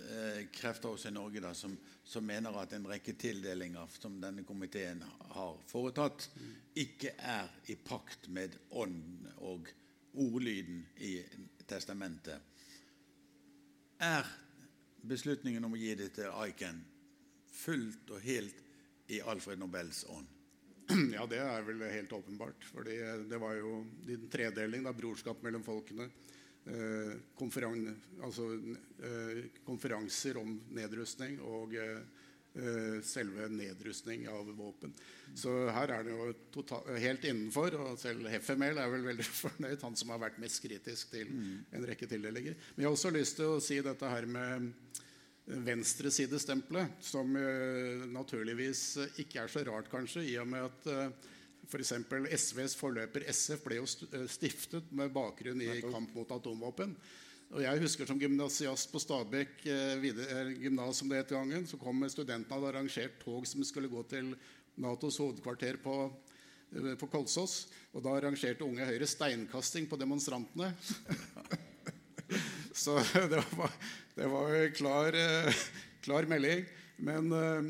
krefter 0.52 0.92
også 0.92 1.08
i 1.08 1.16
Norge 1.16 1.44
da, 1.44 1.54
som 1.56 1.78
som 2.10 2.26
mener 2.26 2.55
at 2.57 2.72
en 2.74 2.88
rekke 2.89 3.14
tildelinger 3.22 3.91
som 4.01 4.16
denne 4.22 4.41
komiteen 4.41 5.03
har 5.36 5.60
foretatt, 5.70 6.26
ikke 6.82 7.12
er 7.22 7.51
i 7.70 7.76
pakt 7.78 8.32
med 8.34 8.55
ånden 8.82 9.28
og 9.45 9.70
ordlyden 10.18 10.82
i 11.05 11.20
testamentet. 11.70 12.41
Er 14.01 14.26
beslutningen 15.05 15.68
om 15.68 15.76
å 15.78 15.82
gi 15.84 15.93
det 15.99 16.10
til 16.18 16.34
Aiken 16.34 16.82
fullt 17.60 18.10
og 18.16 18.26
helt 18.26 18.66
i 19.14 19.22
Alfred 19.22 19.62
Nobels 19.62 20.01
ånd? 20.10 20.34
Ja, 21.14 21.28
det 21.30 21.43
er 21.43 21.62
vel 21.68 21.86
helt 21.91 22.14
åpenbart. 22.18 22.66
For 22.72 22.89
det 22.89 23.38
var 23.38 23.53
jo 23.60 23.84
din 24.07 24.26
tredeling, 24.34 24.82
da, 24.88 24.97
brorskap 24.97 25.45
mellom 25.45 25.62
folkene. 25.62 26.10
Eh, 26.70 27.14
konferan 27.36 27.96
altså, 28.24 28.44
eh, 29.02 29.46
konferanser 29.66 30.38
om 30.38 30.52
nedrustning 30.76 31.40
og 31.42 31.74
eh, 31.74 33.00
selve 33.06 33.48
nedrustning 33.50 34.28
av 34.30 34.52
våpen. 34.54 34.94
Så 35.38 35.54
her 35.74 35.94
er 35.96 36.06
det 36.06 36.14
jo 36.14 36.28
total, 36.54 36.92
helt 37.02 37.26
innenfor. 37.26 37.78
Og 37.80 37.98
selv 38.02 38.28
Heffemel 38.30 38.78
er 38.78 38.92
vel 38.92 39.08
veldig 39.08 39.26
fornøyd, 39.44 39.80
han 39.82 39.98
som 39.98 40.14
har 40.14 40.22
vært 40.22 40.38
mest 40.44 40.62
kritisk 40.62 41.16
til 41.16 41.32
mm. 41.32 41.58
en 41.80 41.90
rekke 41.90 42.10
tildelinger. 42.12 42.58
Men 42.76 42.86
jeg 42.86 42.90
har 42.90 43.00
også 43.00 43.14
lyst 43.18 43.40
til 43.40 43.56
å 43.56 43.64
si 43.64 43.80
dette 43.86 44.14
her 44.14 44.30
med 44.30 44.70
venstresidestempelet, 45.50 47.00
som 47.02 47.34
naturligvis 48.14 48.84
ikke 49.24 49.42
er 49.42 49.50
så 49.50 49.64
rart, 49.66 49.90
kanskje, 49.90 50.22
i 50.30 50.36
og 50.38 50.46
med 50.52 50.68
at 50.68 51.24
F.eks. 51.70 51.94
SVs 52.34 52.76
forløper 52.80 53.28
SF 53.30 53.66
ble 53.68 53.78
jo 53.78 53.88
eh, 54.10 54.26
stiftet 54.32 54.90
med 54.96 55.12
bakgrunn 55.14 55.62
i 55.62 55.82
kamp 55.86 56.16
mot 56.18 56.32
atomvåpen. 56.34 56.96
Og 57.50 57.64
jeg 57.64 57.82
husker 57.82 58.06
Som 58.10 58.22
gymnasiast 58.22 58.92
på 58.94 59.02
Stabekk 59.02 59.68
eh, 59.70 60.08
eh, 60.10 60.54
gymnas 60.64 61.02
som 61.02 61.10
det 61.10 61.24
het 61.24 61.36
gangen, 61.36 61.68
så 61.70 61.78
kom 61.82 62.02
studentene 62.10 62.50
og 62.50 62.58
hadde 62.58 62.74
arrangert 62.74 63.22
tog 63.22 63.46
som 63.50 63.64
skulle 63.66 63.92
gå 63.92 64.02
til 64.10 64.34
Natos 64.80 65.20
hovedkvarter 65.22 65.78
på, 65.84 65.96
på 66.72 67.12
Kolsås. 67.12 67.68
Og 67.94 68.02
da 68.06 68.16
arrangerte 68.18 68.66
Unge 68.66 68.86
Høyre 68.90 69.06
steinkasting 69.10 69.90
på 69.90 70.00
demonstrantene. 70.00 70.72
så 72.84 72.98
det 73.14 73.44
var, 73.58 73.74
det 74.16 74.30
var 74.34 74.60
klar, 74.78 75.22
klar 76.06 76.30
melding. 76.30 76.66
Men 77.00 77.32
eh, 77.32 77.70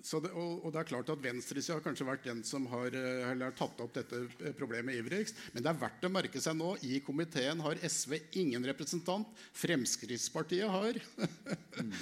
det, 0.00 0.30
og, 0.32 0.64
og, 0.64 0.70
det 0.72 0.80
er 0.80 0.88
klart 0.88 1.10
at 1.12 1.20
Venstresida 1.22 1.76
har 1.76 1.84
kanskje 1.84 2.06
vært 2.08 2.24
den 2.24 2.40
som 2.46 2.64
har, 2.72 2.94
har, 2.94 3.36
eh, 3.36 3.52
tatt 3.56 3.80
opp 3.84 3.92
dette 3.94 4.22
eh, 4.40 4.52
problemet 4.56 4.96
ivrigst. 4.96 5.38
Men 5.52 5.64
det 5.64 5.72
er 5.72 5.80
verdt 5.82 6.06
å 6.06 6.12
merke 6.12 6.40
seg 6.40 6.56
nå 6.56 6.72
i 6.88 7.00
komiteen 7.04 7.60
har 7.64 7.80
SV 7.84 8.16
ingen 8.40 8.64
representant. 8.70 9.28
Fremskrittspartiet 9.60 10.70
har. 10.72 10.96
mm. 11.80 11.92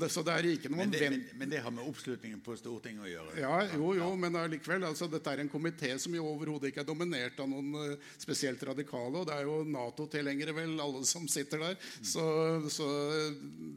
det, 0.00 0.08
så 0.12 0.24
det 0.24 0.36
er 0.36 0.48
ikke 0.54 0.72
noen 0.72 0.86
men 0.86 0.94
det, 0.94 1.02
men, 1.12 1.26
men, 1.42 1.52
det 1.52 1.60
har 1.64 1.74
med 1.74 1.84
oppslutningen 1.90 2.40
på 2.44 2.56
Stortinget 2.58 3.04
å 3.04 3.10
gjøre? 3.10 3.36
Ja, 3.42 3.58
jo, 3.76 3.92
jo, 3.98 4.08
men 4.18 4.38
allikevel. 4.40 4.88
Altså, 4.88 5.10
dette 5.12 5.34
er 5.34 5.44
en 5.44 5.52
komité 5.52 5.92
som 6.00 6.16
jo 6.16 6.26
overhodet 6.32 6.72
ikke 6.72 6.86
er 6.86 6.88
dominert 6.88 7.40
av 7.42 7.50
noen 7.52 7.76
uh, 7.76 8.10
spesielt 8.16 8.62
radikale. 8.70 9.20
Og 9.20 9.28
det 9.28 9.36
er 9.36 9.48
jo 9.48 9.60
Nato-tilhengere, 9.68 10.56
vel, 10.56 10.78
alle 10.82 11.04
som 11.08 11.28
sitter 11.30 11.60
der. 11.66 11.76
Mm. 11.76 12.08
Så, 12.14 12.24
så, 12.78 12.88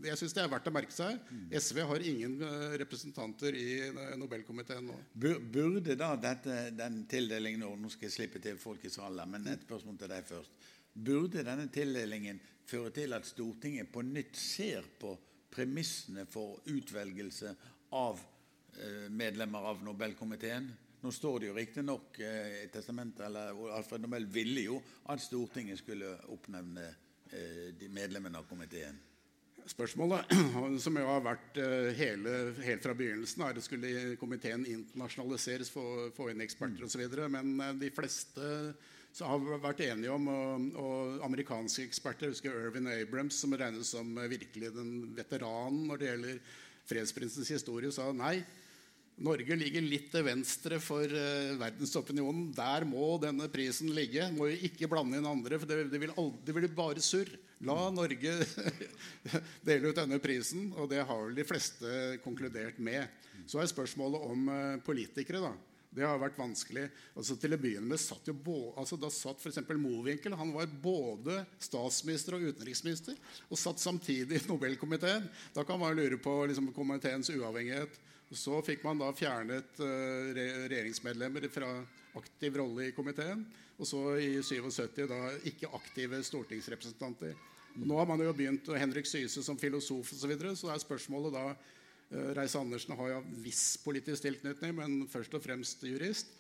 jeg 0.08 0.22
syns 0.22 0.38
det 0.38 0.46
er 0.46 0.52
verdt 0.56 0.72
å 0.72 0.76
merke 0.76 0.96
seg. 0.96 1.20
Mm. 1.28 1.46
SV 1.60 1.84
har 1.92 2.10
ingen 2.14 2.40
representanter 2.80 3.56
i 3.60 3.65
Nobelkomiteen 4.20 4.88
nå. 4.90 4.98
Burde 5.14 5.96
da 6.00 6.12
dette, 6.20 6.70
den 6.76 7.04
tildelingen 7.10 7.66
Nå 7.82 7.92
skal 7.94 8.10
jeg 8.10 8.16
slippe 8.16 8.42
til 8.44 8.60
folk 8.62 8.86
i 8.86 8.94
salen, 8.94 9.30
men 9.32 9.48
et 9.52 9.66
spørsmål 9.66 10.00
til 10.02 10.12
deg 10.12 10.28
først. 10.28 10.60
Burde 10.96 11.44
denne 11.44 11.68
tildelingen 11.74 12.40
føre 12.66 12.94
til 12.96 13.14
at 13.18 13.28
Stortinget 13.28 13.92
på 13.92 14.04
nytt 14.06 14.38
ser 14.40 14.88
på 15.00 15.16
premissene 15.56 16.26
for 16.30 16.62
utvelgelse 16.72 17.54
av 17.96 18.20
eh, 18.20 19.08
medlemmer 19.12 19.72
av 19.72 19.84
Nobelkomiteen? 19.86 20.70
Nå 21.06 21.12
står 21.14 21.40
det 21.40 21.50
jo 21.52 21.58
riktignok 21.58 22.20
eh, 22.24 22.62
i 22.64 22.70
testamentet 22.74 23.28
eller 23.28 23.60
Alfred 23.76 24.02
Nobel 24.02 24.26
ville 24.32 24.64
jo 24.66 24.80
at 25.12 25.22
Stortinget 25.22 25.78
skulle 25.84 26.16
oppnevne 26.34 26.88
eh, 27.30 27.86
medlemmene 27.94 28.42
av 28.42 28.48
komiteen. 28.50 28.98
Spørsmålet, 29.66 30.34
som 30.84 30.98
jo 31.00 31.06
har 31.10 31.24
vært 31.26 31.58
eh, 31.58 31.88
hele, 31.98 32.34
helt 32.62 32.84
fra 32.86 32.94
begynnelsen, 32.98 33.42
er 33.48 33.62
skulle 33.66 34.18
komiteen 34.22 34.66
internasjonaliseres, 34.70 35.72
få, 35.74 35.86
få 36.14 36.30
inn 36.32 36.44
eksperter 36.46 36.86
osv. 36.86 37.06
Men 37.34 37.56
eh, 37.60 37.72
de 37.82 37.90
fleste 37.96 38.52
har 39.26 39.48
vært 39.64 39.82
enige 39.88 40.12
om, 40.14 40.28
og, 40.30 40.68
og 40.82 41.26
amerikanske 41.26 41.88
eksperter, 41.88 42.28
jeg 42.28 42.36
husker 42.36 42.60
Irvin 42.68 42.92
Abrams, 42.94 43.40
som 43.42 43.56
regnes 43.58 43.94
som 43.96 44.14
virkelig 44.30 44.74
den 44.76 44.94
veteranen 45.18 45.88
når 45.90 46.02
det 46.02 46.12
gjelder 46.12 46.40
fredsprinsens 46.86 47.50
historie, 47.56 47.90
sa 47.96 48.12
nei. 48.14 48.38
Norge 49.16 49.56
ligger 49.56 49.84
litt 49.86 50.10
til 50.12 50.26
venstre 50.28 50.80
for 50.84 51.08
uh, 51.08 51.56
verdensopinionen. 51.60 52.50
Der 52.56 52.84
må 52.88 53.14
denne 53.24 53.48
prisen 53.52 53.94
ligge. 53.96 54.26
Må 54.36 54.50
jo 54.52 54.58
ikke 54.68 54.90
blande 54.92 55.22
inn 55.22 55.28
andre, 55.30 55.60
for 55.62 55.70
det, 55.70 55.86
det, 55.94 56.02
vil, 56.02 56.12
aldri, 56.20 56.42
det 56.48 56.56
blir 56.58 56.74
bare 56.76 57.04
surr. 57.04 57.32
La 57.66 57.78
Norge 57.96 58.34
dele 59.68 59.92
ut 59.92 60.02
denne 60.02 60.20
prisen, 60.20 60.68
og 60.76 60.90
det 60.92 61.06
har 61.08 61.22
vel 61.22 61.38
de 61.38 61.48
fleste 61.48 62.18
konkludert 62.26 62.82
med. 62.84 63.08
Så 63.48 63.62
er 63.62 63.72
spørsmålet 63.72 64.28
om 64.28 64.52
uh, 64.52 64.84
politikere. 64.84 65.46
da. 65.48 65.54
Det 65.96 66.04
har 66.04 66.20
vært 66.20 66.40
vanskelig. 66.40 66.90
Altså, 67.16 67.38
til 67.40 67.56
å 67.56 67.60
begynne 67.60 67.88
med 67.88 68.02
satt 68.04 68.28
jo 68.28 68.36
både, 68.36 68.74
altså, 68.82 68.98
Da 69.00 69.08
satt 69.14 69.40
f.eks. 69.40 69.62
Mowinckel. 69.80 70.36
Han 70.36 70.52
var 70.56 70.68
både 70.84 71.38
statsminister 71.56 72.36
og 72.36 72.50
utenriksminister 72.50 73.16
og 73.48 73.62
satt 73.62 73.80
samtidig 73.80 74.42
i 74.42 74.50
Nobelkomiteen. 74.50 75.30
Da 75.56 75.64
kan 75.64 75.80
man 75.80 75.96
lure 75.96 76.20
på 76.20 76.36
liksom, 76.50 76.74
komiteens 76.76 77.32
uavhengighet. 77.32 77.96
Så 78.34 78.58
fikk 78.66 78.84
man 78.86 79.00
da 79.00 79.12
fjernet 79.14 79.78
uh, 79.82 80.32
regjeringsmedlemmer 80.36 81.46
fra 81.54 81.70
aktiv 82.18 82.58
rolle 82.58 82.90
i 82.90 82.96
komiteen. 82.96 83.44
Og 83.76 83.88
så 83.90 84.00
i 84.18 84.32
77 84.40 85.04
da 85.12 85.20
ikke 85.46 85.70
aktive 85.76 86.22
stortingsrepresentanter. 86.24 87.36
Nå 87.76 87.98
har 88.00 88.08
man 88.08 88.24
jo 88.24 88.32
begynt 88.34 88.70
Henrik 88.80 89.08
Syse 89.10 89.44
som 89.44 89.60
filosof 89.60 90.14
osv. 90.14 90.22
Så, 90.22 90.30
videre, 90.32 90.54
så 90.56 90.72
er 90.72 90.82
spørsmålet 90.82 91.36
da 91.36 91.44
uh, 91.52 92.32
Reis-Andersen 92.38 92.96
har 92.98 93.14
jo 93.18 93.22
viss 93.44 93.76
politisk 93.84 94.26
tilknytning, 94.26 94.74
men 94.80 94.98
først 95.12 95.36
og 95.38 95.44
fremst 95.46 95.86
jurist. 95.86 96.34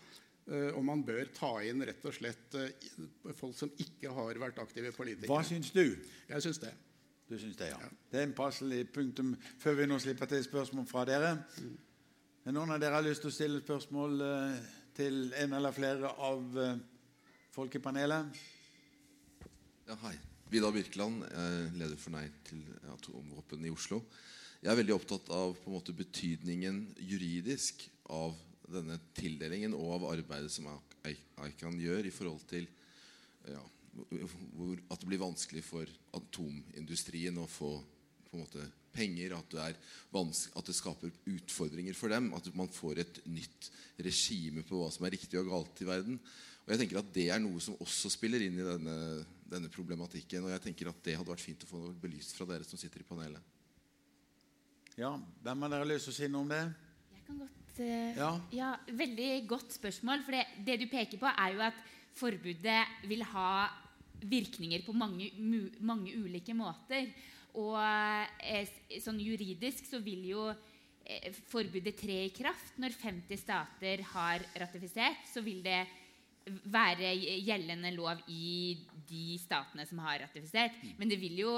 Om 0.46 0.86
man 0.86 1.00
bør 1.02 1.26
ta 1.34 1.48
inn 1.66 1.80
rett 1.82 2.04
og 2.06 2.14
slett 2.14 2.54
folk 3.34 3.56
som 3.58 3.72
ikke 3.82 4.12
har 4.14 4.38
vært 4.38 4.60
aktive 4.62 4.92
politikere. 4.94 5.32
Hva 5.32 5.42
syns 5.42 5.72
du? 5.74 5.98
Jeg 6.30 6.46
syns 6.46 6.60
det. 6.62 6.70
Du 7.30 7.38
syns 7.39 7.57
det, 7.57 7.71
ja. 7.71 7.80
ja. 7.82 7.89
Det 8.11 8.19
er 8.21 8.28
en 8.28 8.36
passelig 8.38 8.84
punktum 8.93 9.34
før 9.61 9.80
vi 9.80 9.88
nå 9.89 9.97
slipper 10.01 10.30
til 10.30 10.43
spørsmål 10.45 10.86
fra 10.89 11.05
dere. 11.09 11.32
Mm. 11.57 11.73
Noen 12.53 12.76
av 12.76 12.82
dere 12.82 12.99
har 12.99 13.05
lyst 13.05 13.23
til 13.26 13.32
å 13.32 13.34
stille 13.34 13.63
spørsmål 13.63 14.21
uh, 14.21 14.59
til 14.93 15.34
en 15.41 15.57
eller 15.57 15.73
flere 15.73 16.11
av 16.28 16.59
uh, 16.59 16.76
folk 17.55 17.80
i 17.80 17.82
panelet? 17.82 18.39
Ja, 19.89 19.97
hei. 20.05 20.13
Vidar 20.53 20.69
Birkeland, 20.69 21.23
leder 21.73 21.97
for 21.97 22.13
Nei 22.13 22.28
til 22.45 22.61
atomvåpen 22.93 23.63
i 23.65 23.71
Oslo. 23.73 24.03
Jeg 24.61 24.69
er 24.71 24.78
veldig 24.78 24.93
opptatt 24.93 25.32
av 25.34 25.55
på 25.57 25.71
en 25.71 25.73
måte, 25.73 25.95
betydningen 25.97 26.78
juridisk 27.01 27.88
av 28.13 28.38
denne 28.69 28.99
tildelingen 29.17 29.73
og 29.78 29.95
av 29.97 30.05
arbeidet 30.11 30.53
som 30.53 30.69
ICAN 31.05 31.82
gjør 31.82 32.05
i 32.05 32.13
forhold 32.13 32.45
til 32.49 32.69
ja, 33.49 33.63
hvor, 33.96 34.80
at 34.91 35.02
det 35.02 35.08
blir 35.10 35.22
vanskelig 35.22 35.64
for 35.66 35.89
atomindustrien 36.18 37.38
å 37.39 37.48
få 37.50 37.78
måte, 38.36 38.66
penger. 38.96 39.36
At 39.38 39.54
det, 39.54 39.70
at 40.16 40.68
det, 40.68 40.76
skaper 40.76 41.14
utfordringer 41.32 41.98
for 41.98 42.14
dem. 42.14 42.32
At 42.38 42.50
man 42.58 42.72
får 42.72 43.04
et 43.04 43.22
nytt 43.30 43.70
regime 44.06 44.66
på 44.68 44.82
hva 44.82 44.91
som 44.93 45.08
er 45.08 45.16
riktig 45.16 45.39
og 45.41 45.52
galt 45.52 45.84
i 45.84 45.89
verden. 45.89 46.20
Og 46.66 46.74
jeg 46.74 46.82
tenker 46.82 47.02
at 47.02 47.12
Det 47.14 47.28
er 47.30 47.41
noe 47.41 47.62
som 47.62 47.78
også 47.84 48.10
spiller 48.14 48.41
inn 48.41 48.58
i 48.58 48.66
denne, 48.68 48.96
denne 49.52 49.72
problematikken. 49.74 50.48
Og 50.48 50.56
jeg 50.56 50.64
tenker 50.70 50.91
at 50.91 51.04
det 51.06 51.18
hadde 51.20 51.34
vært 51.34 51.46
fint 51.46 51.66
å 51.66 51.70
få 51.70 51.84
noe 51.84 52.00
belyst 52.02 52.36
fra 52.38 52.48
dere 52.50 52.68
som 52.68 52.82
sitter 52.82 53.04
i 53.04 53.08
panelet. 53.08 53.54
Ja, 54.96 55.12
Hvem 55.43 55.68
av 55.68 55.74
dere 55.74 55.88
lyst 55.89 56.08
til 56.08 56.16
å 56.16 56.18
si 56.22 56.32
noe 56.32 56.46
om 56.46 56.52
det? 56.54 56.64
Jeg 57.12 57.26
kan 57.28 57.39
godt 57.43 57.80
uh, 57.82 58.12
ja. 58.16 58.30
ja. 58.56 58.70
Veldig 59.04 59.32
godt 59.50 59.76
spørsmål. 59.76 60.24
For 60.26 60.38
det, 60.38 60.46
det 60.68 60.80
du 60.82 60.88
peker 60.91 61.20
på, 61.22 61.28
er 61.30 61.58
jo 61.58 61.66
at 61.68 61.82
forbudet 62.16 62.80
vil 63.12 63.26
ha 63.28 63.50
virkninger 64.30 64.86
på 64.86 64.95
mange, 64.97 65.32
mange 65.80 66.15
ulike 66.17 66.55
måter. 66.57 67.09
Og 67.55 67.78
eh, 68.43 68.67
sånn 69.03 69.19
juridisk 69.23 69.88
så 69.88 70.01
vil 70.03 70.26
jo 70.32 70.47
eh, 70.51 71.30
forbudet 71.51 71.95
tre 71.99 72.26
i 72.28 72.34
kraft. 72.36 72.76
Når 72.82 72.97
50 72.99 73.39
stater 73.39 74.03
har 74.15 74.43
ratifisert, 74.59 75.23
så 75.32 75.43
vil 75.45 75.63
det 75.65 75.84
være 76.45 77.09
gjeldende 77.41 77.89
lov 77.95 78.19
i 78.30 78.78
de 79.09 79.38
statene 79.41 79.86
som 79.89 80.01
har 80.05 80.19
ratifisert. 80.21 80.76
Men 80.99 81.09
det 81.09 81.17
vil 81.21 81.39
jo 81.41 81.53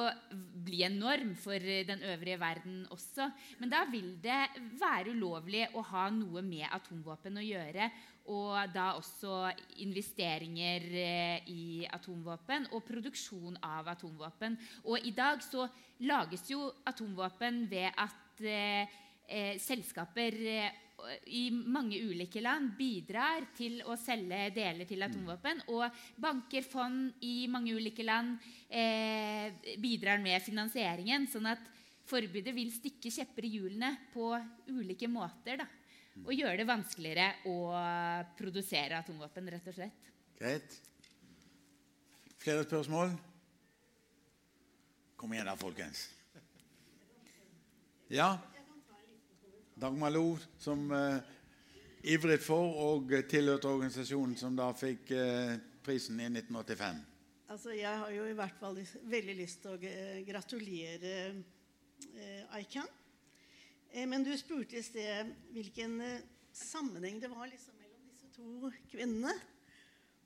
bli 0.67 0.83
en 0.87 0.99
norm 1.01 1.33
for 1.39 1.59
den 1.59 2.03
øvrige 2.07 2.39
verden 2.39 2.85
også. 2.93 3.27
Men 3.59 3.73
da 3.73 3.83
vil 3.91 4.13
det 4.23 4.39
være 4.79 5.11
ulovlig 5.11 5.65
å 5.75 5.83
ha 5.91 6.07
noe 6.13 6.43
med 6.45 6.69
atomvåpen 6.71 7.39
å 7.41 7.43
gjøre. 7.43 7.89
Og 8.33 8.73
da 8.73 8.89
også 8.97 9.51
investeringer 9.83 10.87
eh, 10.91 11.51
i 11.51 11.85
atomvåpen 11.87 12.67
og 12.75 12.83
produksjon 12.87 13.55
av 13.63 13.87
atomvåpen. 13.93 14.57
Og 14.91 15.05
i 15.07 15.13
dag 15.15 15.39
så 15.45 15.67
lages 16.03 16.43
jo 16.51 16.65
atomvåpen 16.87 17.65
ved 17.71 17.91
at 17.95 18.43
eh, 18.43 18.97
eh 19.27 19.55
selskaper 19.59 20.35
eh, 20.47 20.75
i 21.29 21.47
mange 21.51 21.99
ulike 22.01 22.41
land 22.41 22.71
bidrar 22.77 23.45
til 23.57 23.79
å 23.85 23.95
selge 23.99 24.49
deler 24.55 24.87
til 24.89 25.05
atomvåpen. 25.05 25.63
Og 25.73 25.85
banker, 26.21 26.65
fond 26.65 27.13
i 27.21 27.47
mange 27.51 27.75
ulike 27.77 28.05
land 28.05 28.37
eh, 28.69 29.53
bidrar 29.79 30.21
med 30.23 30.41
finansieringen. 30.41 31.27
Sånn 31.29 31.49
at 31.53 31.61
forbudet 32.07 32.53
vil 32.55 32.71
stikke 32.73 33.11
kjepper 33.13 33.45
i 33.45 33.53
hjulene 33.57 33.93
på 34.13 34.31
ulike 34.73 35.09
måter. 35.11 35.61
Da, 35.61 35.67
og 36.25 36.33
gjøre 36.33 36.57
det 36.59 36.67
vanskeligere 36.67 37.29
å 37.51 37.57
produsere 38.39 38.99
atomvåpen, 38.99 39.49
rett 39.53 39.69
og 39.69 39.77
slett. 39.77 40.11
Greit. 40.37 40.77
Flere 42.37 42.63
spørsmål? 42.67 43.15
Kom 45.17 45.33
igjen 45.33 45.49
da, 45.49 45.55
folkens. 45.57 46.03
Ja? 48.13 48.37
Dagmar 49.75 50.13
Lo, 50.13 50.37
som 50.61 50.91
uh, 50.91 51.17
ivret 52.05 52.43
for 52.45 52.77
og 52.85 53.11
tilhørte 53.29 53.69
organisasjonen 53.69 54.37
som 54.39 54.55
da 54.57 54.69
fikk 54.77 55.11
uh, 55.17 55.57
prisen 55.85 56.21
i 56.21 56.29
1985. 56.29 57.01
Altså, 57.47 57.73
jeg 57.75 57.99
har 58.03 58.13
jo 58.13 58.27
i 58.27 58.35
hvert 58.37 58.57
fall 58.59 58.79
veldig 59.09 59.35
lyst 59.37 59.63
til 59.63 59.75
å 59.75 59.91
gratulere 60.27 61.13
uh, 61.33 62.57
ICAN. 62.61 62.89
Men 63.93 64.25
du 64.25 64.33
spurte 64.37 64.77
i 64.79 64.85
sted 64.85 65.31
hvilken 65.55 65.99
sammenheng 66.53 67.21
det 67.21 67.29
var 67.31 67.47
liksom, 67.49 67.75
mellom 67.79 68.03
disse 68.09 68.29
to 68.35 68.71
kvinnene. 68.91 69.33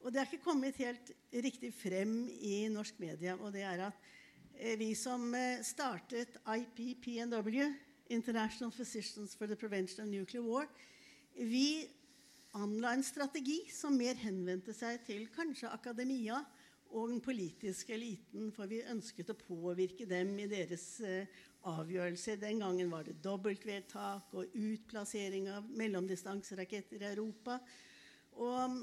Og 0.02 0.10
det 0.12 0.22
er 0.22 0.30
ikke 0.30 0.46
kommet 0.48 0.80
helt 0.82 1.12
riktig 1.32 1.70
frem 1.78 2.26
i 2.42 2.66
norsk 2.74 2.98
media. 3.00 3.38
Og 3.38 3.54
det 3.54 3.64
er 3.68 3.86
at 3.92 4.78
vi 4.80 4.92
som 4.98 5.32
startet 5.66 6.40
IPPNW 6.42 7.70
International 8.12 8.72
Physicians 8.72 9.36
for 9.36 9.48
the 9.48 9.56
Prevention 9.56 10.06
of 10.06 10.12
Nuclear 10.12 10.44
War, 10.44 10.68
vi 11.36 11.88
anla 12.54 12.94
en 12.94 13.04
strategi 13.04 13.62
som 13.72 13.96
mer 13.96 14.18
henvendte 14.20 14.74
seg 14.76 15.00
til 15.08 15.30
kanskje 15.32 15.72
akademia 15.72 16.42
og 16.92 17.08
den 17.08 17.22
politiske 17.24 17.96
eliten, 17.96 18.50
for 18.52 18.68
vi 18.68 18.82
ønsket 18.92 19.32
å 19.32 19.38
påvirke 19.40 20.06
dem 20.10 20.34
i 20.44 20.50
deres 20.52 21.00
avgjørelser. 21.68 22.40
Den 22.42 22.64
gangen 22.64 22.90
var 22.92 23.06
det 23.06 23.20
dobbeltvedtak 23.24 24.34
og 24.34 24.56
utplassering 24.58 25.50
av 25.54 25.70
mellomdistanseraketter 25.78 27.04
i 27.04 27.12
Europa. 27.14 27.60
Og 28.42 28.82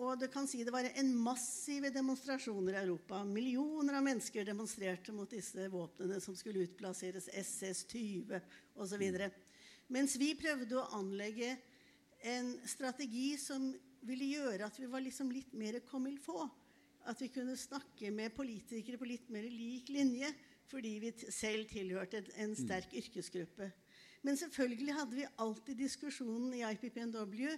og 0.00 0.16
det 0.16 0.30
kan 0.32 0.46
si 0.48 0.62
det 0.64 0.72
var 0.72 0.86
en 0.88 1.10
massive 1.12 1.90
demonstrasjoner 1.92 2.78
i 2.78 2.82
Europa. 2.86 3.18
Millioner 3.28 3.98
av 3.98 4.04
mennesker 4.06 4.46
demonstrerte 4.48 5.12
mot 5.12 5.28
disse 5.28 5.66
våpnene 5.68 6.16
som 6.24 6.36
skulle 6.38 6.62
utplasseres, 6.64 7.28
SS-20 7.28 8.32
osv. 8.80 9.04
Mens 9.92 10.16
vi 10.16 10.30
prøvde 10.40 10.78
å 10.80 10.86
anlegge 10.96 11.52
en 12.32 12.54
strategi 12.64 13.34
som 13.40 13.68
ville 14.08 14.30
gjøre 14.38 14.70
at 14.70 14.80
vi 14.80 14.88
var 14.88 15.04
liksom 15.04 15.34
litt 15.34 15.52
mer 15.52 15.82
comme 15.90 16.08
il 16.08 16.16
faut. 16.22 16.48
At 17.04 17.20
vi 17.20 17.28
kunne 17.32 17.58
snakke 17.60 18.08
med 18.12 18.32
politikere 18.36 18.96
på 19.00 19.08
litt 19.08 19.28
mer 19.32 19.44
lik 19.52 19.92
linje 19.92 20.32
fordi 20.70 20.96
vi 21.02 21.10
selv 21.34 21.68
tilhørte 21.70 22.22
en 22.40 22.54
sterk 22.58 22.94
yrkesgruppe. 22.94 23.70
Men 24.22 24.36
selvfølgelig 24.36 24.94
hadde 24.94 25.16
vi 25.16 25.28
alltid 25.40 25.78
diskusjonen 25.80 26.52
i 26.54 26.64
IPPNW 26.66 27.54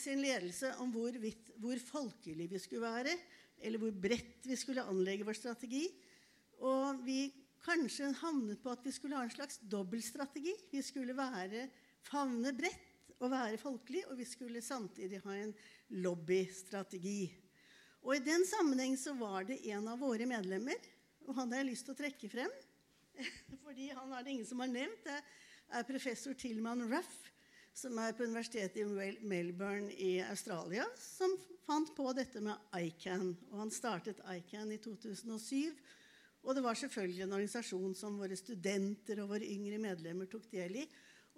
sin 0.00 0.22
ledelse 0.22 0.72
om 0.80 0.90
hvor, 0.92 1.12
vidt, 1.20 1.52
hvor 1.60 1.78
folkelig 1.84 2.48
vi 2.50 2.60
skulle 2.60 2.84
være, 2.84 3.14
eller 3.62 3.80
hvor 3.80 3.92
bredt 4.04 4.48
vi 4.48 4.56
skulle 4.58 4.84
anlegge 4.88 5.26
vår 5.28 5.38
strategi. 5.38 5.84
Og 6.62 7.02
vi 7.06 7.26
kanskje 7.62 8.10
havnet 8.22 8.60
på 8.62 8.72
at 8.72 8.82
vi 8.84 8.94
skulle 8.94 9.18
ha 9.18 9.26
en 9.26 9.34
slags 9.34 9.60
dobbeltstrategi. 9.70 10.54
Vi 10.72 10.82
skulle 10.84 11.16
være, 11.16 11.68
favne 12.08 12.54
bredt 12.56 13.14
og 13.22 13.30
være 13.30 13.60
folkelig, 13.60 14.02
og 14.10 14.18
vi 14.18 14.26
skulle 14.26 14.64
samtidig 14.64 15.20
ha 15.22 15.36
en 15.38 15.54
lobbystrategi. 16.02 17.30
Og 18.02 18.16
I 18.16 18.24
den 18.24 18.42
sammenheng 18.48 18.96
så 18.98 19.14
var 19.14 19.46
det 19.46 19.60
en 19.70 19.86
av 19.92 20.00
våre 20.02 20.26
medlemmer, 20.26 20.78
og 21.26 21.36
han 21.38 21.52
har 21.52 21.62
jeg 21.62 21.70
lyst 21.72 21.86
til 21.88 21.94
å 21.94 22.00
trekke 22.02 22.30
frem, 22.32 22.52
Fordi 23.64 23.90
han 23.92 24.12
er 24.12 24.24
det 24.24 24.34
ingen 24.34 24.48
som 24.48 24.62
har 24.62 24.70
nevnt. 24.72 25.04
Det 25.04 25.18
er 25.78 25.88
professor 25.88 26.36
Tilman 26.38 26.84
Ruff, 26.90 27.12
som 27.76 27.96
er 28.02 28.14
på 28.16 28.26
universitetet 28.28 28.82
i 28.82 29.16
Melbourne 29.28 29.92
i 29.92 30.14
Australia, 30.24 30.86
som 30.98 31.34
fant 31.66 31.92
på 31.96 32.08
dette 32.16 32.42
med 32.44 32.76
ICAN. 32.76 33.32
Og 33.50 33.58
han 33.64 33.72
startet 33.74 34.22
ICAN 34.36 34.74
i 34.74 34.80
2007. 34.82 35.72
Og 36.42 36.56
det 36.58 36.64
var 36.64 36.78
selvfølgelig 36.78 37.22
en 37.24 37.36
organisasjon 37.36 37.94
som 37.96 38.18
våre 38.18 38.36
studenter 38.36 39.22
og 39.22 39.36
våre 39.36 39.46
yngre 39.46 39.78
medlemmer 39.80 40.30
tok 40.30 40.48
del 40.50 40.82
i. 40.82 40.86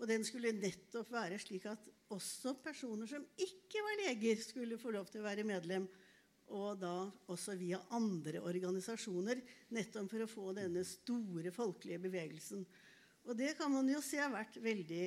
Og 0.01 0.09
den 0.11 0.25
skulle 0.27 0.55
nettopp 0.57 1.13
være 1.13 1.39
slik 1.39 1.69
at 1.71 1.85
også 2.15 2.57
personer 2.65 3.09
som 3.11 3.23
ikke 3.37 3.83
var 3.85 4.01
leger, 4.07 4.41
skulle 4.43 4.79
få 4.81 4.95
lov 4.95 5.07
til 5.11 5.23
å 5.23 5.29
være 5.29 5.47
medlem. 5.47 5.87
Og 6.53 6.77
da 6.81 7.09
også 7.33 7.55
via 7.57 7.81
andre 7.97 8.43
organisasjoner, 8.45 9.41
nettopp 9.73 10.11
for 10.11 10.25
å 10.25 10.31
få 10.31 10.51
denne 10.57 10.85
store 10.87 11.53
folkelige 11.55 12.03
bevegelsen. 12.05 12.67
Og 13.25 13.39
det 13.39 13.55
kan 13.57 13.73
man 13.73 13.89
jo 13.89 14.03
se 14.05 14.21
har 14.21 14.33
vært 14.33 14.59
veldig 14.61 15.07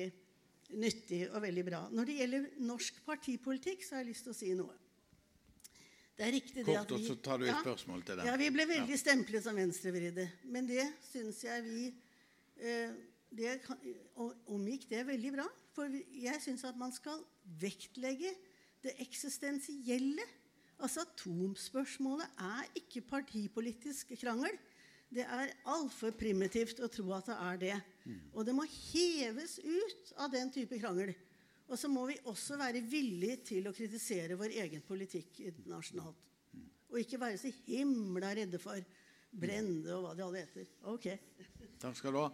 nyttig 0.76 1.22
og 1.30 1.40
veldig 1.44 1.64
bra. 1.64 1.84
Når 1.94 2.10
det 2.10 2.18
gjelder 2.18 2.48
norsk 2.66 2.98
partipolitikk, 3.06 3.86
så 3.86 3.96
har 3.96 4.04
jeg 4.04 4.10
lyst 4.10 4.26
til 4.26 4.34
å 4.34 4.38
si 4.38 4.50
noe. 4.58 4.74
Det 6.18 6.26
er 6.26 6.34
riktig 6.34 6.64
det 6.66 6.74
at 6.74 6.90
vi, 6.90 6.98
og 6.98 7.04
så 7.06 7.14
tar 7.22 7.38
du 7.38 7.44
et 7.46 7.52
ja, 7.52 7.60
spørsmål 7.62 8.02
til 8.02 8.18
det. 8.18 8.24
Ja, 8.26 8.34
Vi 8.40 8.48
ble 8.50 8.64
veldig 8.66 8.96
ja. 8.96 9.00
stemplet 9.04 9.44
som 9.44 9.54
venstrevridde. 9.54 10.24
Men 10.50 10.66
det 10.66 10.82
syns 11.06 11.44
jeg 11.46 11.62
vi 11.62 11.84
eh, 12.58 12.96
det, 13.38 13.52
Om 14.50 14.66
gikk 14.66 14.88
det 14.90 15.04
veldig 15.06 15.32
bra. 15.36 15.46
For 15.76 15.94
jeg 15.94 16.42
syns 16.42 16.66
at 16.66 16.78
man 16.80 16.90
skal 16.96 17.22
vektlegge 17.62 18.32
det 18.82 18.96
eksistensielle. 19.04 20.26
Altså 20.78 21.02
Atomspørsmålet 21.02 22.42
er 22.44 22.68
ikke 22.78 23.02
partipolitisk 23.08 24.12
krangel. 24.20 24.54
Det 25.08 25.24
er 25.24 25.54
altfor 25.72 26.12
primitivt 26.18 26.82
å 26.84 26.90
tro 26.92 27.08
at 27.16 27.30
det 27.30 27.38
er 27.46 27.60
det. 27.62 27.78
Mm. 28.04 28.20
Og 28.34 28.44
det 28.46 28.54
må 28.54 28.66
heves 28.68 29.56
ut 29.64 30.12
av 30.20 30.30
den 30.34 30.52
type 30.54 30.78
krangel. 30.78 31.14
Og 31.68 31.76
så 31.80 31.88
må 31.92 32.06
vi 32.08 32.16
også 32.30 32.56
være 32.60 32.84
villige 32.88 33.40
til 33.50 33.68
å 33.68 33.74
kritisere 33.76 34.36
vår 34.40 34.54
egen 34.64 34.84
politikk 34.84 35.42
internasjonalt. 35.48 36.24
Og 36.88 37.00
ikke 37.02 37.20
være 37.20 37.40
så 37.40 37.50
himla 37.66 38.32
redde 38.36 38.60
for 38.62 38.80
Brende 39.28 39.92
og 39.92 40.06
hva 40.06 40.14
de 40.16 40.24
alle 40.24 40.44
heter. 40.46 40.68
Ok. 40.88 41.10
Takk 41.82 41.98
skal 41.98 42.14
du 42.14 42.22
ha. 42.22 42.30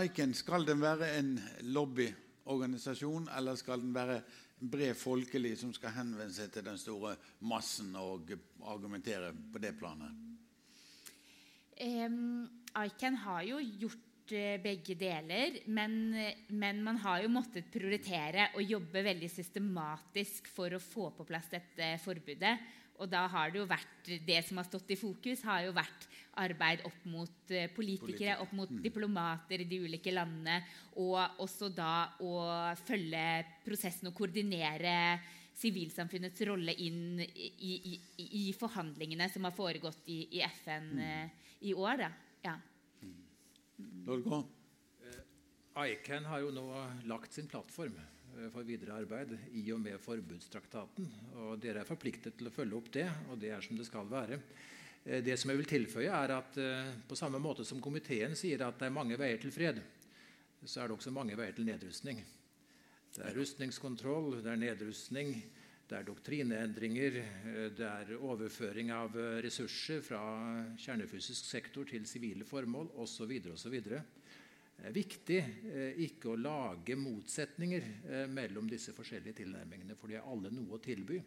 Aiken, 0.00 0.32
skal 0.34 0.66
den 0.66 0.80
være 0.82 1.12
en 1.20 1.36
lobbyorganisasjon, 1.70 3.28
eller 3.36 3.54
skal 3.60 3.84
den 3.84 3.92
være 3.94 4.18
bred 4.62 4.94
folkelig 4.96 5.56
som 5.58 5.72
skal 5.74 5.96
henvende 5.96 6.34
seg 6.34 6.52
til 6.54 6.66
den 6.66 6.78
store 6.78 7.16
massen 7.50 7.90
og 7.98 8.30
argumentere 8.70 9.32
på 9.32 9.62
det 9.62 9.74
planet? 9.78 10.14
Um, 11.82 12.46
Ican 12.78 13.16
har 13.24 13.42
jo 13.48 13.58
gjort 13.58 14.08
Eh, 14.32 14.60
begge 14.62 14.94
deler. 14.94 15.58
Men, 15.66 16.14
men, 16.48 16.82
man 16.82 16.96
har 17.02 17.22
jo 17.22 17.32
måttet 17.32 17.70
prioritere 17.72 18.48
og 18.56 18.64
jobbe 18.64 19.02
veldig 19.04 19.28
systematisk 19.28 20.48
for 20.52 20.72
å 20.72 20.82
få 20.82 21.10
på 21.16 21.26
plass 21.28 21.50
dette 21.52 21.96
forbudet. 22.00 22.54
Og 23.02 23.10
da 23.10 23.26
har 23.28 23.50
det 23.50 23.60
jo 23.60 23.68
vært 23.68 24.12
det 24.24 24.38
som 24.46 24.60
har 24.60 24.68
stått 24.68 24.94
i 24.94 25.00
fokus, 25.00 25.42
har 25.44 25.66
jo 25.66 25.74
vært 25.76 26.06
arbeid 26.40 26.80
opp 26.88 27.04
mot 27.12 27.52
eh, 27.52 27.68
politikere, 27.74 28.38
opp 28.40 28.52
mot 28.56 28.70
mm. 28.70 28.80
diplomater 28.84 29.60
i 29.60 29.68
de 29.68 29.82
ulike 29.84 30.14
landene. 30.14 30.62
Og 31.02 31.18
også 31.44 31.68
da 31.74 31.94
å 32.24 32.34
følge 32.86 33.24
prosessen 33.66 34.08
og 34.10 34.16
koordinere 34.16 34.94
sivilsamfunnets 35.62 36.40
rolle 36.48 36.74
inn 36.80 37.20
i, 37.20 37.74
i, 37.92 37.98
i, 38.24 38.44
forhandlingene 38.56 39.28
som 39.30 39.44
har 39.44 39.54
foregått 39.56 40.08
i, 40.08 40.22
i 40.38 40.42
FN 40.62 40.88
mm. 40.96 41.04
Eh, 41.10 41.52
i 41.68 41.74
år. 41.76 42.00
Da. 42.00 42.08
Ja. 42.48 42.56
Norge. 44.08 44.40
Eh, 45.04 45.92
ICAN 45.92 46.26
har 46.30 46.42
jo 46.42 46.50
nå 46.56 46.66
lagt 47.10 47.36
sin 47.36 47.50
plattform 47.50 48.00
for 48.50 48.64
videre 48.64 48.96
arbeid 48.96 49.34
i 49.60 49.66
og 49.74 49.82
med 49.84 50.00
forbudstraktaten. 50.00 51.08
og 51.36 51.58
Dere 51.60 51.82
er 51.82 51.88
forpliktet 51.88 52.38
til 52.38 52.48
å 52.48 52.54
følge 52.54 52.78
opp 52.78 52.88
det, 52.96 53.04
og 53.28 53.36
det 53.42 53.52
er 53.52 53.64
som 53.64 53.76
det 53.76 53.84
skal 53.84 54.08
være. 54.08 54.40
Eh, 55.04 55.22
det 55.24 55.36
som 55.40 55.52
jeg 55.52 55.60
vil 55.60 55.70
tilføye, 55.70 56.10
er 56.10 56.36
at 56.36 56.60
på 57.08 57.18
samme 57.18 57.40
måte 57.42 57.66
som 57.68 57.82
komiteen 57.82 58.36
sier 58.38 58.64
at 58.66 58.78
det 58.80 58.88
er 58.88 58.94
mange 58.94 59.18
veier 59.20 59.40
til 59.42 59.54
fred, 59.54 59.82
så 60.64 60.82
er 60.82 60.88
det 60.88 60.98
også 60.98 61.14
mange 61.14 61.36
veier 61.38 61.56
til 61.56 61.66
nedrustning. 61.66 62.22
Det 63.12 63.26
er 63.26 63.34
rustningskontroll, 63.36 64.38
det 64.40 64.52
er 64.52 64.60
nedrustning, 64.62 65.34
det 65.90 65.98
er 65.98 66.06
doktrineendringer, 66.06 67.18
det 67.76 67.84
er 67.84 68.14
overføring 68.16 68.92
av 68.94 69.18
ressurser 69.44 70.00
fra 70.06 70.22
kjernefysisk 70.80 71.44
sektor 71.50 71.90
til 71.90 72.06
sivile 72.08 72.46
formål 72.48 72.94
osv. 73.02 73.34
Det 74.82 74.88
er 74.88 74.94
viktig 74.96 75.36
eh, 75.38 75.98
ikke 76.08 76.32
å 76.32 76.38
lage 76.40 76.96
motsetninger 76.98 77.84
eh, 77.86 78.24
mellom 78.26 78.66
disse 78.66 78.90
forskjellige 78.96 79.42
tilnærmingene, 79.42 79.94
for 79.94 80.10
de 80.10 80.16
har 80.18 80.26
alle 80.26 80.50
noe 80.50 80.74
å 80.74 80.82
tilby. 80.82 81.20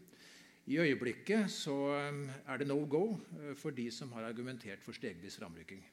I 0.66 0.80
øyeblikket 0.82 1.51
så 1.53 1.76
eh, 1.97 2.22
er 2.49 2.61
det 2.61 2.70
no 2.70 2.80
go 2.89 3.03
for 3.59 3.76
de 3.76 3.89
som 3.93 4.11
har 4.18 4.26
argumentert 4.30 4.82
for 4.84 4.97
stegvis 4.97 5.38
framrykking. 5.38 5.84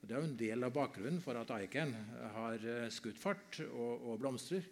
Det 0.00 0.16
er 0.16 0.20
jo 0.20 0.30
en 0.30 0.38
del 0.40 0.64
av 0.64 0.72
bakgrunnen 0.72 1.20
for 1.20 1.36
at 1.36 1.50
ICAN 1.64 1.92
har 2.34 2.62
skutt 2.88 3.18
fart 3.20 3.58
og, 3.68 4.06
og 4.08 4.20
blomstrer. 4.22 4.64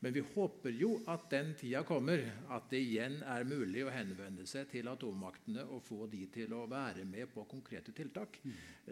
Men 0.00 0.14
vi 0.16 0.22
håper 0.24 0.72
jo 0.72 0.94
at 1.12 1.26
den 1.28 1.50
tida 1.60 1.82
kommer 1.84 2.22
at 2.54 2.70
det 2.72 2.78
igjen 2.80 3.18
er 3.20 3.44
mulig 3.44 3.82
å 3.84 3.92
henvende 3.92 4.46
seg 4.48 4.70
til 4.72 4.88
atommaktene 4.88 5.66
og 5.68 5.82
få 5.84 6.06
de 6.08 6.22
til 6.32 6.54
å 6.56 6.62
være 6.70 7.04
med 7.04 7.28
på 7.34 7.44
konkrete 7.50 7.92
tiltak. 7.92 8.38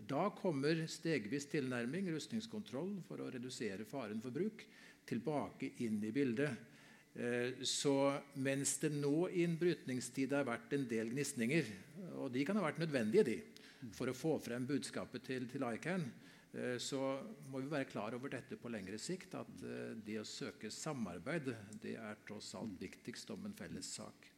Da 0.04 0.26
kommer 0.36 0.84
stegvis 0.84 1.48
tilnærming, 1.48 2.10
rustningskontroll 2.12 2.98
for 3.08 3.24
å 3.24 3.30
redusere 3.32 3.88
faren 3.88 4.20
for 4.20 4.36
bruk, 4.36 4.66
tilbake 5.08 5.72
inn 5.86 5.96
i 6.04 6.12
bildet. 6.12 6.67
Eh, 7.18 7.64
så 7.66 7.94
mens 8.38 8.76
det 8.82 8.92
nå 8.94 9.28
i 9.28 9.44
en 9.44 9.58
brytningstid 9.58 10.32
har 10.36 10.46
vært 10.48 10.72
en 10.76 10.86
del 10.90 11.10
gnisninger, 11.12 11.74
og 12.22 12.30
de 12.34 12.46
kan 12.46 12.58
ha 12.58 12.64
vært 12.68 12.80
nødvendige 12.84 13.26
de, 13.26 13.38
for 13.94 14.10
å 14.10 14.16
få 14.16 14.38
frem 14.42 14.66
budskapet 14.66 15.26
til, 15.26 15.46
til 15.50 15.66
ICAN, 15.66 16.06
Eh, 16.52 16.78
så 16.80 17.00
må 17.50 17.60
vi 17.60 17.68
være 17.70 17.88
klar 17.90 18.14
over 18.16 18.32
dette 18.32 18.56
på 18.56 18.70
lengre 18.72 18.98
sikt, 19.00 19.34
at 19.36 19.64
eh, 19.68 19.92
det 20.04 20.18
å 20.20 20.26
søke 20.26 20.70
samarbeid 20.72 21.50
det 21.82 21.98
er 22.00 22.20
tross 22.26 22.54
alt 22.56 22.78
viktigst 22.80 23.30
om 23.34 23.44
en 23.46 23.56
felles 23.56 23.92
sak. 23.98 24.30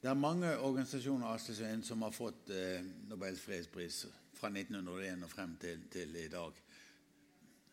Det 0.00 0.08
er 0.08 0.16
mange 0.16 0.50
organisasjoner 0.64 1.40
Svein, 1.40 1.82
som 1.84 2.02
har 2.06 2.12
fått 2.16 2.48
Nobels 3.08 3.42
fredspris 3.44 4.06
fra 4.32 4.48
1901 4.48 5.26
og 5.26 5.28
frem 5.28 5.52
til, 5.60 5.82
til, 5.92 6.14
i 6.16 6.30
dag. 6.32 6.56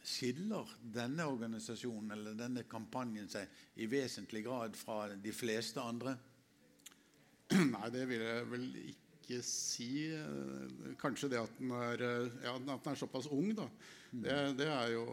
Skiller 0.07 0.69
denne 0.79 1.25
organisasjonen 1.27 2.13
eller 2.15 2.37
denne 2.39 2.63
kampanjen 2.69 3.27
seg 3.31 3.51
i 3.75 3.89
vesentlig 3.91 4.45
grad 4.45 4.77
fra 4.79 5.09
de 5.11 5.33
fleste 5.35 5.83
andre? 5.83 6.15
Nei, 7.73 7.89
det 7.91 8.05
vil 8.07 8.23
jeg 8.23 8.47
vel 8.51 8.65
ikke 8.85 9.41
si. 9.43 9.91
Kanskje 11.01 11.31
det 11.33 11.41
at 11.41 11.59
den 11.59 11.73
er, 11.75 12.05
ja, 12.45 12.55
at 12.55 12.63
den 12.63 12.93
er 12.93 12.99
såpass 12.99 13.27
ung, 13.35 13.51
da. 13.57 13.67
Det, 14.23 14.35
det, 14.57 14.67
er 14.71 14.93
jo, 14.95 15.03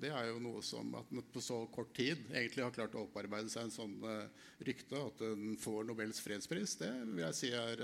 det, 0.00 0.10
er 0.12 0.30
jo, 0.30 0.38
noe 0.42 0.62
som 0.64 0.94
at 0.98 1.10
man 1.12 1.26
på 1.32 1.42
så 1.44 1.60
kort 1.74 1.90
tid 1.96 2.22
egentlig 2.32 2.64
har 2.64 2.74
klart 2.74 2.96
å 2.96 3.04
opparbeide 3.04 3.52
seg 3.52 3.66
en 3.66 3.74
sånn 3.74 3.96
uh, 4.04 4.24
rykte 4.64 5.00
at 5.00 5.20
den 5.24 5.58
får 5.60 5.84
Nobels 5.88 6.22
fredspris. 6.24 6.78
Det 6.80 6.90
vil 7.04 7.24
jeg 7.26 7.38
si 7.38 7.52
er, 7.52 7.82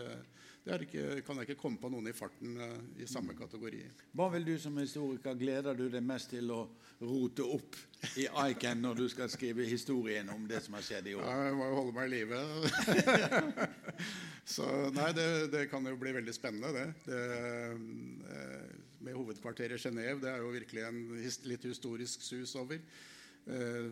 det 0.64 0.72
er 0.72 0.84
ikke, 0.86 1.04
kan 1.26 1.40
jeg 1.40 1.50
ikke 1.50 1.60
komme 1.60 1.80
på 1.80 1.90
noen 1.92 2.08
i 2.08 2.16
farten 2.16 2.56
uh, 2.56 2.78
i 2.96 3.08
samme 3.10 3.34
mm. 3.34 3.40
kategori. 3.42 3.82
Hva 4.16 4.30
vil 4.32 4.48
du 4.48 4.54
som 4.60 4.78
historiker 4.80 5.36
gleder 5.36 5.76
du 5.76 5.88
deg 5.92 6.04
mest 6.06 6.32
til 6.32 6.52
å 6.54 6.62
rote 7.04 7.44
opp 7.44 7.76
i 8.20 8.24
ICAN 8.28 8.80
når 8.84 9.02
du 9.02 9.08
skal 9.12 9.28
skrive 9.32 9.66
historien 9.68 10.28
om 10.32 10.46
det 10.48 10.62
som 10.64 10.78
har 10.78 10.86
skjedd 10.86 11.10
i 11.10 11.18
år? 11.18 11.26
Ja, 11.26 11.50
jeg 11.50 11.58
må 11.58 11.68
jo 11.68 11.78
holde 11.82 11.96
meg 11.98 12.08
i 12.08 12.14
live. 12.14 12.40
Så 14.54 14.64
nei, 14.92 15.10
det, 15.16 15.28
det, 15.52 15.66
kan 15.72 15.86
jo 15.88 15.96
bli 16.00 16.12
veldig 16.12 16.34
spennende, 16.36 16.72
det. 16.76 16.88
det 17.08 17.20
eh, 18.28 18.64
med 19.04 19.16
hovedkvarteret 19.18 19.82
Genéve. 19.82 20.20
Det 20.22 20.30
er 20.30 20.40
jo 20.42 20.54
virkelig 20.54 20.86
en 20.88 21.02
litt 21.50 21.66
historisk 21.68 22.24
sus 22.24 22.54
over. 22.60 22.80
Eh, 23.44 23.90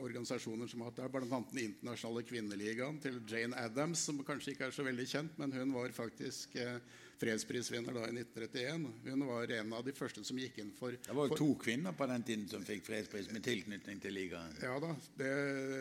organisasjoner 0.00 0.70
som 0.72 0.80
har 0.80 0.88
hatt 0.88 1.02
der, 1.02 1.10
bl.a. 1.12 1.40
Den 1.52 1.64
internasjonale 1.66 2.24
kvinneligaen 2.24 3.00
til 3.04 3.18
Jane 3.28 3.58
Addams, 3.60 4.06
som 4.08 4.22
kanskje 4.24 4.54
ikke 4.54 4.70
er 4.70 4.72
så 4.72 4.86
veldig 4.86 5.04
kjent, 5.10 5.36
men 5.36 5.52
hun 5.52 5.74
var 5.76 5.92
faktisk 5.92 6.56
eh, 6.56 6.78
fredsprisvinner 7.20 7.94
da 7.96 8.04
i 8.06 8.12
1931. 8.12 8.86
Hun 9.04 9.24
var 9.28 9.52
en 9.58 9.72
av 9.76 9.84
de 9.86 9.94
første 9.96 10.22
som 10.26 10.38
gikk 10.40 10.58
inn 10.62 10.72
for 10.76 10.96
Det 11.06 11.16
var 11.16 11.30
jo 11.30 11.38
to 11.38 11.48
kvinner 11.60 11.94
på 11.96 12.08
den 12.10 12.24
tiden 12.26 12.46
som 12.50 12.64
fikk 12.66 12.84
fredspris 12.86 13.30
med 13.32 13.44
tilknytning 13.46 14.00
til 14.02 14.16
ligaen. 14.16 14.56
Ja 14.62 14.76
da. 14.82 14.92
Det, 15.16 15.30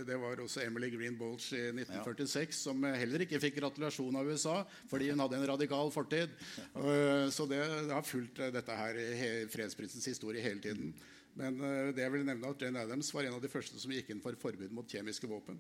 det 0.08 0.20
var 0.22 0.42
også 0.44 0.64
Emily 0.66 0.92
Green 0.94 1.18
Bolch 1.20 1.52
i 1.56 1.66
1946, 1.74 2.46
ja. 2.46 2.62
som 2.62 2.88
heller 2.88 3.26
ikke 3.26 3.42
fikk 3.44 3.60
gratulasjon 3.60 4.20
av 4.20 4.32
USA 4.32 4.62
fordi 4.92 5.12
hun 5.12 5.24
hadde 5.26 5.42
en 5.42 5.50
radikal 5.54 5.92
fortid. 5.94 6.32
Uh, 6.78 7.28
så 7.34 7.48
det, 7.50 7.62
det, 7.66 7.92
har 7.92 8.08
fulgt 8.08 8.40
uh, 8.40 8.52
dette 8.54 8.80
her 8.80 9.02
fredsprisens 9.52 10.08
historie 10.08 10.44
hele 10.44 10.64
tiden. 10.64 10.94
Men 11.36 11.60
uh, 11.60 11.92
det 11.96 12.06
jeg 12.06 12.16
vil 12.16 12.28
nevne 12.28 12.52
at 12.52 12.64
Jane 12.64 12.86
Adams 12.86 13.12
var 13.14 13.28
en 13.28 13.38
av 13.38 13.44
de 13.44 13.52
første 13.52 13.80
som 13.82 13.92
gikk 13.92 14.14
inn 14.14 14.24
for 14.24 14.38
forbud 14.40 14.72
mot 14.76 14.88
kjemiske 14.88 15.28
våpen. 15.28 15.60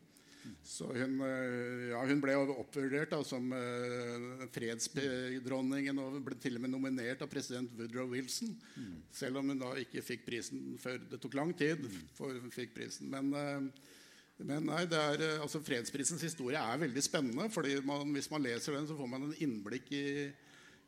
Så 0.66 0.88
hun, 0.94 1.20
eh, 1.22 1.90
ja, 1.92 2.02
hun 2.06 2.22
ble 2.22 2.36
oppvurdert 2.42 3.12
da, 3.14 3.20
som 3.26 3.52
uh, 3.54 4.46
fredsdronningen 4.54 6.00
og 6.02 6.20
ble 6.26 6.38
til 6.42 6.58
og 6.58 6.64
med 6.66 6.74
nominert 6.74 7.22
av 7.22 7.30
president 7.32 7.74
Woodrow 7.78 8.10
Wilson. 8.12 8.56
Mm. 8.76 8.96
Selv 9.14 9.42
om 9.42 9.52
hun 9.52 9.62
da 9.62 9.74
ikke 9.82 10.04
fikk 10.06 10.26
prisen 10.28 10.74
før 10.82 10.98
det 11.12 11.22
tok 11.22 11.38
lang 11.38 11.54
tid. 11.58 11.86
før 12.18 12.40
hun 12.42 12.54
fikk 12.54 12.74
prisen. 12.78 13.12
Men, 13.14 13.30
uh, 13.34 14.42
men 14.46 14.68
nei, 14.68 14.82
er, 14.90 15.28
altså, 15.40 15.62
fredsprisens 15.64 16.26
historie 16.26 16.60
er 16.60 16.82
veldig 16.82 17.04
spennende. 17.06 17.50
fordi 17.54 17.78
man, 17.86 18.12
Hvis 18.14 18.32
man 18.34 18.44
leser 18.44 18.76
den, 18.76 18.90
så 18.90 18.98
får 18.98 19.14
man 19.14 19.30
en 19.30 19.38
innblikk 19.46 19.94
i, 19.94 20.08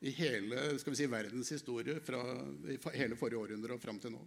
i 0.02 0.18
hele 0.18 0.74
skal 0.82 0.94
vi 0.94 1.04
si, 1.04 1.10
verdens 1.10 1.54
historie 1.54 2.02
fra 2.06 2.26
hele 2.94 3.16
forrige 3.16 3.46
århundre 3.46 3.78
og 3.78 3.82
fram 3.82 4.02
til 4.02 4.18
nå. 4.18 4.26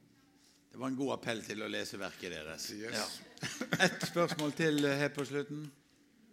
Det 0.70 0.78
var 0.78 0.86
en 0.88 0.96
god 0.96 1.16
appell 1.16 1.40
til 1.42 1.64
å 1.64 1.68
lese 1.70 1.98
verket 1.98 2.30
deres. 2.30 2.68
Yes. 2.78 2.94
Ja. 2.94 3.06
Ett 3.86 4.04
spørsmål 4.06 4.52
til 4.54 4.84
her 4.86 5.08
på 5.10 5.24
slutten. 5.26 5.64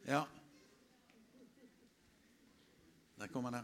Ja. 0.05 0.21
Der 3.17 3.31
kommer 3.33 3.55
det. 3.55 3.63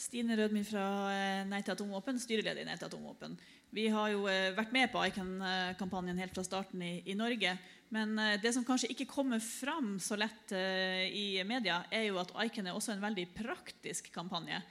Stine 0.00 0.38
Rødmin 0.38 0.64
fra 0.66 0.84
eh, 1.12 1.42
Nei 1.46 1.60
til 1.62 1.74
atomvåpen, 1.74 2.16
styreleder 2.18 2.64
i 2.64 2.66
Nei 2.66 2.78
til 2.80 2.88
atomvåpen. 2.88 3.36
Vi 3.76 3.84
har 3.92 4.08
jo 4.14 4.24
eh, 4.32 4.54
vært 4.56 4.72
med 4.74 4.88
på 4.92 5.04
ICAN-kampanjen 5.04 6.22
helt 6.24 6.34
fra 6.34 6.44
starten 6.46 6.80
i, 6.82 6.94
i, 7.04 7.16
Norge. 7.18 7.52
Men 7.92 8.16
eh, 8.18 8.38
det 8.40 8.54
som 8.56 8.64
kanskje 8.64 8.90
ikke 8.96 9.10
kommer 9.10 9.42
fram 9.44 9.98
så 10.00 10.16
lett 10.16 10.56
i 10.56 11.44
media, 11.44 11.82
er 11.92 12.08
jo 12.08 12.16
at 12.24 12.32
ICAN 12.48 12.72
er 12.72 12.80
også 12.80 12.96
en 12.96 13.04
veldig 13.04 13.28
praktisk 13.36 14.08
kampanje. 14.14 14.62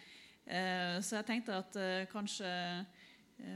Så 0.41 1.20
jeg 1.20 1.26
tenkte 1.28 1.60
at 1.62 1.76
kanskje 2.10 2.49
Eh, 2.49 3.01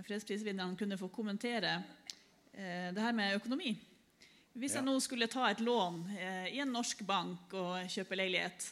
fredsprisvinnerne 0.05 0.77
kunne 0.79 0.97
få 0.99 1.09
kommentere 1.13 1.75
eh, 2.53 2.91
det 2.95 3.03
her 3.03 3.15
med 3.15 3.37
økonomi. 3.39 3.73
Hvis 4.55 4.77
jeg 4.77 4.85
nå 4.85 4.93
skulle 5.03 5.27
ta 5.31 5.49
et 5.51 5.63
lån 5.63 6.03
eh, 6.15 6.47
i 6.55 6.61
en 6.63 6.71
norsk 6.71 7.03
bank 7.07 7.53
og 7.59 7.91
kjøpe 7.91 8.19
leilighet, 8.19 8.71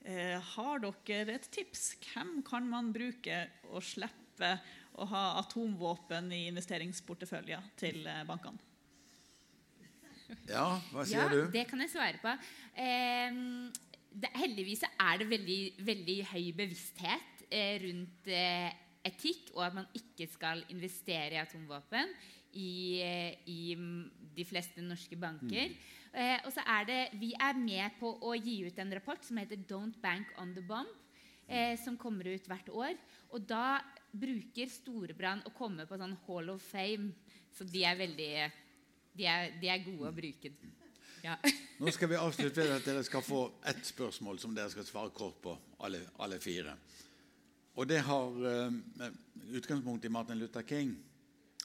har 0.00 0.80
dere 0.80 1.34
et 1.34 1.44
tips? 1.52 1.90
Hvem 2.00 2.38
kan 2.40 2.64
man 2.64 2.86
bruke 2.88 3.42
og 3.68 3.84
slippe 3.84 4.54
å 4.96 5.04
ha 5.10 5.24
atomvåpen 5.42 6.32
i 6.32 6.46
investeringsporteføljer 6.48 7.66
til 7.76 8.08
bankene? 8.24 8.64
Ja, 10.48 10.80
hva 10.92 11.04
sier 11.06 11.24
ja, 11.24 11.28
du? 11.30 11.52
Det 11.52 11.66
kan 11.68 11.82
jeg 11.82 11.92
svare 11.92 12.20
på. 12.22 12.32
Eh, 12.78 13.40
det, 14.10 14.30
heldigvis 14.38 14.84
er 14.88 15.20
det 15.20 15.28
veldig, 15.30 15.60
veldig 15.86 16.16
høy 16.32 16.46
bevissthet 16.56 17.44
eh, 17.48 17.76
rundt 17.84 18.30
eh, 18.34 18.70
etikk, 19.04 19.50
og 19.54 19.64
at 19.66 19.74
man 19.74 19.88
ikke 19.96 20.28
skal 20.30 20.64
investere 20.68 21.36
i 21.36 21.40
atomvåpen 21.40 22.12
i, 22.52 23.00
i 23.46 23.60
de 24.36 24.44
fleste 24.44 24.82
norske 24.84 25.16
banker. 25.16 25.72
Mm. 25.72 25.98
Eh, 26.10 26.38
og 26.44 26.50
så 26.52 26.64
er 26.66 26.86
det, 26.88 27.00
Vi 27.20 27.32
er 27.38 27.54
med 27.54 28.00
på 28.00 28.16
å 28.26 28.34
gi 28.34 28.64
ut 28.66 28.78
en 28.78 28.94
rapport 28.94 29.22
som 29.24 29.36
heter 29.36 29.56
'Don't 29.56 30.00
Bank 30.02 30.26
on 30.38 30.54
the 30.54 30.62
Bomb'. 30.62 30.96
Eh, 31.50 31.74
som 31.82 31.96
kommer 31.98 32.28
ut 32.30 32.46
hvert 32.46 32.68
år. 32.68 32.94
Og 33.34 33.42
da 33.42 33.80
bruker 34.14 34.70
Storebrand 34.70 35.48
å 35.48 35.54
komme 35.54 35.82
på 35.86 35.98
sånn 35.98 36.14
Hall 36.28 36.52
of 36.52 36.62
Fame. 36.62 37.10
Så 37.50 37.66
de 37.66 37.82
er 37.84 37.96
veldig 37.98 38.52
De 39.18 39.26
er, 39.26 39.50
de 39.60 39.66
er 39.66 39.82
gode 39.82 40.06
å 40.06 40.14
bruke. 40.14 40.52
Ja. 41.24 41.34
Nå 41.82 41.90
skal 41.90 42.08
vi 42.08 42.16
avslutte 42.16 42.62
ved 42.62 42.76
at 42.76 42.86
dere 42.86 43.02
skal 43.04 43.24
få 43.26 43.40
ett 43.66 43.82
spørsmål 43.84 44.38
som 44.38 44.54
dere 44.54 44.70
skal 44.70 44.86
svare 44.86 45.10
kort 45.10 45.40
på, 45.42 45.56
alle, 45.80 46.04
alle 46.22 46.38
fire. 46.40 46.76
Og 47.74 47.88
det 47.88 48.00
har 48.02 48.30
uh, 48.30 48.72
utgangspunkt 49.54 50.04
i 50.04 50.08
Martin 50.08 50.38
Luther 50.38 50.62
King, 50.62 50.96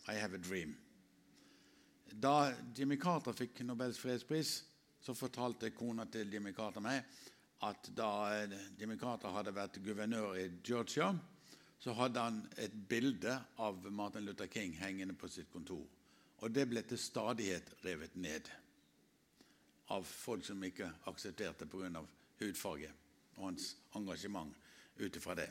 'I 0.07 0.19
Have 0.21 0.35
a 0.35 0.41
Dream'. 0.41 0.75
Da 2.13 2.53
Jimmy 2.77 2.97
Carter 2.97 3.33
fikk 3.33 3.59
Nobels 3.65 3.99
fredspris, 3.99 4.63
så 5.01 5.13
fortalte 5.13 5.69
kona 5.69 6.05
til 6.05 6.33
Jimmy 6.33 6.53
Carter 6.53 6.81
meg 6.81 7.03
at 7.65 7.89
da 7.97 8.09
eh, 8.35 8.53
Jimmy 8.79 8.97
Carter 8.97 9.33
hadde 9.33 9.53
vært 9.55 9.79
guvernør 9.83 10.37
i 10.39 10.45
Georgia, 10.63 11.11
så 11.79 11.93
hadde 11.93 12.21
han 12.21 12.39
et 12.57 12.73
bilde 12.89 13.35
av 13.61 13.91
Martin 13.91 14.25
Luther 14.25 14.47
King 14.47 14.73
hengende 14.79 15.13
på 15.13 15.27
sitt 15.27 15.51
kontor. 15.53 15.83
Og 16.43 16.51
det 16.51 16.67
ble 16.69 16.81
til 16.87 16.99
stadighet 16.99 17.73
revet 17.85 18.15
ned 18.15 18.49
av 19.93 20.05
folk 20.07 20.45
som 20.45 20.63
ikke 20.63 20.89
aksepterte 21.09 21.67
pga. 21.69 22.03
hudfarge 22.39 22.91
og 23.37 23.43
hans 23.45 23.75
engasjement 23.95 24.53
ut 24.99 25.15
ifra 25.15 25.35
det. 25.35 25.49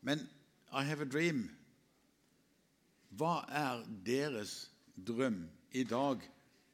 Men 0.00 0.28
I 0.72 0.84
have 0.84 1.02
a 1.02 1.08
dream. 1.08 1.44
Hva 3.18 3.42
er 3.52 3.82
deres 4.06 4.70
drøm 4.94 5.42
i 5.76 5.82
dag 5.84 6.22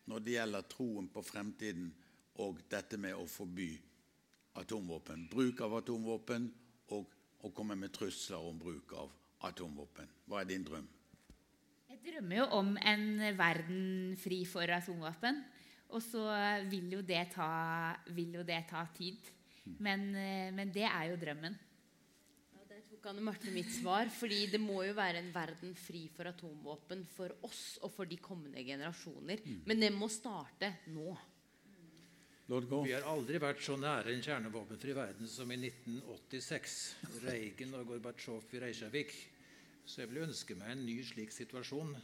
når 0.07 0.23
det 0.23 0.37
gjelder 0.37 0.69
troen 0.71 1.09
på 1.11 1.25
fremtiden 1.25 1.89
og 2.45 2.61
dette 2.71 3.01
med 3.01 3.17
å 3.17 3.25
forby 3.31 3.71
atomvåpen? 4.61 5.27
Bruk 5.33 5.65
av 5.67 5.79
atomvåpen 5.81 6.51
og 6.95 7.17
å 7.43 7.53
komme 7.57 7.79
med 7.79 7.95
trusler 7.97 8.47
om 8.47 8.61
bruk 8.61 8.95
av 9.01 9.11
atomvåpen. 9.49 10.13
Hva 10.29 10.43
er 10.43 10.51
din 10.53 10.67
drøm? 10.67 10.87
Jeg 11.91 12.03
drømmer 12.05 12.43
jo 12.43 12.49
om 12.61 12.75
en 12.79 13.07
verden 13.39 14.17
fri 14.21 14.45
for 14.47 14.71
atomvåpen. 14.71 15.43
Og 15.95 16.03
så 16.03 16.23
vil 16.71 16.91
jo 16.97 17.03
det 17.07 17.29
ta, 17.35 17.95
jo 18.11 18.43
det 18.47 18.65
ta 18.71 18.83
tid. 18.95 19.31
Men, 19.83 20.13
eh, 20.15 20.51
men 20.55 20.71
det 20.75 20.87
er 20.87 21.11
jo 21.11 21.19
drømmen 21.19 21.57
tok 23.07 23.21
Marte 23.23 23.51
mitt 23.55 23.71
svar. 23.71 24.09
fordi 24.11 24.47
det 24.51 24.59
må 24.59 24.83
jo 24.83 24.95
være 24.97 25.21
en 25.23 25.31
verden 25.35 25.75
fri 25.79 26.07
for 26.11 26.27
atomvåpen 26.27 27.05
for 27.15 27.31
oss 27.47 27.79
og 27.87 27.93
for 27.95 28.09
de 28.11 28.19
kommende 28.19 28.65
generasjoner. 28.65 29.43
Mm. 29.45 29.63
Men 29.67 29.81
det 29.81 29.93
må 29.95 30.09
starte 30.11 30.73
nå. 30.91 31.15
Vi 32.47 32.93
har 32.95 33.07
aldri 33.11 33.41
vært 33.43 33.63
så 33.63 33.75
nære 33.79 34.13
en 34.15 34.23
kjernevåpenfri 34.23 34.93
verden 34.95 35.27
som 35.31 35.51
i 35.51 35.59
1986. 35.59 36.77
Reagan 37.25 37.75
og 37.75 37.89
Gorbatsjov 37.91 38.55
i 38.55 38.61
Reykjavik. 38.63 39.15
Så 39.87 40.03
jeg 40.03 40.11
vil 40.11 40.23
ønske 40.27 40.55
meg 40.59 40.75
en 40.75 40.85
ny 40.87 41.01
slik 41.07 41.35
situasjon. 41.35 41.95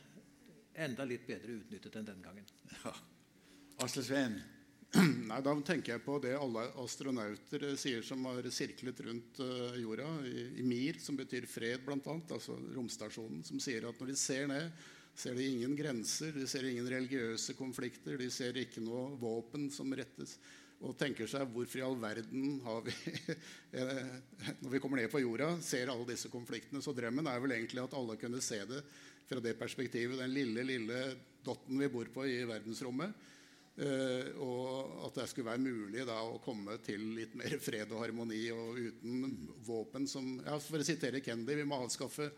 Enda 0.82 1.06
litt 1.06 1.26
bedre 1.26 1.60
utnyttet 1.60 1.98
enn 1.98 2.10
den 2.10 2.22
gangen. 2.24 2.50
Ja. 2.82 2.94
Asle 3.82 4.02
Sveen, 4.06 4.36
Nei, 5.30 5.40
Da 5.40 5.52
tenker 5.64 5.94
jeg 5.94 6.04
på 6.04 6.18
det 6.20 6.34
alle 6.36 6.66
astronauter 6.82 7.64
eh, 7.64 7.76
sier 7.80 8.04
som 8.04 8.26
har 8.28 8.44
sirklet 8.52 8.98
rundt 9.06 9.40
uh, 9.40 9.76
jorda, 9.80 10.08
i, 10.28 10.48
i, 10.60 10.64
MIR, 10.66 10.98
som 11.00 11.16
betyr 11.16 11.46
fred, 11.48 11.84
bl.a., 11.86 12.16
altså 12.20 12.58
romstasjonen, 12.74 13.40
som 13.46 13.60
sier 13.62 13.86
at 13.88 14.02
når 14.02 14.12
de 14.12 14.18
ser 14.20 14.50
ned, 14.52 14.68
ser 15.16 15.36
de 15.36 15.48
ingen 15.48 15.76
grenser, 15.76 16.36
de 16.36 16.44
ser 16.48 16.68
ingen 16.68 16.88
religiøse 16.88 17.56
konflikter, 17.56 18.18
de 18.20 18.28
ser 18.32 18.56
ikke 18.60 18.84
noe 18.84 19.16
våpen 19.20 19.70
som 19.72 19.92
rettes. 19.96 20.36
Og 20.82 20.96
tenker 20.98 21.28
seg 21.30 21.48
hvorfor 21.54 21.78
i 21.78 21.84
all 21.86 21.96
verden 22.02 22.56
har 22.64 22.80
vi 22.84 22.92
eh, 23.78 24.14
Når 24.64 24.72
vi 24.72 24.80
kommer 24.82 24.98
ned 24.98 25.12
på 25.12 25.22
jorda, 25.22 25.54
ser 25.64 25.92
alle 25.92 26.08
disse 26.08 26.28
konfliktene. 26.32 26.82
Så 26.84 26.92
drømmen 26.96 27.28
er 27.30 27.40
vel 27.40 27.54
egentlig 27.54 27.84
at 27.84 27.94
alle 27.96 28.18
kunne 28.20 28.42
se 28.44 28.58
det 28.68 28.82
fra 29.28 29.40
det 29.40 29.54
perspektivet. 29.60 30.18
Den 30.20 30.34
lille, 30.34 30.66
lille 30.66 31.04
dotten 31.46 31.78
vi 31.80 31.92
bor 31.92 32.10
på 32.12 32.26
i 32.28 32.42
verdensrommet 32.48 33.14
Uh, 33.72 34.26
og 34.44 35.06
at 35.06 35.14
det 35.16 35.30
skulle 35.30 35.48
være 35.48 35.62
mulig 35.64 36.02
da, 36.04 36.18
å 36.20 36.40
komme 36.44 36.76
til 36.84 37.06
litt 37.16 37.32
mer 37.40 37.54
fred 37.56 37.88
og 37.94 38.02
harmoni 38.02 38.42
og 38.52 38.76
uten 38.76 39.22
våpen 39.64 40.04
som 40.04 40.34
ja, 40.44 40.58
For 40.60 40.82
å 40.82 40.84
sitere 40.84 41.22
Kennedy 41.24 41.56
vi 41.62 41.64
må 41.64 41.78
avskaffe 41.80 42.28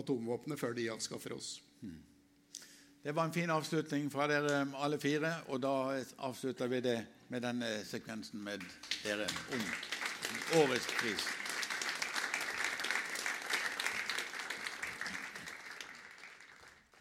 atomvåpnene 0.00 0.56
før 0.56 0.72
de 0.78 0.88
avskaffer 0.94 1.36
oss. 1.36 1.58
Hmm. 1.82 2.00
Det 3.02 3.12
var 3.12 3.28
en 3.28 3.36
fin 3.36 3.50
avslutning 3.50 4.08
fra 4.14 4.28
dere 4.30 4.62
alle 4.78 4.98
fire. 5.02 5.34
Og 5.50 5.60
da 5.60 5.74
avslutter 6.22 6.70
vi 6.70 6.80
det 6.80 6.98
med 7.34 7.42
denne 7.42 7.82
sekvensen 7.84 8.40
med 8.40 8.64
dere 9.02 9.26
om 9.52 9.70
årets 10.62 10.86
pris. 11.00 11.41